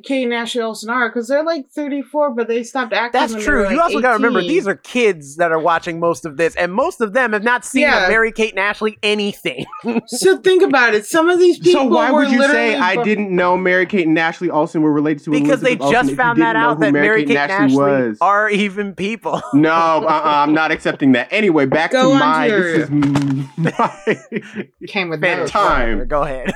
[0.04, 3.20] Kate and Ashley Olsen are because they're like 34, but they stopped acting.
[3.22, 3.58] That's when they true.
[3.60, 6.38] were, like, you also got to remember these are kids that are watching most of
[6.38, 8.08] this, and most of them have not seen Yeah.
[8.10, 9.66] Mary Kate and Ashley anything.
[10.08, 11.06] So think about it.
[11.06, 11.82] Some of these people.
[11.82, 14.50] So why were would you say literally I bu- didn't know Mary Kate and Ashley
[14.50, 16.94] Olsen were related to because they Elizabeth Olsen just if you found that out that
[16.94, 18.18] Mary Kate and Ashley was?
[18.22, 19.42] are even people.
[19.54, 21.28] No, uh-uh, I'm not accepting that.
[21.32, 22.48] Anyway, back Go to on my.
[22.48, 22.90] to This is
[23.58, 25.40] my Came with Finish.
[25.40, 25.52] notes.
[25.52, 26.08] Time.
[26.08, 26.54] Go ahead.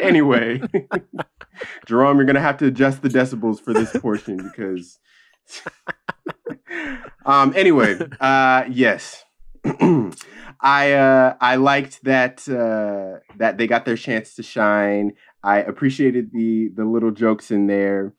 [0.00, 0.60] anyway,
[1.86, 4.98] Jerome, you're gonna have to adjust the decibels for this portion because.
[7.26, 7.52] um.
[7.54, 9.24] Anyway, uh, yes,
[10.60, 15.12] I uh, I liked that uh, that they got their chance to shine.
[15.42, 18.14] I appreciated the the little jokes in there,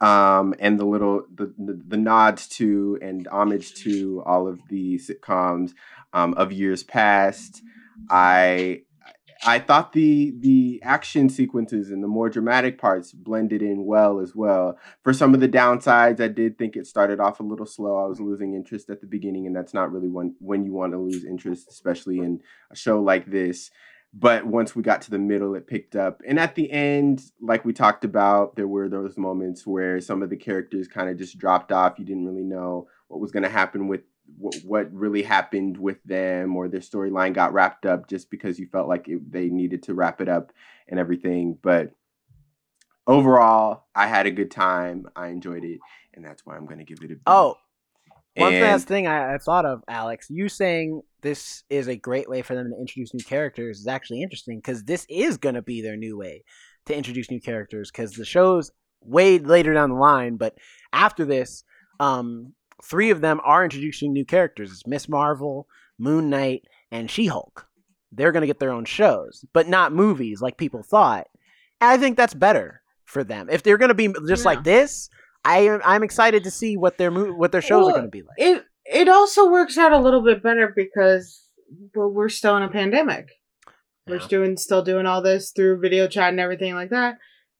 [0.00, 4.98] um, and the little the, the the nods to and homage to all of the
[4.98, 5.72] sitcoms
[6.12, 7.62] um, of years past.
[8.08, 8.82] I
[9.44, 14.34] I thought the the action sequences and the more dramatic parts blended in well as
[14.34, 14.78] well.
[15.02, 17.96] For some of the downsides, I did think it started off a little slow.
[17.96, 20.92] I was losing interest at the beginning, and that's not really when when you want
[20.92, 22.40] to lose interest, especially in
[22.70, 23.70] a show like this.
[24.12, 26.20] But once we got to the middle, it picked up.
[26.26, 30.30] And at the end, like we talked about, there were those moments where some of
[30.30, 31.98] the characters kind of just dropped off.
[31.98, 34.00] You didn't really know what was going to happen with
[34.38, 38.66] what, what really happened with them or their storyline got wrapped up just because you
[38.66, 40.52] felt like it, they needed to wrap it up
[40.88, 41.58] and everything.
[41.62, 41.92] But
[43.06, 45.06] overall, I had a good time.
[45.16, 45.80] I enjoyed it.
[46.14, 47.20] And that's why I'm going to give it a B.
[47.26, 47.56] Oh,
[48.36, 50.28] one And- last thing I, I thought of, Alex.
[50.30, 54.22] You saying this is a great way for them to introduce new characters is actually
[54.22, 56.44] interesting because this is going to be their new way
[56.86, 58.70] to introduce new characters because the show's
[59.02, 60.56] way later down the line, but
[60.92, 61.64] after this,
[61.98, 64.70] um, three of them are introducing new characters.
[64.70, 65.66] It's Miss Marvel,
[65.98, 67.66] Moon Knight, and She Hulk.
[68.12, 71.28] They're going to get their own shows, but not movies like people thought.
[71.80, 73.48] And I think that's better for them.
[73.50, 74.50] If they're going to be just Yeah.
[74.50, 75.08] like this,
[75.44, 78.10] I I'm excited to see what their mo- what their shows Well, are going to
[78.10, 78.36] be like.
[78.38, 81.46] It it also works out a little bit better because
[81.94, 83.28] well, we're still in a pandemic.
[84.06, 87.16] We're doing still doing all this through video chat and everything like that.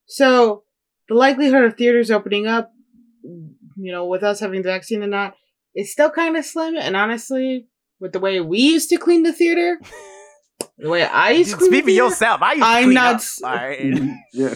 [0.07, 0.65] So
[1.09, 2.73] the likelihood of theaters opening up,
[3.81, 5.35] you know, with us having the vaccine or not,
[5.75, 6.77] it's still kind of slim.
[6.77, 7.67] And honestly,
[8.01, 9.79] with the way we used to clean the theater,
[10.79, 12.43] the way I used to clean Speak for the theater, yourself.
[12.43, 13.23] I used to I'm clean not up.
[13.45, 13.95] All right.
[14.33, 14.55] yeah.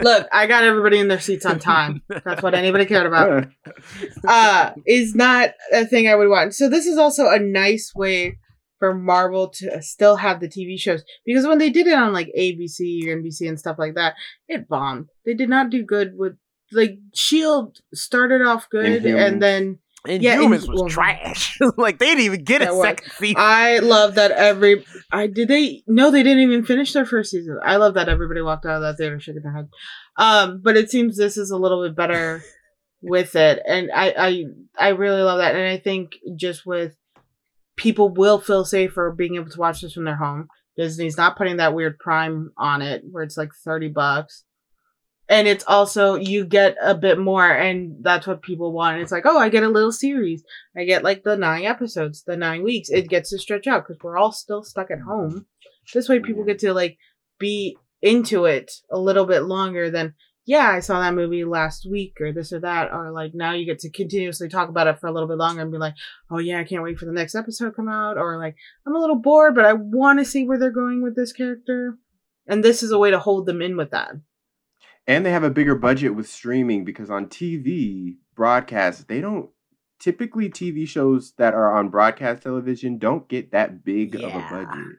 [0.00, 2.02] look, I got everybody in their seats on time.
[2.08, 3.46] That's what anybody cared about.
[4.28, 6.54] uh is not a thing I would want.
[6.54, 8.38] So this is also a nice way
[8.78, 12.30] for Marvel to still have the TV shows because when they did it on like
[12.38, 14.14] ABC or NBC and stuff like that,
[14.48, 15.08] it bombed.
[15.24, 16.36] They did not do good with
[16.72, 19.26] like Shield started off good Inhumans.
[19.26, 21.58] and then And Yeah, humans and- was well, trash.
[21.76, 23.36] like they didn't even get a That was- second season.
[23.38, 27.58] I love that every I did they no they didn't even finish their first season.
[27.62, 29.68] I love that everybody walked out of that theater shaking their head.
[30.16, 32.42] Um but it seems this is a little bit better
[33.02, 34.44] with it and I I
[34.78, 36.96] I really love that and I think just with
[37.76, 40.48] people will feel safer being able to watch this from their home.
[40.76, 44.44] Disney's not putting that weird prime on it where it's like 30 bucks.
[45.28, 49.00] And it's also you get a bit more and that's what people want.
[49.00, 50.44] It's like, "Oh, I get a little series.
[50.76, 52.90] I get like the 9 episodes, the 9 weeks.
[52.90, 55.46] It gets to stretch out cuz we're all still stuck at home.
[55.92, 56.98] This way people get to like
[57.38, 60.14] be into it a little bit longer than
[60.46, 63.64] yeah, I saw that movie last week or this or that or like now you
[63.64, 65.94] get to continuously talk about it for a little bit longer and be like,
[66.30, 68.56] "Oh yeah, I can't wait for the next episode to come out," or like,
[68.86, 71.96] "I'm a little bored, but I want to see where they're going with this character."
[72.46, 74.16] And this is a way to hold them in with that.
[75.06, 79.50] And they have a bigger budget with streaming because on TV broadcast they don't
[80.00, 84.96] typically TV shows that are on broadcast television don't get that big of a budget.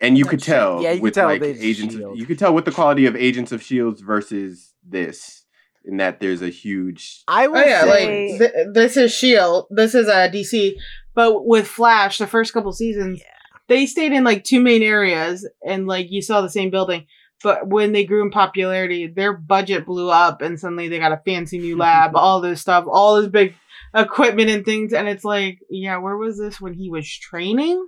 [0.00, 0.54] And you That's could true.
[0.54, 2.20] tell Yeah, you could with tell like Agents of Agents of, S.H.I.E.L.D..
[2.20, 5.44] you could tell with the quality of Agents of Shields versus this
[5.84, 9.66] in that there's a huge I will Oh yeah, say, like th- this is Shield,
[9.70, 10.74] this is uh, DC,
[11.14, 13.20] but with Flash, the first couple seasons,
[13.68, 17.06] they stayed in like two main areas, and like you saw the same building.
[17.42, 21.22] But when they grew in popularity, their budget blew up, and suddenly they got a
[21.24, 23.54] fancy new lab, all this stuff, all this big
[23.94, 27.86] equipment and things, and it's like, yeah, where was this when he was training?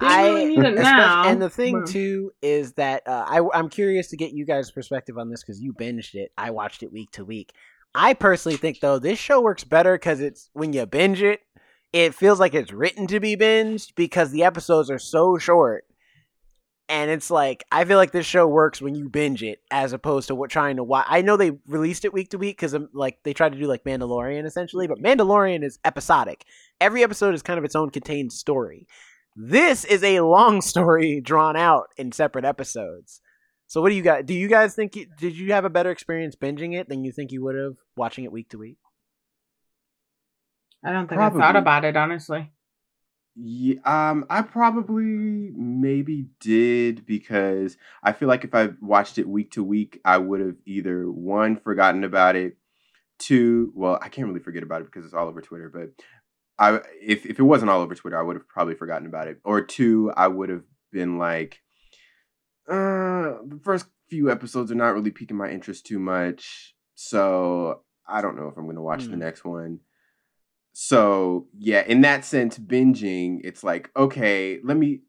[0.00, 1.28] They really need it now.
[1.28, 5.18] And the thing too is that uh, I, I'm curious to get you guys' perspective
[5.18, 6.32] on this because you binged it.
[6.38, 7.52] I watched it week to week.
[7.94, 11.40] I personally think though this show works better because it's when you binge it,
[11.92, 15.84] it feels like it's written to be binged because the episodes are so short.
[16.88, 20.28] And it's like I feel like this show works when you binge it as opposed
[20.28, 21.06] to what trying to watch.
[21.08, 23.66] I know they released it week to week because um, like they tried to do
[23.66, 26.44] like Mandalorian essentially, but Mandalorian is episodic.
[26.80, 28.86] Every episode is kind of its own contained story.
[29.34, 33.20] This is a long story drawn out in separate episodes.
[33.66, 35.90] So what do you guys do you guys think you, did you have a better
[35.90, 38.78] experience binging it than you think you would have watching it week to week?
[40.84, 42.52] I don't think I thought about it honestly.
[43.38, 49.50] Yeah, um, I probably maybe did because I feel like if I watched it week
[49.52, 52.56] to week, I would have either one forgotten about it,
[53.18, 55.90] two, well, I can't really forget about it because it's all over Twitter, but
[56.58, 59.38] I if if it wasn't all over Twitter, I would have probably forgotten about it,
[59.44, 61.60] or two, I would have been like,
[62.68, 68.22] uh, the first few episodes are not really piquing my interest too much, so I
[68.22, 69.18] don't know if I'm going to watch the Hmm.
[69.18, 69.80] next one.
[70.78, 75.00] So yeah, in that sense, binging, it's like, okay, let me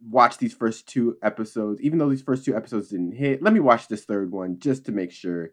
[0.00, 3.58] watch these first two episodes, even though these first two episodes didn't hit, let me
[3.58, 5.50] watch this third one just to make sure.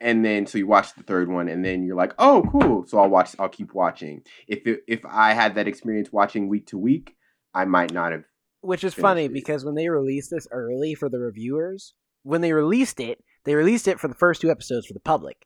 [0.00, 2.86] And then so you watch the third one and then you're like, oh cool.
[2.86, 4.22] So I'll watch I'll keep watching.
[4.48, 7.14] If it, if I had that experience watching week to week,
[7.52, 8.24] I might not have
[8.62, 9.34] Which is funny it.
[9.34, 11.92] because when they released this early for the reviewers,
[12.22, 15.44] when they released it, they released it for the first two episodes for the public.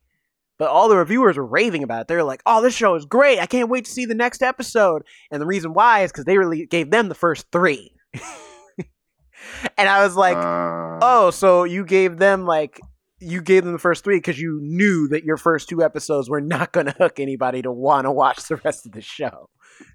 [0.58, 2.08] But all the reviewers were raving about it.
[2.08, 3.40] They're like, "Oh, this show is great!
[3.40, 6.38] I can't wait to see the next episode." And the reason why is because they
[6.38, 7.92] really gave them the first three.
[9.76, 12.80] and I was like, uh, "Oh, so you gave them like
[13.18, 16.40] you gave them the first three because you knew that your first two episodes were
[16.40, 19.48] not going to hook anybody to want to watch the rest of the show."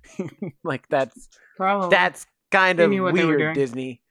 [0.64, 1.90] like that's Probably.
[1.90, 3.56] that's kind of knew what they were weird.
[3.56, 4.02] Disney.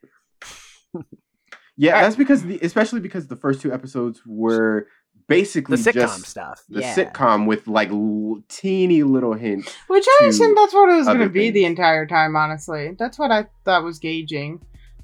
[1.80, 4.88] Yeah, that's because the especially because the first two episodes were
[5.28, 6.62] basically The sitcom just stuff.
[6.68, 6.94] the yeah.
[6.94, 9.72] sitcom with like l- teeny little hints.
[9.86, 12.34] Which I to assumed that's what it was going to other be the entire time,
[12.34, 12.96] honestly.
[12.98, 14.60] That's what I thought was gauging.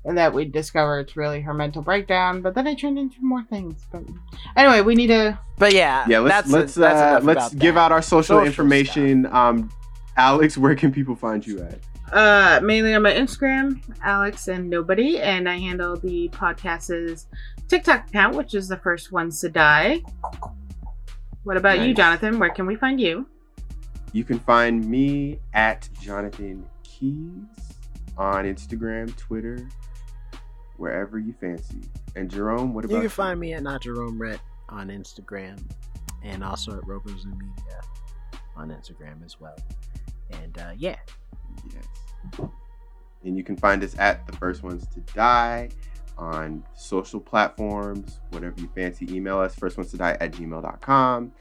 [0.07, 3.43] And that we'd discover it's really her mental breakdown, but then it turned into more
[3.45, 3.83] things.
[3.91, 4.03] But
[4.55, 5.39] anyway, we need to.
[5.57, 7.81] But yeah, Yeah, let's that's let's that's uh, enough let's give that.
[7.87, 9.25] out our social, Social information.
[9.27, 9.71] Um,
[10.19, 11.79] Alex, where can people find you at?
[12.13, 17.27] Uh, mainly on my Instagram, Alex and Nobody, and I handle the podcast's
[17.69, 20.03] TikTok account, which is the first ones to die.
[21.45, 22.39] What about you, Jonathan?
[22.39, 23.27] Where can we find you?
[24.13, 27.43] You can find me at Jonathan Keys
[28.17, 29.69] on Instagram, Twitter,
[30.77, 31.81] wherever you fancy.
[32.17, 35.61] And Jerome, what about You can find me at not Jerome Rhett on Instagram,
[36.23, 37.81] and also at Robozoom Media
[38.57, 39.57] on Instagram as well.
[40.31, 40.97] And uh, yeah,
[41.73, 42.49] Yes.
[43.25, 45.71] And you can find us at the first ones to die
[46.19, 49.07] on social platforms, whatever you fancy.
[49.15, 51.33] Email us, first ones to die at gmail.com.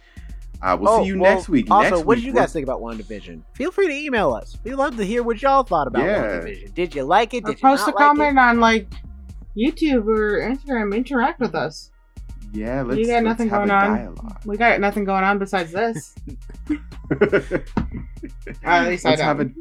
[0.61, 1.69] Uh, we'll Oh, see you well, next week.
[1.69, 3.41] Also, next what week, did you guys think about WandaVision?
[3.53, 4.57] Feel free to email us.
[4.63, 6.23] We'd love to hear what y'all thought about Yeah.
[6.39, 6.73] WandaVision.
[6.73, 7.43] Did you like it?
[7.43, 8.39] Or Did you post a not like comment it?
[8.41, 8.87] on like
[9.57, 10.95] YouTube or Instagram.
[10.95, 11.91] Interact with us.
[12.53, 13.97] Yeah, let's, got let's nothing have going a on?
[13.97, 14.41] dialogue.
[14.45, 16.15] We got nothing going on besides this.
[18.63, 19.57] at least I let's have a don't.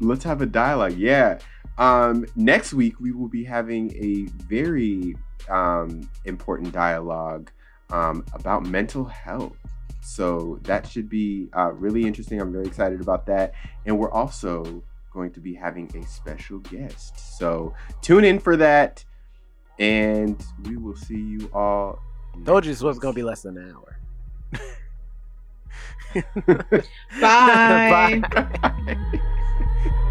[0.00, 0.94] let's have a dialogue.
[0.94, 1.38] Yeah.
[1.78, 5.16] Um, next week we will be having a very
[5.48, 7.50] um, important dialogue
[7.90, 9.56] um, about mental health.
[10.00, 12.40] So that should be uh, really interesting.
[12.40, 13.54] I'm very excited about that,
[13.86, 14.82] and we're also
[15.12, 17.38] going to be having a special guest.
[17.38, 19.04] So tune in for that,
[19.78, 21.98] and we will see you all.
[22.44, 23.98] Told you this was going to be less than an hour.
[27.20, 28.22] Bye.
[28.30, 29.20] Bye.